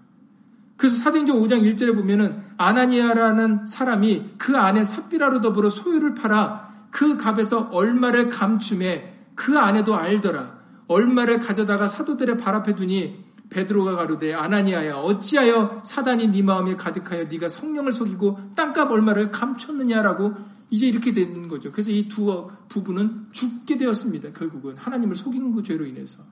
그래서 0.77 0.97
사도행전 0.97 1.41
5장 1.41 1.62
1절에 1.62 1.95
보면은 1.95 2.43
아나니아라는 2.59 3.67
사람이 3.67 4.35
그 4.39 4.57
안에 4.57 4.85
삽비라로 4.85 5.41
더불어 5.41 5.69
소유를 5.69 6.14
팔아 6.14 6.89
그 6.91 7.17
값에서 7.17 7.69
얼마를 7.73 8.29
감춤해 8.29 9.14
그 9.35 9.59
안에도 9.59 9.97
알더라. 9.97 10.57
얼마를 10.89 11.41
가져다가 11.41 11.87
사도들의 11.87 12.37
발 12.37 12.55
앞에 12.55 12.75
두니 12.75 13.26
베드로가 13.51 13.97
가로되 13.97 14.35
아나니아야 14.35 14.97
어찌하여 14.97 15.83
사단이 15.85 16.29
네 16.29 16.43
마음에 16.43 16.77
가득하여 16.77 17.25
네가 17.25 17.49
성령을 17.49 17.93
속이고 17.93 18.55
땅값 18.55 18.91
얼마를 18.91 19.31
감췄느냐라고 19.31 20.35
이제 20.71 20.87
이렇게 20.87 21.15
되는 21.15 21.49
거죠. 21.49 21.71
그래서 21.71 21.91
이 21.91 22.09
두 22.09 22.51
부부는 22.69 23.29
죽게 23.33 23.77
되었습니다. 23.77 24.33
결국은 24.33 24.77
하나님을 24.77 25.15
속인 25.15 25.53
그 25.53 25.63
죄로 25.63 25.87
인해서. 25.87 26.25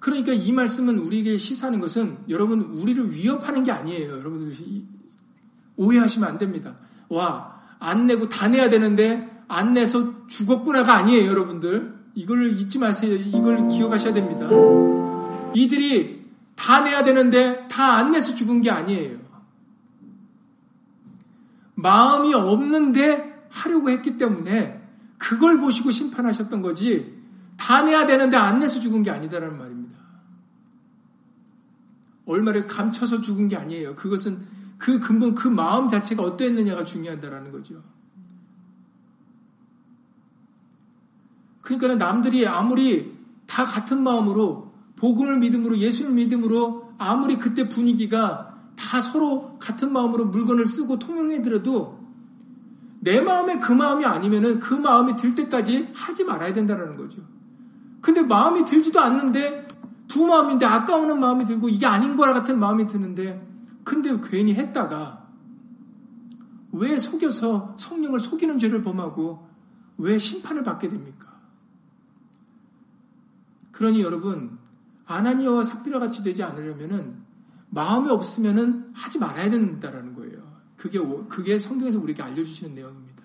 그러니까 0.00 0.32
이 0.32 0.52
말씀은 0.52 0.98
우리에게 0.98 1.38
시사하는 1.38 1.80
것은 1.80 2.18
여러분 2.28 2.60
우리를 2.60 3.10
위협하는 3.10 3.64
게 3.64 3.72
아니에요. 3.72 4.18
여러분들 4.18 4.54
오해하시면 5.76 6.28
안 6.28 6.36
됩니다. 6.36 6.76
와, 7.08 7.58
안 7.78 8.06
내고 8.06 8.28
다 8.28 8.48
내야 8.48 8.68
되는데 8.68 9.30
안 9.48 9.72
내서 9.72 10.26
죽었구나가 10.26 10.94
아니에요, 10.94 11.30
여러분들. 11.30 12.03
이걸 12.14 12.50
잊지 12.50 12.78
마세요. 12.78 13.14
이걸 13.14 13.68
기억하셔야 13.68 14.14
됩니다. 14.14 14.48
이들이 15.54 16.24
다 16.54 16.80
내야 16.80 17.04
되는데 17.04 17.66
다 17.68 17.96
안 17.96 18.10
내서 18.12 18.34
죽은 18.34 18.60
게 18.62 18.70
아니에요. 18.70 19.18
마음이 21.74 22.32
없는데 22.34 23.46
하려고 23.50 23.90
했기 23.90 24.16
때문에 24.16 24.80
그걸 25.18 25.58
보시고 25.58 25.90
심판하셨던 25.90 26.62
거지 26.62 27.14
다 27.56 27.82
내야 27.82 28.06
되는데 28.06 28.36
안 28.36 28.60
내서 28.60 28.80
죽은 28.80 29.02
게 29.02 29.10
아니다라는 29.10 29.58
말입니다. 29.58 29.98
얼마를 32.26 32.66
감춰서 32.66 33.20
죽은 33.20 33.48
게 33.48 33.56
아니에요. 33.56 33.94
그것은 33.96 34.46
그 34.78 34.98
근본, 34.98 35.34
그 35.34 35.48
마음 35.48 35.88
자체가 35.88 36.22
어떠했느냐가 36.22 36.84
중요하다라는 36.84 37.52
거죠. 37.52 37.82
그러니까 41.64 41.94
남들이 41.94 42.46
아무리 42.46 43.12
다 43.46 43.64
같은 43.64 44.02
마음으로 44.02 44.72
복음을 44.96 45.38
믿음으로 45.38 45.78
예수를 45.78 46.12
믿음으로 46.12 46.92
아무리 46.98 47.36
그때 47.36 47.68
분위기가 47.68 48.54
다 48.76 49.00
서로 49.00 49.58
같은 49.58 49.92
마음으로 49.92 50.26
물건을 50.26 50.66
쓰고 50.66 50.98
통용해들어도 50.98 52.04
내 53.00 53.20
마음에 53.20 53.58
그 53.58 53.72
마음이 53.72 54.04
아니면은 54.04 54.58
그 54.58 54.74
마음이 54.74 55.16
들 55.16 55.34
때까지 55.34 55.90
하지 55.94 56.24
말아야 56.24 56.52
된다는 56.52 56.96
거죠. 56.96 57.22
근데 58.00 58.22
마음이 58.22 58.64
들지도 58.64 59.00
않는데 59.00 59.66
두 60.06 60.26
마음인데 60.26 60.66
아까우는 60.66 61.18
마음이 61.18 61.46
들고 61.46 61.70
이게 61.70 61.86
아닌 61.86 62.16
거라 62.16 62.34
같은 62.34 62.58
마음이 62.58 62.86
드는데 62.86 63.46
근데 63.84 64.18
괜히 64.22 64.54
했다가 64.54 65.24
왜 66.72 66.98
속여서 66.98 67.76
성령을 67.78 68.18
속이는 68.18 68.58
죄를 68.58 68.82
범하고 68.82 69.48
왜 69.98 70.18
심판을 70.18 70.62
받게 70.62 70.88
됩니까? 70.88 71.33
그러니 73.74 74.02
여러분 74.02 74.56
아나니아와 75.06 75.64
삽비라 75.64 75.98
같이 75.98 76.22
되지 76.22 76.42
않으려면은 76.42 77.22
마음이 77.70 78.08
없으면은 78.08 78.90
하지 78.94 79.18
말아야 79.18 79.50
된다라는 79.50 80.14
거예요. 80.14 80.42
그게 80.76 81.00
그게 81.28 81.58
성경에서 81.58 81.98
우리에게 81.98 82.22
알려주시는 82.22 82.74
내용입니다. 82.74 83.24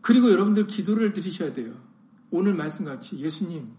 그리고 0.00 0.30
여러분들 0.30 0.66
기도를 0.68 1.12
드리셔야 1.12 1.52
돼요. 1.52 1.74
오늘 2.30 2.54
말씀같이 2.54 3.18
예수님, 3.18 3.72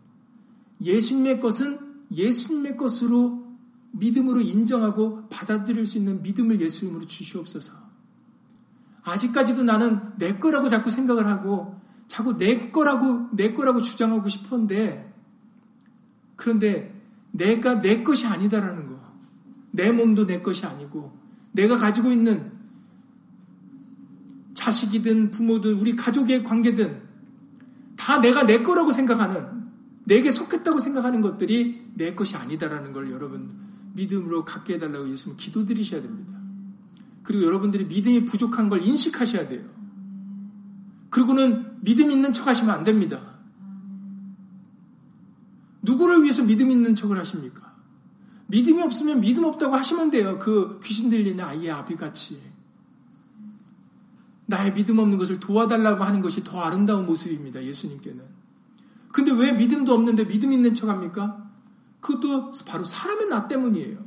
예수님의 0.82 1.40
것은 1.40 1.80
예수님의 2.12 2.76
것으로 2.76 3.46
믿음으로 3.92 4.42
인정하고 4.42 5.30
받아들일 5.30 5.86
수 5.86 5.98
있는 5.98 6.22
믿음을 6.22 6.60
예수님으로 6.60 7.06
주시옵소서. 7.06 7.74
아직까지도 9.04 9.64
나는 9.64 10.02
내 10.18 10.38
거라고 10.38 10.68
자꾸 10.68 10.92
생각을 10.92 11.28
하고 11.28 11.85
자꾸 12.08 12.38
내 12.38 12.70
거라고 12.72 13.30
내 13.34 13.54
거라고 13.54 13.82
주장하고 13.82 14.28
싶은데 14.30 15.14
그런데 16.36 16.94
내가 17.32 17.82
내 17.82 18.04
것이 18.04 18.28
아니다라는 18.28 18.88
거. 18.88 18.96
내 19.72 19.92
몸도 19.92 20.26
내 20.26 20.42
것이 20.42 20.66
아니고 20.66 21.18
내가 21.52 21.78
가지고 21.78 22.12
있는 22.12 22.52
자식이든 24.54 25.32
부모든 25.32 25.74
우리 25.74 25.96
가족의 25.96 26.44
관계든 26.44 27.04
다 27.98 28.20
내가 28.20 28.46
내 28.46 28.62
거라고 28.62 28.92
생각하는, 28.92 29.66
내게 30.06 30.32
속했다고 30.32 30.80
생각하는 30.80 31.22
것들이 31.22 31.92
내 31.94 32.16
것이 32.16 32.36
아니다라는 32.36 32.94
걸 32.94 33.12
여러분 33.12 33.54
믿음으로 33.94 34.46
갖게 34.46 34.76
해달라고 34.76 35.10
예수님 35.10 35.38
기도드리셔야 35.38 36.02
됩니다. 36.02 36.40
그리고 37.24 37.46
여러분들이 37.46 37.86
믿음이 37.86 38.26
부족한 38.26 38.70
걸 38.70 38.84
인식하셔야 38.84 39.48
돼요. 39.48 39.64
그리고는 41.10 41.65
믿음 41.86 42.10
있는 42.10 42.34
척 42.34 42.48
하시면 42.48 42.76
안 42.76 42.84
됩니다. 42.84 43.22
누구를 45.84 46.24
위해서 46.24 46.44
믿음 46.44 46.72
있는 46.72 46.96
척을 46.96 47.18
하십니까? 47.20 47.76
믿음이 48.48 48.82
없으면 48.82 49.22
믿음 49.22 49.44
없다고 49.44 49.76
하시면 49.76 50.10
돼요. 50.10 50.40
그 50.40 50.80
귀신 50.84 51.12
들리는 51.12 51.44
아이의 51.44 51.72
아비같이. 51.72 52.42
나의 54.48 54.74
믿음 54.74 54.98
없는 54.98 55.20
것을 55.20 55.40
도와달라고 55.40 56.04
하는 56.04 56.22
것이 56.22 56.44
더 56.44 56.60
아름다운 56.62 57.06
모습입니다. 57.06 57.64
예수님께는. 57.64 58.24
근데 59.12 59.32
왜 59.32 59.52
믿음도 59.52 59.94
없는데 59.94 60.26
믿음 60.28 60.52
있는 60.52 60.74
척 60.74 60.90
합니까? 60.90 61.50
그것도 62.00 62.52
바로 62.66 62.84
사람의 62.84 63.28
나 63.28 63.48
때문이에요. 63.48 63.98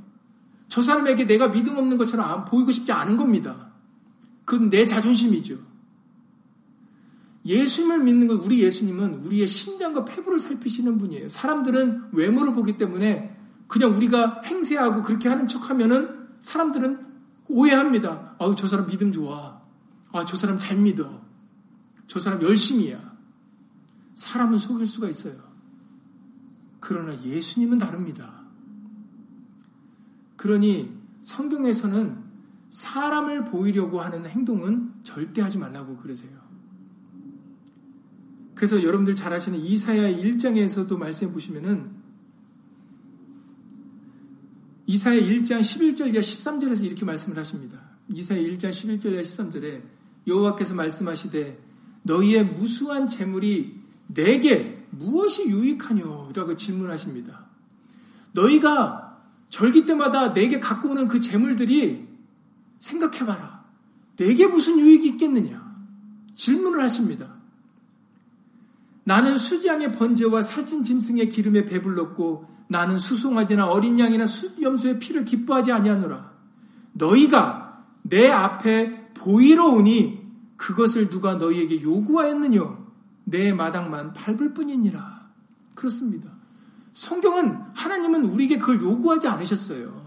저 0.67 0.83
사람에게 0.83 1.27
내가 1.27 1.51
믿음 1.51 1.79
없는 1.79 1.97
것처럼 1.97 2.45
보이고 2.45 2.73
싶지 2.73 2.91
않은 2.93 3.17
겁니다. 3.17 3.71
그건 4.45 4.69
내 4.69 4.85
자존심이죠. 4.85 5.68
예수님을 7.49 8.01
믿는 8.01 8.29
것, 8.29 8.35
우리 8.45 8.63
예수님은 8.63 9.25
우리의 9.25 9.47
심장과 9.47 10.05
폐부를 10.05 10.39
살피시는 10.39 10.99
분이에요. 10.99 11.29
사람들은 11.29 12.11
외모를 12.13 12.53
보기 12.53 12.77
때문에 12.77 13.35
그냥 13.67 13.95
우리가 13.95 14.43
행세하고 14.43 15.01
그렇게 15.01 15.31
하는 15.31 15.49
척 15.49 15.71
하면은 15.71 16.29
사람들은 16.41 17.07
오해합니다. 17.49 18.37
아우, 18.39 18.55
저 18.55 18.69
사람 18.69 18.87
믿음 18.87 19.13
좋아. 19.13 19.63
아, 20.13 20.25
저 20.27 20.37
사람 20.37 20.59
잘 20.59 20.77
믿어. 20.77 21.23
저 22.07 22.19
사람 22.19 22.43
열심이야. 22.43 23.17
사람은 24.15 24.59
속일 24.59 24.87
수가 24.87 25.09
있어요. 25.09 25.37
그러나 26.81 27.19
예수님은 27.23 27.79
다릅니다. 27.79 28.45
그러니 30.37 30.95
성경에서는 31.23 32.29
사람을 32.69 33.47
보이려고 33.47 34.03
하는 34.03 34.27
행동은 34.27 34.93
절대 35.03 35.41
하지 35.41 35.57
말라고 35.57 35.97
그러세요. 35.97 36.48
그래서 38.59 38.83
여러분들 38.83 39.15
잘 39.15 39.33
아시는 39.33 39.61
이사야 39.61 40.19
1장에서도 40.19 40.99
말씀해 40.99 41.33
보시면은 41.33 41.93
이사야 44.87 45.21
1장 45.21 45.61
11절 45.61 46.09
이하 46.09 46.19
13절에서 46.19 46.83
이렇게 46.83 47.05
말씀을 47.05 47.39
하십니다. 47.39 47.79
이사야 48.09 48.41
1장 48.41 48.71
11절 48.71 49.13
이하 49.13 49.23
13절에 49.23 49.83
여호와께서 50.27 50.75
말씀하시되 50.75 51.57
너희의 52.03 52.47
무수한 52.47 53.07
재물이 53.07 53.79
내게 54.09 54.85
무엇이 54.91 55.49
유익하뇨? 55.49 56.33
라고 56.35 56.57
질문하십니다. 56.57 57.47
너희가 58.33 59.23
절기 59.51 59.87
때마다 59.87 60.33
내게 60.33 60.59
갖고 60.59 60.89
오는 60.89 61.07
그 61.07 61.21
재물들이 61.21 62.09
생각해봐라. 62.81 63.65
내게 64.17 64.49
무슨 64.49 64.81
유익이 64.81 65.11
있겠느냐? 65.11 65.65
질문을 66.35 66.83
하십니다. 66.83 67.38
나는 69.09 69.39
수지양의 69.39 69.93
번제와 69.93 70.43
살찐 70.43 70.85
짐승의 70.85 71.31
기름에 71.31 71.65
배불렀고 71.65 72.45
나는 72.69 72.99
수송아지나 72.99 73.67
어린 73.67 73.99
양이나 73.99 74.27
염소의 74.61 74.99
피를 74.99 75.25
기뻐하지 75.25 75.73
아니하노라. 75.73 76.31
너희가 76.93 77.87
내 78.03 78.29
앞에 78.29 79.15
보이러 79.15 79.65
오니 79.65 80.29
그것을 80.59 81.09
누가 81.09 81.37
너희에게 81.37 81.81
요구하였느냐? 81.81 82.61
내 83.25 83.55
마당만 83.55 84.13
밟을 84.13 84.53
뿐이니라. 84.53 85.31
그렇습니다. 85.75 86.29
성경은 86.93 87.59
하나님은 87.75 88.27
우리에게 88.27 88.59
그걸 88.59 88.83
요구하지 88.83 89.27
않으셨어요. 89.27 90.03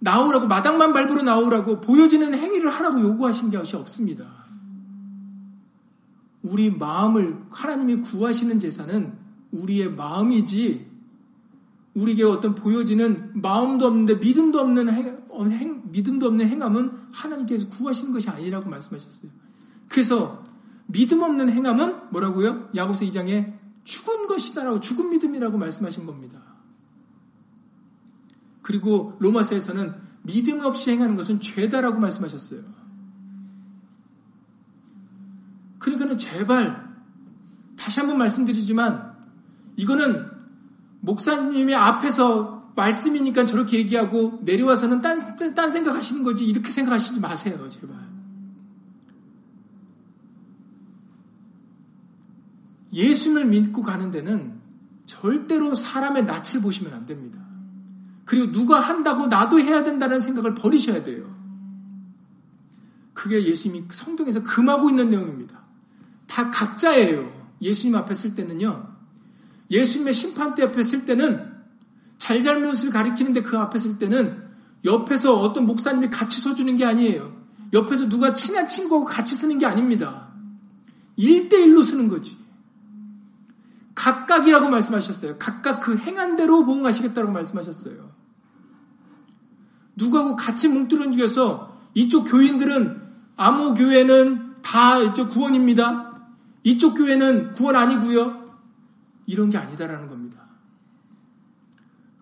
나오라고 0.00 0.48
마당만 0.48 0.92
밟으러 0.92 1.22
나오라고 1.22 1.80
보여지는 1.80 2.34
행위를 2.34 2.68
하라고 2.68 3.00
요구하신 3.00 3.52
것이 3.52 3.76
없습니다. 3.76 4.45
우리 6.46 6.70
마음을 6.70 7.44
하나님이 7.50 7.96
구하시는 7.96 8.58
제사는 8.58 9.12
우리의 9.50 9.92
마음이지 9.92 10.86
우리에게 11.94 12.24
어떤 12.24 12.54
보여지는 12.54 13.40
마음도 13.40 13.86
없는데 13.86 14.16
믿음도 14.16 14.60
없는 14.60 14.90
행, 14.90 15.26
행, 15.50 15.82
믿음도 15.90 16.26
없는 16.26 16.46
행함은 16.46 16.92
하나님께서 17.12 17.68
구하시는 17.68 18.12
것이 18.12 18.28
아니라고 18.28 18.68
말씀하셨어요. 18.68 19.30
그래서 19.88 20.44
믿음 20.86 21.22
없는 21.22 21.48
행함은 21.48 22.10
뭐라고요? 22.10 22.68
야고서 22.74 23.06
2장에 23.06 23.54
죽은 23.84 24.26
것이다라고 24.26 24.80
죽은 24.80 25.10
믿음이라고 25.10 25.56
말씀하신 25.56 26.06
겁니다. 26.06 26.42
그리고 28.62 29.16
로마서에서는 29.20 29.94
믿음 30.22 30.64
없이 30.64 30.90
행하는 30.90 31.14
것은 31.14 31.40
죄다라고 31.40 31.98
말씀하셨어요. 31.98 32.60
그러니까는 35.86 36.18
제발 36.18 36.84
다시 37.76 38.00
한번 38.00 38.18
말씀드리지만 38.18 39.14
이거는 39.76 40.28
목사님이 41.00 41.76
앞에서 41.76 42.72
말씀이니까 42.74 43.44
저렇게 43.44 43.78
얘기하고 43.78 44.40
내려와서는 44.42 45.00
딴, 45.00 45.36
딴 45.54 45.70
생각하시는 45.70 46.24
거지 46.24 46.44
이렇게 46.44 46.72
생각하시지 46.72 47.20
마세요 47.20 47.68
제발. 47.68 47.96
예수님을 52.92 53.44
믿고 53.44 53.82
가는 53.82 54.10
데는 54.10 54.60
절대로 55.04 55.74
사람의 55.74 56.24
낯을 56.24 56.62
보시면 56.62 56.94
안 56.94 57.06
됩니다. 57.06 57.38
그리고 58.24 58.50
누가 58.50 58.80
한다고 58.80 59.28
나도 59.28 59.60
해야 59.60 59.84
된다는 59.84 60.18
생각을 60.18 60.54
버리셔야 60.54 61.04
돼요. 61.04 61.32
그게 63.14 63.44
예수님이 63.44 63.86
성경에서 63.88 64.42
금하고 64.42 64.90
있는 64.90 65.10
내용입니다. 65.10 65.55
다 66.26 66.50
각자예요. 66.50 67.32
예수님 67.62 67.94
앞에 67.96 68.14
쓸 68.14 68.34
때는요. 68.34 68.94
예수님의 69.70 70.12
심판대 70.12 70.62
앞에 70.64 70.82
쓸 70.82 71.04
때는 71.04 71.54
잘잘못을 72.18 72.90
가리키는데 72.90 73.42
그 73.42 73.58
앞에 73.58 73.78
쓸 73.78 73.98
때는 73.98 74.44
옆에서 74.84 75.40
어떤 75.40 75.66
목사님이 75.66 76.10
같이 76.10 76.40
서주는 76.40 76.76
게 76.76 76.84
아니에요. 76.84 77.34
옆에서 77.72 78.08
누가 78.08 78.32
친한 78.32 78.68
친구하고 78.68 79.06
같이 79.06 79.34
쓰는 79.34 79.58
게 79.58 79.66
아닙니다. 79.66 80.28
1대1로 81.18 81.82
쓰는 81.82 82.08
거지. 82.08 82.36
각각이라고 83.94 84.68
말씀하셨어요. 84.68 85.38
각각 85.38 85.80
그 85.80 85.96
행한 85.96 86.36
대로 86.36 86.64
보응하시겠다고 86.64 87.32
말씀하셨어요. 87.32 88.10
누구하고 89.96 90.36
같이 90.36 90.68
뭉뚱그려서 90.68 91.76
이쪽 91.94 92.24
교인들은 92.24 93.02
아무 93.36 93.74
교회는 93.74 94.56
다 94.62 95.00
이쪽 95.00 95.30
구원입니다. 95.30 96.05
이쪽 96.66 96.94
교회는 96.94 97.52
구원 97.52 97.76
아니고요. 97.76 98.44
이런 99.26 99.50
게 99.50 99.56
아니다라는 99.56 100.08
겁니다. 100.08 100.48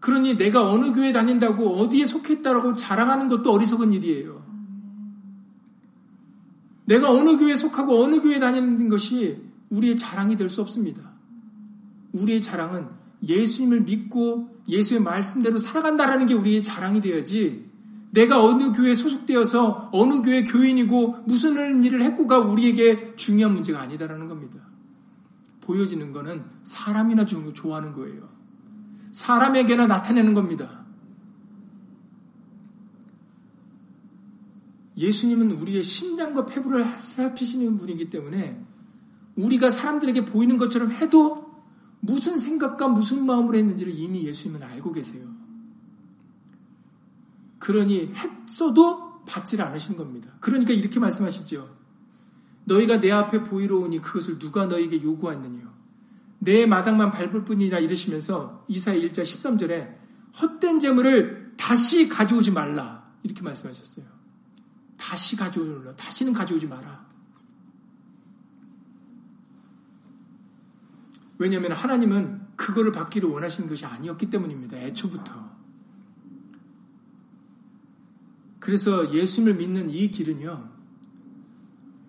그러니 0.01 0.37
내가 0.37 0.69
어느 0.69 0.93
교회 0.93 1.13
다닌다고 1.13 1.77
어디에 1.79 2.05
속했다라고 2.05 2.77
자랑하는 2.77 3.29
것도 3.29 3.51
어리석은 3.51 3.95
일이에요. 3.95 4.45
내가 6.85 7.11
어느 7.11 7.39
교회에 7.39 7.57
속하고 7.57 8.03
어느 8.03 8.21
교회에 8.21 8.39
다니는 8.39 8.91
것이 8.91 9.43
우리의 9.71 9.97
자랑이 9.97 10.37
될 10.37 10.51
수 10.51 10.61
없습니다. 10.61 11.15
우리의 12.13 12.43
자랑은 12.43 12.87
예수님을 13.27 13.81
믿고 13.85 14.51
예수의 14.69 15.01
말씀대로 15.01 15.57
살아간다라는 15.59 16.27
게 16.27 16.35
우리의 16.35 16.63
자랑이 16.63 17.01
되어야지 17.01 17.64
내가 18.15 18.43
어느 18.43 18.73
교회에 18.73 18.95
소속되어서 18.95 19.91
어느 19.93 20.23
교회 20.23 20.45
교인이고 20.45 21.25
무슨 21.27 21.83
일을 21.83 22.01
했고가 22.03 22.39
우리에게 22.39 23.17
중요한 23.17 23.55
문제가 23.55 23.81
아니다라는 23.81 24.29
겁니다. 24.29 24.61
보여지는 25.61 26.13
거는 26.13 26.45
사람이나 26.63 27.27
좋아하는 27.27 27.93
거예요. 27.93 28.29
사람에게나 29.11 29.87
나타내는 29.87 30.35
겁니다. 30.35 30.85
예수님은 34.97 35.51
우리의 35.51 35.83
심장과 35.83 36.47
폐부를 36.47 36.87
살피시는 36.97 37.79
분이기 37.79 38.11
때문에 38.11 38.65
우리가 39.35 39.71
사람들에게 39.71 40.27
보이는 40.27 40.57
것처럼 40.57 40.93
해도 40.93 41.53
무슨 41.99 42.39
생각과 42.39 42.87
무슨 42.87 43.27
마음으로 43.27 43.59
했는지를 43.59 43.93
이미 43.93 44.23
예수님은 44.25 44.63
알고 44.63 44.93
계세요. 44.93 45.44
그러니 47.65 48.13
했어도 48.15 49.25
받지를 49.25 49.65
않으신 49.65 49.97
겁니다. 49.97 50.31
그러니까 50.41 50.75
이렇게 50.75 51.01
말씀하시죠. 51.01 51.75
너희가 52.65 53.01
내 53.01 53.11
앞에 53.11 53.43
보이러 53.43 53.79
오니 53.79 54.03
그것을 54.03 54.39
누가 54.39 54.67
너희에게 54.67 55.03
요구하느냐. 55.03 55.73
내 56.41 56.67
마당만 56.67 57.11
밟을 57.11 57.47
뿐이라 57.47 57.79
이러시면서 57.79 58.67
이사야 58.69 58.97
1장 58.97 59.23
13절에 59.23 59.97
헛된 60.43 60.79
재물을 60.79 61.55
다시 61.57 62.07
가져오지 62.07 62.51
말라. 62.51 63.11
이렇게 63.23 63.41
말씀하셨어요. 63.41 64.05
다시 64.99 65.35
가져오라. 65.35 65.97
다시는 65.97 66.35
가져오지 66.35 66.67
마라. 66.67 67.07
왜냐하면 71.39 71.73
하나님은 71.73 72.43
그거를 72.57 72.93
받기를 72.93 73.27
원하시는 73.27 73.67
것이 73.71 73.87
아니었기 73.87 74.29
때문입니다. 74.29 74.77
애초부터. 74.77 75.64
그래서 78.65 79.13
예수님을 79.13 79.57
믿는 79.57 79.91
이 79.91 80.09
길은요, 80.09 80.71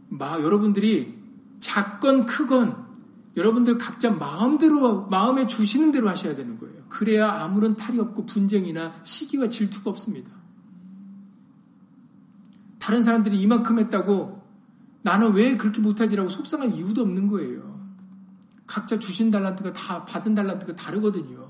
마, 0.08 0.40
여러분들이 0.40 1.14
작건 1.60 2.26
크건 2.26 2.86
여러분들 3.36 3.78
각자 3.78 4.10
마음대로, 4.10 5.06
마음에 5.08 5.48
주시는 5.48 5.92
대로 5.92 6.08
하셔야 6.08 6.34
되는 6.34 6.58
거예요. 6.58 6.78
그래야 6.88 7.30
아무런 7.30 7.76
탈이 7.76 8.00
없고 8.00 8.26
분쟁이나 8.26 8.94
시기와 9.04 9.50
질투가 9.50 9.90
없습니다. 9.90 10.32
다른 12.80 13.04
사람들이 13.04 13.38
이만큼 13.42 13.78
했다고 13.78 14.42
나는 15.02 15.34
왜 15.34 15.58
그렇게 15.58 15.82
못하지라고 15.82 16.30
속상할 16.30 16.72
이유도 16.72 17.02
없는 17.02 17.28
거예요. 17.28 17.86
각자 18.66 18.98
주신 18.98 19.30
달란트가 19.30 19.74
다 19.74 20.06
받은 20.06 20.34
달란트가 20.34 20.74
다르거든요. 20.74 21.50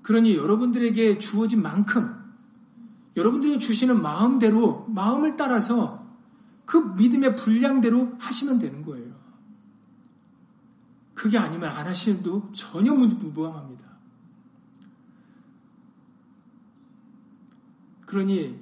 그러니 0.00 0.34
여러분들에게 0.34 1.18
주어진 1.18 1.60
만큼 1.60 2.21
여러분들이 3.16 3.58
주시는 3.58 4.00
마음대로 4.00 4.86
마음을 4.88 5.36
따라서 5.36 6.02
그 6.64 6.76
믿음의 6.76 7.36
분량대로 7.36 8.14
하시면 8.18 8.58
되는 8.58 8.82
거예요. 8.82 9.12
그게 11.14 11.38
아니면 11.38 11.68
안 11.68 11.86
하시는도 11.86 12.50
전혀 12.52 12.92
무방합니다. 12.94 13.84
그러니 18.06 18.58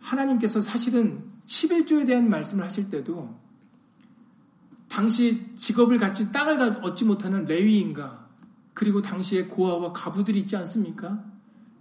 하나님께서 0.00 0.60
사실은 0.60 1.24
11조에 1.46 2.06
대한 2.06 2.28
말씀을 2.28 2.64
하실 2.64 2.88
때도 2.88 3.38
당시 4.88 5.54
직업을 5.56 5.98
갖지 5.98 6.32
땅을 6.32 6.84
얻지 6.84 7.04
못하는 7.04 7.44
레위인가 7.44 8.28
그리고 8.74 9.02
당시에 9.02 9.46
고아와 9.46 9.92
가부들이 9.92 10.40
있지 10.40 10.56
않습니까? 10.56 11.29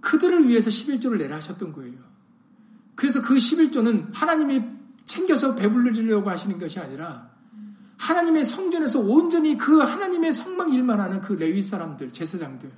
그들을 0.01 0.47
위해서 0.47 0.69
11조를 0.69 1.17
내라 1.17 1.37
하셨던 1.37 1.73
거예요. 1.73 1.97
그래서 2.95 3.21
그 3.21 3.35
11조는 3.35 4.13
하나님이 4.13 4.63
챙겨서 5.05 5.55
배불러주려고 5.55 6.29
하시는 6.29 6.59
것이 6.59 6.79
아니라 6.79 7.29
하나님의 7.97 8.45
성전에서 8.45 8.99
온전히 8.99 9.57
그 9.57 9.79
하나님의 9.79 10.33
성막 10.33 10.73
일만 10.73 10.99
하는 10.99 11.19
그 11.19 11.33
레위 11.33 11.61
사람들, 11.61 12.11
제사장들, 12.13 12.71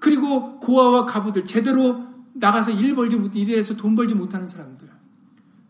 그리고 0.00 0.58
고아와 0.58 1.06
가부들, 1.06 1.44
제대로 1.44 2.06
나가서 2.34 2.72
일 2.72 2.94
벌지 2.94 3.16
못, 3.16 3.34
일해서 3.34 3.76
돈 3.76 3.94
벌지 3.94 4.14
못하는 4.14 4.46
사람들, 4.46 4.88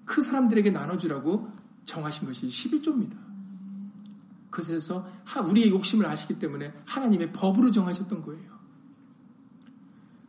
그 0.04 0.22
사람들에게 0.22 0.70
나눠주라고 0.70 1.50
정하신 1.84 2.26
것이 2.26 2.46
11조입니다. 2.46 3.16
그것에서 4.50 5.07
우리의 5.48 5.70
욕심을 5.70 6.07
아시기 6.07 6.38
때문에 6.38 6.72
하나님의 6.86 7.32
법으로 7.32 7.70
정하셨던 7.70 8.22
거예요. 8.22 8.55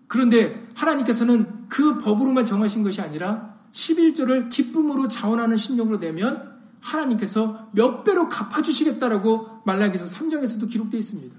그런데 0.08 0.68
하나님께서는 0.76 1.68
그 1.68 1.98
법으로만 1.98 2.46
정하신 2.46 2.84
것이 2.84 3.02
아니라 3.02 3.56
11조를 3.72 4.50
기쁨으로 4.50 5.08
자원하는 5.08 5.58
심령으로 5.58 6.00
내면 6.00 6.58
하나님께서 6.80 7.70
몇 7.74 8.04
배로 8.04 8.30
갚아주시겠다라고 8.30 9.62
말라기서 9.66 10.06
3장에서도 10.06 10.70
기록되어 10.70 10.98
있습니다. 11.00 11.36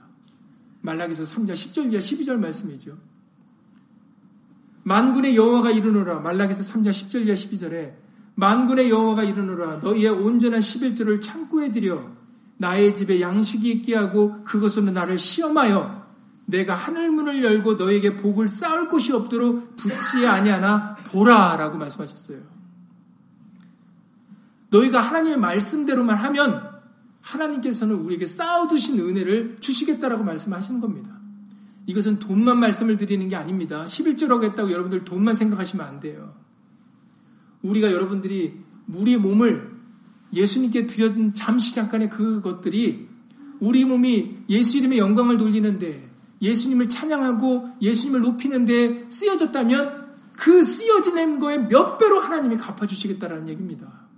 말라기서 0.83 1.23
3장 1.25 1.53
10절 1.53 1.93
이하 1.93 2.01
12절 2.01 2.37
말씀이죠. 2.37 2.97
만군의 4.83 5.37
여호와가 5.37 5.71
이르노라 5.71 6.21
말라기서 6.21 6.63
3장 6.63 6.91
10절 6.91 7.27
이하 7.27 7.35
12절에 7.35 7.95
만군의 8.35 8.91
여호와가 8.91 9.25
이르노라 9.25 9.77
너희의 9.79 10.11
온전한 10.11 10.61
11조를 10.61 11.21
창고에 11.21 11.73
들여 11.73 12.17
나의 12.59 12.95
집에 12.95 13.21
양식이 13.21 13.71
있게 13.71 13.97
하고 13.97 14.43
그것으로 14.45 14.91
나를 14.91 15.19
시험하여 15.19 16.08
내가 16.49 16.75
하늘문을 16.75 17.45
열고 17.45 17.75
너에게 17.75 18.17
복을 18.17 18.49
쌓을 18.49 18.89
곳이 18.89 19.13
없도록 19.13 19.77
붙지 19.77 20.27
아니하나 20.27 20.97
보라라고 21.09 21.77
말씀하셨어요. 21.77 22.41
너희가 24.71 25.01
하나님의 25.01 25.39
말씀대로만 25.39 26.17
하면 26.17 26.81
하나님께서는 27.21 27.97
우리에게 27.97 28.27
쌓아두신 28.27 28.99
은혜를 28.99 29.59
주시겠다라고 29.61 30.25
말씀하시는 30.25 30.81
겁니다. 30.81 31.21
이것은 31.85 32.19
돈만 32.19 32.59
말씀을 32.61 32.97
드리는 32.97 33.29
게 33.29 33.37
아닙니다. 33.37 33.85
11조라고 33.85 34.45
했다고 34.45 34.73
여러분들 34.73 35.05
돈만 35.05 35.37
생각하시면 35.37 35.87
안 35.87 36.01
돼요. 36.01 36.35
우리가 37.61 37.93
여러분들이 37.93 38.59
우리의 38.89 39.19
몸을 39.19 39.77
예수님께 40.33 40.87
드렸던 40.87 41.35
잠시 41.35 41.75
잠깐의 41.75 42.09
그것들이 42.09 43.07
우리 43.61 43.85
몸이 43.85 44.45
예수 44.49 44.79
이름의 44.79 44.99
영광을 44.99 45.37
돌리는데 45.37 46.08
예수님을 46.41 46.89
찬양하고 46.89 47.71
예수님을 47.83 48.21
높이는데 48.21 49.07
쓰여졌다면 49.09 50.09
그 50.35 50.63
쓰여진 50.63 51.39
거에 51.41 51.59
몇 51.59 51.99
배로 51.99 52.21
하나님이 52.21 52.59
갚아주시겠다라는 52.59 53.49
얘기입니다. 53.49 54.09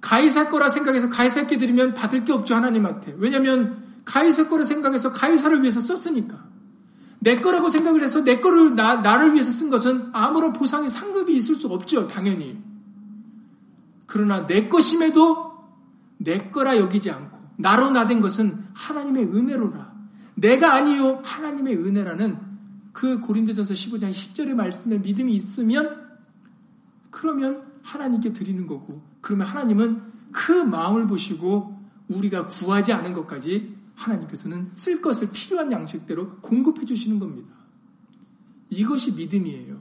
가이사 0.00 0.48
거라 0.48 0.70
생각해서 0.70 1.08
가이사께 1.08 1.58
드리면 1.58 1.94
받을 1.94 2.24
게 2.24 2.32
없죠 2.32 2.54
하나님한테. 2.54 3.16
왜냐하면 3.18 3.82
가이사 4.04 4.48
거라 4.48 4.64
생각해서 4.64 5.10
가이사를 5.10 5.60
위해서 5.62 5.80
썼으니까. 5.80 6.46
내 7.18 7.36
거라고 7.40 7.68
생각을 7.70 8.04
해서 8.04 8.22
내 8.22 8.38
거를 8.38 8.76
나, 8.76 8.96
나를 8.96 9.32
위해서 9.34 9.50
쓴 9.50 9.68
것은 9.68 10.10
아무런 10.12 10.52
보상이 10.52 10.88
상급이 10.88 11.34
있을 11.34 11.56
수 11.56 11.66
없죠 11.66 12.06
당연히. 12.06 12.56
그러나 14.06 14.46
내 14.46 14.68
것임에도 14.68 15.54
내 16.18 16.50
거라 16.50 16.76
여기지 16.76 17.10
않고 17.10 17.35
나로 17.56 17.90
나된 17.90 18.20
것은 18.20 18.64
하나님의 18.74 19.24
은혜로라. 19.24 19.96
내가 20.34 20.74
아니요 20.74 21.22
하나님의 21.24 21.76
은혜라는 21.76 22.38
그 22.92 23.20
고린도전서 23.20 23.74
15장 23.74 24.10
10절의 24.10 24.54
말씀에 24.54 24.98
믿음이 24.98 25.34
있으면 25.34 26.06
그러면 27.10 27.62
하나님께 27.82 28.32
드리는 28.32 28.66
거고 28.66 29.02
그러면 29.20 29.46
하나님은 29.46 30.02
그 30.32 30.52
마음을 30.52 31.06
보시고 31.06 31.78
우리가 32.08 32.46
구하지 32.46 32.92
않은 32.92 33.14
것까지 33.14 33.74
하나님께서는 33.94 34.72
쓸 34.74 35.00
것을 35.00 35.30
필요한 35.32 35.72
양식대로 35.72 36.36
공급해 36.40 36.84
주시는 36.84 37.18
겁니다. 37.18 37.54
이것이 38.70 39.12
믿음이에요. 39.12 39.80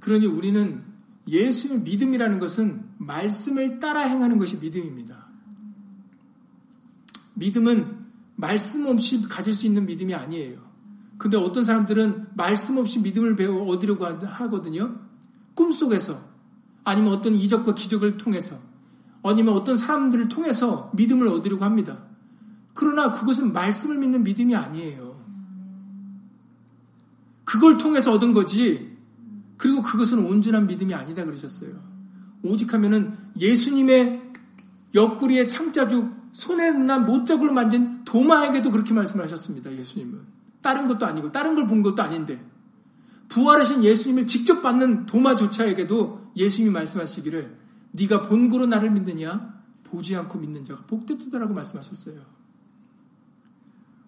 그러니 0.00 0.26
우리는 0.26 0.84
예수의 1.26 1.80
믿음이라는 1.80 2.38
것은 2.38 2.84
말씀을 2.98 3.78
따라 3.80 4.02
행하는 4.02 4.38
것이 4.38 4.58
믿음입니다. 4.58 5.26
믿음은 7.34 8.04
말씀 8.36 8.86
없이 8.86 9.22
가질 9.22 9.52
수 9.52 9.66
있는 9.66 9.86
믿음이 9.86 10.14
아니에요. 10.14 10.58
근데 11.18 11.36
어떤 11.36 11.64
사람들은 11.64 12.28
말씀 12.34 12.76
없이 12.76 13.00
믿음을 13.00 13.36
배워 13.36 13.64
얻으려고 13.68 14.04
하거든요. 14.04 15.00
꿈속에서 15.54 16.20
아니면 16.84 17.12
어떤 17.12 17.34
이적과 17.34 17.74
기적을 17.74 18.18
통해서 18.18 18.58
아니면 19.22 19.54
어떤 19.54 19.76
사람들을 19.76 20.28
통해서 20.28 20.90
믿음을 20.94 21.28
얻으려고 21.28 21.64
합니다. 21.64 22.04
그러나 22.74 23.10
그것은 23.10 23.52
말씀을 23.52 23.98
믿는 23.98 24.24
믿음이 24.24 24.54
아니에요. 24.54 25.14
그걸 27.44 27.78
통해서 27.78 28.12
얻은 28.12 28.32
거지. 28.32 28.93
그리고 29.56 29.82
그것은 29.82 30.18
온전한 30.26 30.66
믿음이 30.66 30.94
아니다 30.94 31.24
그러셨어요. 31.24 31.70
오직 32.42 32.72
하면은 32.74 33.16
예수님의 33.38 34.22
옆구리에 34.94 35.46
창자죽 35.46 36.12
손에 36.32 36.72
난 36.72 37.06
못자국을 37.06 37.52
만진 37.52 38.04
도마에게도 38.04 38.70
그렇게 38.70 38.92
말씀하셨습니다. 38.92 39.72
예수님은. 39.72 40.20
다른 40.62 40.88
것도 40.88 41.06
아니고 41.06 41.30
다른 41.30 41.54
걸 41.54 41.66
본 41.66 41.82
것도 41.82 42.02
아닌데 42.02 42.44
부활하신 43.28 43.84
예수님을 43.84 44.26
직접 44.26 44.62
받는 44.62 45.06
도마조차에게도 45.06 46.32
예수님이 46.36 46.72
말씀하시기를 46.72 47.56
네가 47.92 48.22
본고로 48.22 48.66
나를 48.66 48.90
믿느냐 48.90 49.54
보지 49.84 50.16
않고 50.16 50.38
믿는 50.38 50.64
자가 50.64 50.82
복되다라고 50.86 51.54
말씀하셨어요. 51.54 52.20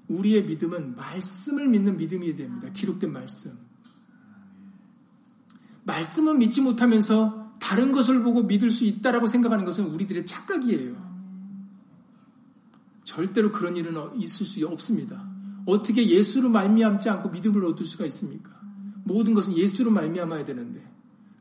우리의 0.08 0.44
믿음은 0.44 0.96
말씀을 0.96 1.68
믿는 1.68 1.96
믿음이 1.96 2.36
됩니다. 2.36 2.68
기록된 2.72 3.12
말씀. 3.12 3.65
말씀은 5.86 6.38
믿지 6.38 6.60
못하면서 6.60 7.54
다른 7.58 7.92
것을 7.92 8.22
보고 8.22 8.42
믿을 8.42 8.70
수 8.70 8.84
있다라고 8.84 9.26
생각하는 9.26 9.64
것은 9.64 9.86
우리들의 9.86 10.26
착각이에요. 10.26 10.94
절대로 13.04 13.52
그런 13.52 13.76
일은 13.76 13.94
있을 14.16 14.44
수 14.44 14.66
없습니다. 14.66 15.26
어떻게 15.64 16.06
예수로 16.08 16.48
말미암지 16.48 17.08
않고 17.08 17.30
믿음을 17.30 17.64
얻을 17.64 17.86
수가 17.86 18.04
있습니까? 18.06 18.50
모든 19.04 19.32
것은 19.34 19.56
예수로 19.56 19.90
말미암아야 19.92 20.44
되는데 20.44 20.84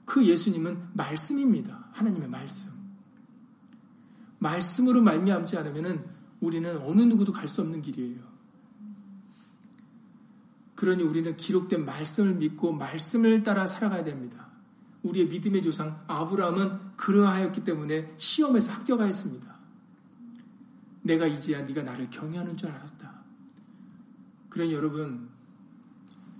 그 0.05 0.23
예수님은 0.23 0.89
말씀입니다. 0.93 1.89
하나님의 1.91 2.29
말씀. 2.29 2.69
말씀으로 4.37 5.01
말미암지 5.01 5.57
않으면 5.57 6.05
우리는 6.39 6.77
어느 6.83 7.01
누구도 7.01 7.31
갈 7.33 7.49
수 7.49 7.61
없는 7.61 7.81
길이에요. 7.81 8.19
그러니 10.75 11.03
우리는 11.03 11.35
기록된 11.37 11.85
말씀을 11.85 12.35
믿고 12.35 12.73
말씀을 12.73 13.43
따라 13.43 13.65
살아가야 13.65 14.03
됩니다. 14.03 14.47
우리의 15.03 15.27
믿음의 15.27 15.61
조상 15.61 16.03
아브라함은 16.07 16.97
그러하였기 16.97 17.63
때문에 17.63 18.13
시험에서 18.17 18.71
합격하였습니다. 18.73 19.55
내가 21.03 21.27
이제야 21.27 21.61
네가 21.61 21.83
나를 21.83 22.09
경외하는 22.09 22.57
줄 22.57 22.71
알았다. 22.71 23.13
그러니 24.49 24.73
여러분 24.73 25.29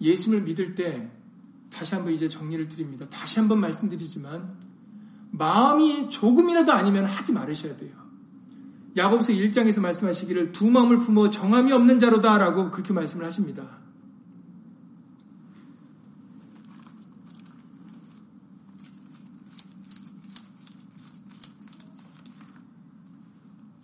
예수를 0.01 0.41
믿을 0.41 0.75
때 0.75 1.11
다시 1.69 1.95
한번 1.95 2.13
이제 2.13 2.27
정리를 2.27 2.67
드립니다. 2.67 3.07
다시 3.09 3.39
한번 3.39 3.59
말씀드리지만 3.59 4.57
마음이 5.31 6.09
조금이라도 6.09 6.71
아니면 6.71 7.05
하지 7.05 7.31
말으셔야 7.31 7.77
돼요. 7.77 7.93
야곱서 8.97 9.33
1장에서 9.33 9.81
말씀하시기를 9.81 10.53
두 10.53 10.69
마음을 10.69 10.99
품어 10.99 11.29
정함이 11.29 11.71
없는 11.71 11.99
자로다라고 11.99 12.71
그렇게 12.71 12.93
말씀을 12.93 13.25
하십니다. 13.25 13.84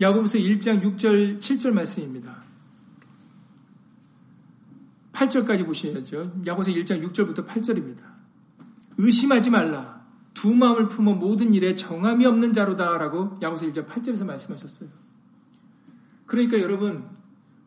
야고보서 0.02 0.40
1장 0.40 0.82
6절 0.82 1.40
7절 1.40 1.74
말씀입니다. 1.74 2.44
8절까지 5.14 5.66
보셔야죠. 5.66 6.42
야고보서 6.48 6.72
1장 6.72 7.04
6절부터 7.04 7.46
8절입니다. 7.46 8.00
의심하지 8.98 9.52
말라. 9.52 10.02
두 10.34 10.56
마음을 10.56 10.88
품어 10.88 11.14
모든 11.14 11.54
일에 11.54 11.76
정함이 11.76 12.26
없는 12.26 12.54
자로다라고 12.54 13.38
야고보서 13.44 13.68
1장 13.68 13.86
8절에서 13.86 14.26
말씀하셨어요. 14.26 14.90
그러니까 16.26 16.60
여러분 16.60 17.08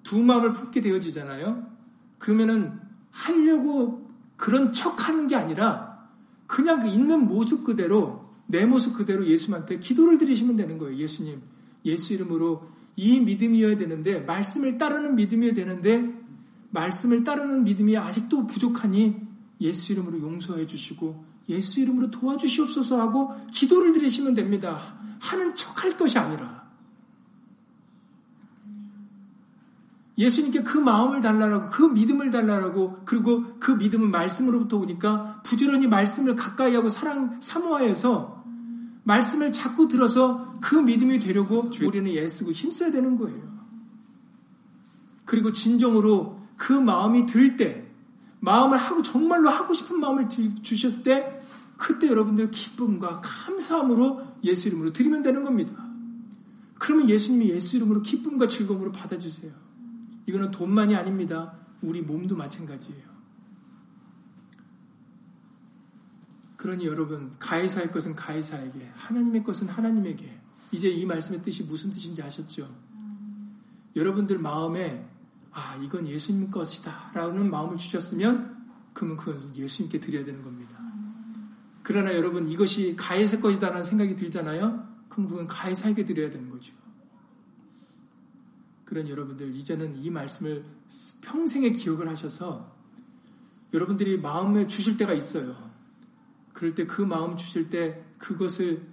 두 0.03 0.21
마음을 0.21 0.53
품게 0.53 0.81
되어지잖아요. 0.81 1.71
그러면은 2.19 2.81
하려고 3.13 4.11
그런 4.37 4.73
척하는 4.73 5.29
게 5.29 5.37
아니라 5.37 6.09
그냥 6.49 6.81
그 6.81 6.89
있는 6.89 7.27
모습 7.27 7.63
그대로 7.63 8.25
내 8.47 8.67
모습 8.67 8.95
그대로 8.95 9.25
예수님한테 9.25 9.79
기도를 9.79 10.19
드리시면 10.19 10.57
되는 10.57 10.79
거예요. 10.79 10.97
예수님 10.97 11.41
예수 11.85 12.13
이름으로 12.15 12.69
이 12.97 13.21
믿음이어야 13.21 13.77
되는데 13.77 14.21
말씀을 14.21 14.79
따르는 14.79 15.15
믿음이어야 15.17 15.55
되는데 15.55 16.13
말씀을 16.71 17.25
따르는 17.25 17.65
믿음이 17.65 17.97
아직도 17.97 18.47
부족하니 18.47 19.17
예수 19.61 19.93
이름으로 19.93 20.21
용서해 20.21 20.67
주시고 20.67 21.25
예수 21.49 21.81
이름으로 21.81 22.11
도와주시옵소서 22.11 23.01
하고 23.01 23.33
기도를 23.53 23.93
드리시면 23.93 24.35
됩니다. 24.35 24.95
하는 25.21 25.55
척 25.55 25.83
할 25.83 25.97
것이 25.97 26.19
아니라 26.19 26.65
예수님께 30.17 30.63
그 30.63 30.79
마음을 30.79 31.21
달라라고 31.21 31.67
그 31.71 31.83
믿음을 31.83 32.31
달라라고 32.31 33.01
그리고 33.05 33.59
그 33.59 33.73
믿음은 33.73 34.11
말씀으로부터 34.11 34.79
오니까 34.79 35.43
부지런히 35.45 35.89
말씀을 35.89 36.37
가까이 36.37 36.75
하고 36.75 36.89
사랑 36.89 37.41
사모하여서 37.41 38.44
말씀을 39.05 39.53
자꾸 39.53 39.89
들어서 39.89 40.59
그 40.61 40.75
믿음이 40.77 41.21
되려고 41.21 41.71
우리는 41.83 42.11
애쓰고 42.11 42.53
힘써야 42.53 42.91
되는 42.91 43.17
거예요. 43.17 43.55
그리고 45.25 45.53
진정으로 45.53 46.41
그 46.57 46.73
마음이 46.73 47.27
들 47.27 47.57
때, 47.57 47.87
마음을 48.41 48.77
하고 48.77 49.03
정말로 49.03 49.49
하고 49.49 49.73
싶은 49.73 50.01
마음을 50.01 50.29
주셨을 50.29 51.03
때, 51.03 51.41
그때 51.77 52.09
여러분들 52.09 52.51
기쁨과 52.51 53.21
감사함으로 53.23 54.23
예수 54.45 54.69
이름으로 54.69 54.93
드리면 54.93 55.23
되는 55.23 55.45
겁니다. 55.45 55.73
그러면 56.79 57.09
예수님이 57.09 57.51
예수 57.51 57.77
이름으로 57.77 58.03
기쁨과 58.03 58.49
즐거움으로 58.49 58.93
받아주세요. 58.93 59.53
이거는 60.27 60.51
돈만이 60.51 60.95
아닙니다. 60.95 61.55
우리 61.83 62.01
몸도 62.01 62.37
마찬가지예요. 62.37 63.14
그러니 66.65 66.87
여러분, 66.87 67.31
가해사의 67.39 67.93
것은 67.93 68.15
가해사에게, 68.15 68.91
하나님의 68.95 69.45
것은 69.45 69.69
하나님에게. 69.69 70.41
이제 70.73 70.89
이 70.89 71.05
말씀의 71.05 71.43
뜻이 71.43 71.63
무슨 71.65 71.91
뜻인지 71.91 72.23
아셨죠? 72.23 72.75
여러분들 73.95 74.39
마음에, 74.39 75.07
아, 75.53 75.77
이건 75.77 76.09
예수님 76.09 76.51
것이다. 76.51 77.11
라는 77.13 77.51
마음을 77.51 77.77
주셨으면, 77.77 78.65
그러면 78.95 79.19
그것은 79.19 79.55
예수님께 79.55 80.01
드려야 80.01 80.25
되는 80.25 80.43
겁니다. 80.43 80.81
그러나 81.83 82.15
여러분, 82.15 82.47
이것이 82.47 82.97
가해사 82.97 83.41
것이다라는 83.41 83.85
생각이 83.85 84.17
들잖아요? 84.17 84.89
그럼 85.11 85.29
그건 85.29 85.47
가해사에게 85.47 86.07
드려야 86.07 86.31
되는 86.31 86.49
거죠. 86.49 86.73
그런 88.87 89.07
여러분들, 89.07 89.55
이제는 89.55 89.97
이 89.97 90.09
말씀을 90.09 90.65
평생에 91.21 91.73
기억을 91.73 92.09
하셔서, 92.09 92.75
여러분들이 93.75 94.17
마음에 94.17 94.67
주실 94.67 94.97
때가 94.97 95.13
있어요. 95.13 95.74
그럴 96.55 96.75
때 96.75 96.87
그 96.87 97.03
마음 97.03 97.37
주실 97.37 97.69
때 97.69 98.03
그것을 98.17 98.87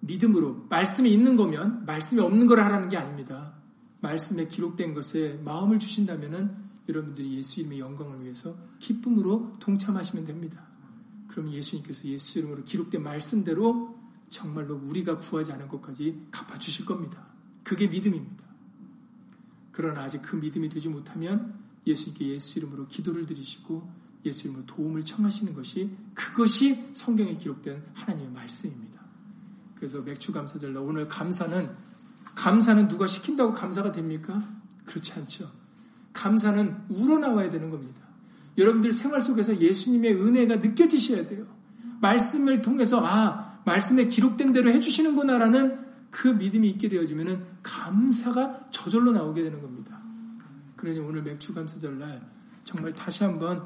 믿음으로 0.00 0.66
말씀이 0.68 1.12
있는 1.12 1.36
거면 1.36 1.86
말씀이 1.86 2.20
없는 2.20 2.46
걸 2.46 2.60
하라는 2.60 2.88
게 2.88 2.96
아닙니다. 2.96 3.54
말씀에 4.00 4.46
기록된 4.46 4.94
것에 4.94 5.40
마음을 5.44 5.78
주신다면은 5.78 6.54
여러분들이 6.88 7.36
예수 7.36 7.60
이름의 7.60 7.78
영광을 7.78 8.22
위해서 8.22 8.56
기쁨으로 8.80 9.56
동참하시면 9.60 10.26
됩니다. 10.26 10.66
그러면 11.28 11.52
예수님께서 11.52 12.06
예수 12.08 12.40
이름으로 12.40 12.64
기록된 12.64 13.02
말씀대로 13.02 13.96
정말로 14.28 14.76
우리가 14.76 15.18
구하지 15.18 15.52
않은 15.52 15.68
것까지 15.68 16.26
갚아주실 16.30 16.84
겁니다. 16.84 17.28
그게 17.62 17.86
믿음입니다. 17.86 18.44
그러나 19.70 20.02
아직 20.02 20.20
그 20.20 20.36
믿음이 20.36 20.68
되지 20.68 20.88
못하면 20.88 21.54
예수님께 21.86 22.28
예수 22.28 22.58
이름으로 22.58 22.88
기도를 22.88 23.24
드리시고 23.24 24.01
예수 24.24 24.46
이름으로 24.46 24.66
도움을 24.66 25.04
청하시는 25.04 25.52
것이 25.54 25.90
그것이 26.14 26.90
성경에 26.94 27.34
기록된 27.34 27.82
하나님의 27.94 28.30
말씀입니다. 28.32 29.00
그래서 29.74 30.00
맥주 30.00 30.32
감사절 30.32 30.76
오늘 30.76 31.08
감사는 31.08 31.70
감사는 32.34 32.88
누가 32.88 33.06
시킨다고 33.06 33.52
감사가 33.52 33.92
됩니까? 33.92 34.48
그렇지 34.84 35.12
않죠. 35.14 35.50
감사는 36.12 36.76
우러나와야 36.88 37.50
되는 37.50 37.70
겁니다. 37.70 38.00
여러분들 38.58 38.92
생활 38.92 39.20
속에서 39.20 39.58
예수님의 39.60 40.14
은혜가 40.14 40.56
느껴지셔야 40.56 41.26
돼요. 41.26 41.46
말씀을 42.00 42.62
통해서 42.62 43.00
아 43.04 43.60
말씀에 43.64 44.06
기록된 44.06 44.52
대로 44.52 44.70
해주시는구나라는 44.70 45.80
그 46.10 46.28
믿음이 46.28 46.68
있게 46.70 46.88
되어지면 46.88 47.58
감사가 47.62 48.68
저절로 48.70 49.12
나오게 49.12 49.42
되는 49.42 49.60
겁니다. 49.62 50.00
그러니 50.76 50.98
오늘 50.98 51.22
맥주 51.22 51.54
감사절 51.54 51.98
날 51.98 52.20
정말 52.64 52.92
다시 52.92 53.24
한번 53.24 53.64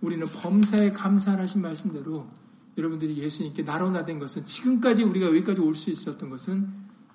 우리는 0.00 0.26
범사에 0.26 0.92
감사하신 0.92 1.62
말씀대로 1.62 2.28
여러분들이 2.76 3.18
예수님께 3.18 3.62
나로나 3.62 4.04
된 4.04 4.18
것은 4.18 4.44
지금까지 4.44 5.02
우리가 5.02 5.26
여기까지 5.28 5.60
올 5.60 5.74
수 5.74 5.90
있었던 5.90 6.30
것은 6.30 6.68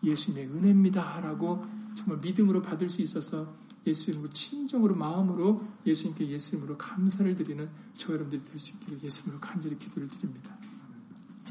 예수님의 0.03 0.47
은혜입니다 0.47 1.21
라고 1.21 1.65
정말 1.95 2.19
믿음으로 2.19 2.61
받을 2.61 2.89
수 2.89 3.01
있어서 3.01 3.55
예수 3.87 4.11
이름으로 4.11 4.29
친정으로 4.31 4.95
마음으로 4.95 5.61
예수님께 5.85 6.27
예수 6.29 6.55
이름으로 6.55 6.77
감사를 6.77 7.35
드리는 7.35 7.69
저 7.97 8.13
여러분들이 8.13 8.43
될 8.43 8.57
수 8.59 8.71
있기를 8.71 8.99
예수 9.03 9.21
이름으로 9.21 9.39
간절히 9.39 9.77
기도를 9.77 10.07
드립니다. 10.09 10.57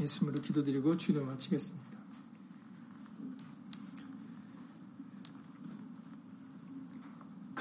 예수 0.01 0.18
이름으로 0.24 0.43
기도드리고 0.43 0.97
주도 0.97 1.24
마치겠습니다. 1.24 1.82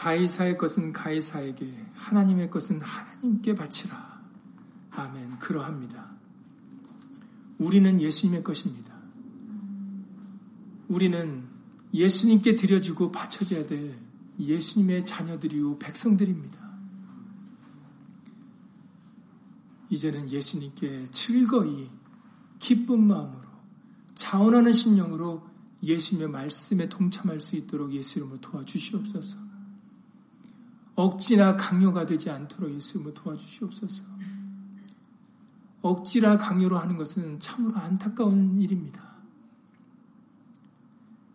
가이사의 0.01 0.57
것은 0.57 0.93
가이사에게, 0.93 1.71
하나님의 1.93 2.49
것은 2.49 2.81
하나님께 2.81 3.53
바치라. 3.53 4.19
아멘. 4.89 5.37
그러합니다. 5.37 6.09
우리는 7.59 8.01
예수님의 8.01 8.43
것입니다. 8.43 8.95
우리는 10.87 11.43
예수님께 11.93 12.55
드려지고 12.55 13.11
바쳐져야 13.11 13.67
될 13.67 13.95
예수님의 14.39 15.05
자녀들이요 15.05 15.77
백성들입니다. 15.77 16.59
이제는 19.91 20.31
예수님께 20.31 21.11
즐거이 21.11 21.91
기쁜 22.57 23.05
마음으로 23.05 23.47
자원하는 24.15 24.73
심령으로 24.73 25.47
예수님의 25.83 26.29
말씀에 26.31 26.89
동참할 26.89 27.39
수 27.39 27.55
있도록 27.55 27.93
예수 27.93 28.17
이름으로 28.17 28.41
도와주시옵소서. 28.41 29.40
억지나 31.01 31.55
강요가 31.55 32.05
되지 32.05 32.29
않도록 32.29 32.73
예수님을 32.73 33.13
도와주시옵소서. 33.13 34.03
억지나 35.81 36.37
강요로 36.37 36.77
하는 36.77 36.95
것은 36.95 37.39
참으로 37.39 37.75
안타까운 37.75 38.57
일입니다. 38.57 39.01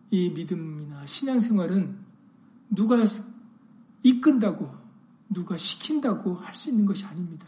이 0.09 0.29
믿음이나 0.29 1.05
신앙생활은 1.05 1.97
누가 2.69 2.97
이끈다고, 4.03 4.73
누가 5.29 5.57
시킨다고 5.57 6.35
할 6.35 6.55
수 6.55 6.69
있는 6.69 6.85
것이 6.85 7.05
아닙니다. 7.05 7.47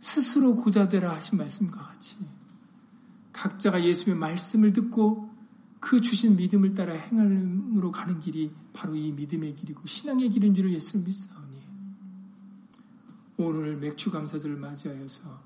스스로 0.00 0.56
고자되라 0.56 1.14
하신 1.14 1.38
말씀과 1.38 1.80
같이 1.80 2.18
각자가 3.32 3.82
예수님의 3.82 4.18
말씀을 4.18 4.72
듣고 4.72 5.33
그 5.84 6.00
주신 6.00 6.34
믿음을 6.36 6.74
따라 6.74 6.94
행함으로 6.94 7.90
가는 7.90 8.18
길이 8.18 8.50
바로 8.72 8.96
이 8.96 9.12
믿음의 9.12 9.54
길이고 9.54 9.86
신앙의 9.86 10.30
길인 10.30 10.54
줄을 10.54 10.72
예수를 10.72 11.04
믿사오니 11.04 11.62
오늘 13.36 13.76
맥주 13.76 14.10
감사절을 14.10 14.56
맞이하여서 14.56 15.42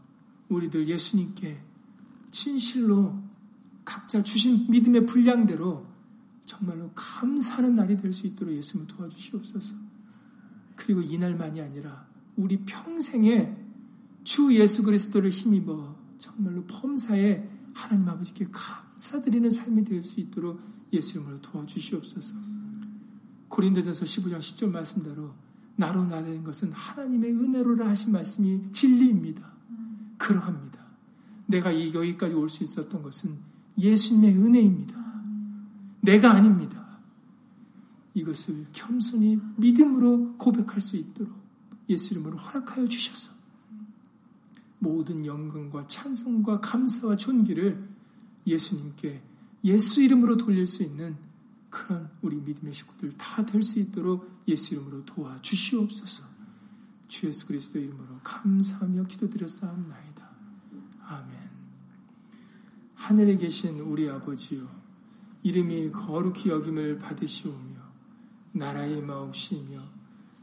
우리들 0.48 0.86
예수님께 0.86 1.60
진실로 2.30 3.20
각자 3.84 4.22
주신 4.22 4.70
믿음의 4.70 5.06
분량대로 5.06 5.84
정말로 6.46 6.92
감사하는 6.94 7.74
날이 7.74 7.96
될 7.96 8.12
수 8.12 8.28
있도록 8.28 8.54
예수님을 8.54 8.86
도와주시옵소서. 8.86 9.74
그리고 10.76 11.02
이날만이 11.02 11.60
아니라 11.60 12.06
우리 12.36 12.58
평생에 12.58 13.56
주 14.22 14.54
예수 14.54 14.84
그리스도를 14.84 15.30
힘입어 15.30 15.96
정말로 16.18 16.64
범사에 16.66 17.50
하나님 17.74 18.08
아버지께 18.08 18.46
감 18.52 18.87
사드리는 18.98 19.48
삶이 19.50 19.84
될 19.84 20.02
수 20.02 20.20
있도록 20.20 20.60
예수 20.92 21.18
이름으로 21.18 21.40
도와주시옵소서. 21.40 22.34
고린도전서 23.48 24.04
15장 24.04 24.38
10절 24.38 24.70
말씀대로 24.70 25.32
나로 25.76 26.04
나는 26.04 26.42
것은 26.44 26.72
하나님의 26.72 27.32
은혜로라 27.32 27.88
하신 27.88 28.12
말씀이 28.12 28.72
진리입니다. 28.72 29.52
그러합니다. 30.18 30.84
내가 31.46 31.72
여기까지 31.72 32.34
올 32.34 32.48
수 32.48 32.64
있었던 32.64 33.02
것은 33.02 33.38
예수님의 33.78 34.36
은혜입니다. 34.36 35.08
내가 36.00 36.32
아닙니다. 36.32 36.98
이것을 38.14 38.66
겸손히 38.72 39.38
믿음으로 39.56 40.36
고백할 40.36 40.80
수 40.80 40.96
있도록 40.96 41.32
예수 41.88 42.14
이름으로 42.14 42.36
허락하여 42.36 42.88
주셔서 42.88 43.32
모든 44.80 45.24
영광과 45.24 45.86
찬송과 45.86 46.60
감사와 46.60 47.16
존귀를 47.16 47.97
예수님께 48.50 49.22
예수 49.64 50.02
이름으로 50.02 50.36
돌릴 50.36 50.66
수 50.66 50.82
있는 50.82 51.16
그런 51.70 52.10
우리 52.22 52.36
믿음의 52.36 52.72
식구들 52.72 53.12
다 53.12 53.44
될 53.44 53.62
수 53.62 53.78
있도록 53.78 54.42
예수 54.48 54.74
이름으로 54.74 55.04
도와 55.04 55.40
주시옵소서. 55.42 56.24
주 57.08 57.26
예수 57.26 57.46
그리스도 57.46 57.78
이름으로 57.78 58.20
감사하며 58.22 59.04
기도드렸사옵나이다. 59.04 60.30
아멘. 61.02 61.36
하늘에 62.94 63.36
계신 63.36 63.80
우리 63.80 64.08
아버지요 64.08 64.68
이름이 65.42 65.90
거룩히 65.92 66.50
여김을 66.50 66.98
받으시오며 66.98 67.78
나라의 68.52 69.00
마옵시며 69.02 69.82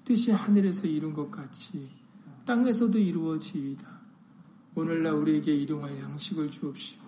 뜻이 0.03 0.31
하늘에서 0.31 0.87
이룬 0.87 1.13
것 1.13 1.29
같이 1.29 1.89
땅에서도 2.45 2.97
이루어지이다. 2.97 4.01
오늘날 4.75 5.13
우리에게 5.13 5.55
일용할 5.55 5.99
양식을 5.99 6.49
주옵시오. 6.49 7.04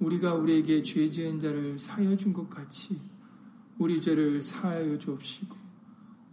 우리가 0.00 0.34
우리에게 0.34 0.82
죄 0.82 1.08
지은 1.08 1.40
자를 1.40 1.78
사여 1.78 2.16
준 2.16 2.32
것 2.32 2.48
같이 2.50 3.00
우리 3.78 4.00
죄를 4.00 4.40
사하여 4.42 4.98
주옵시고 4.98 5.56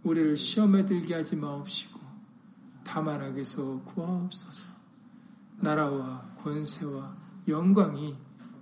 우리를 0.02 0.36
시험에 0.36 0.84
들게 0.84 1.14
하지 1.14 1.36
마옵시고 1.36 2.00
다만 2.84 3.20
악에서 3.20 3.80
구하옵소서. 3.82 4.68
나라와 5.60 6.22
권세와 6.38 7.16
영광이 7.48 8.14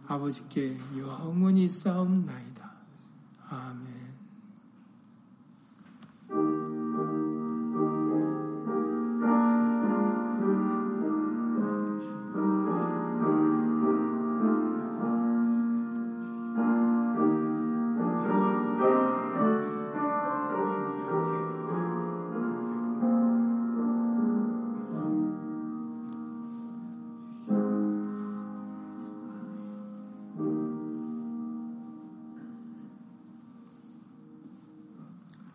아버지께 0.06 0.76
영원히 0.98 1.68
싸움나이다. 1.68 2.72
아멘. 3.48 3.91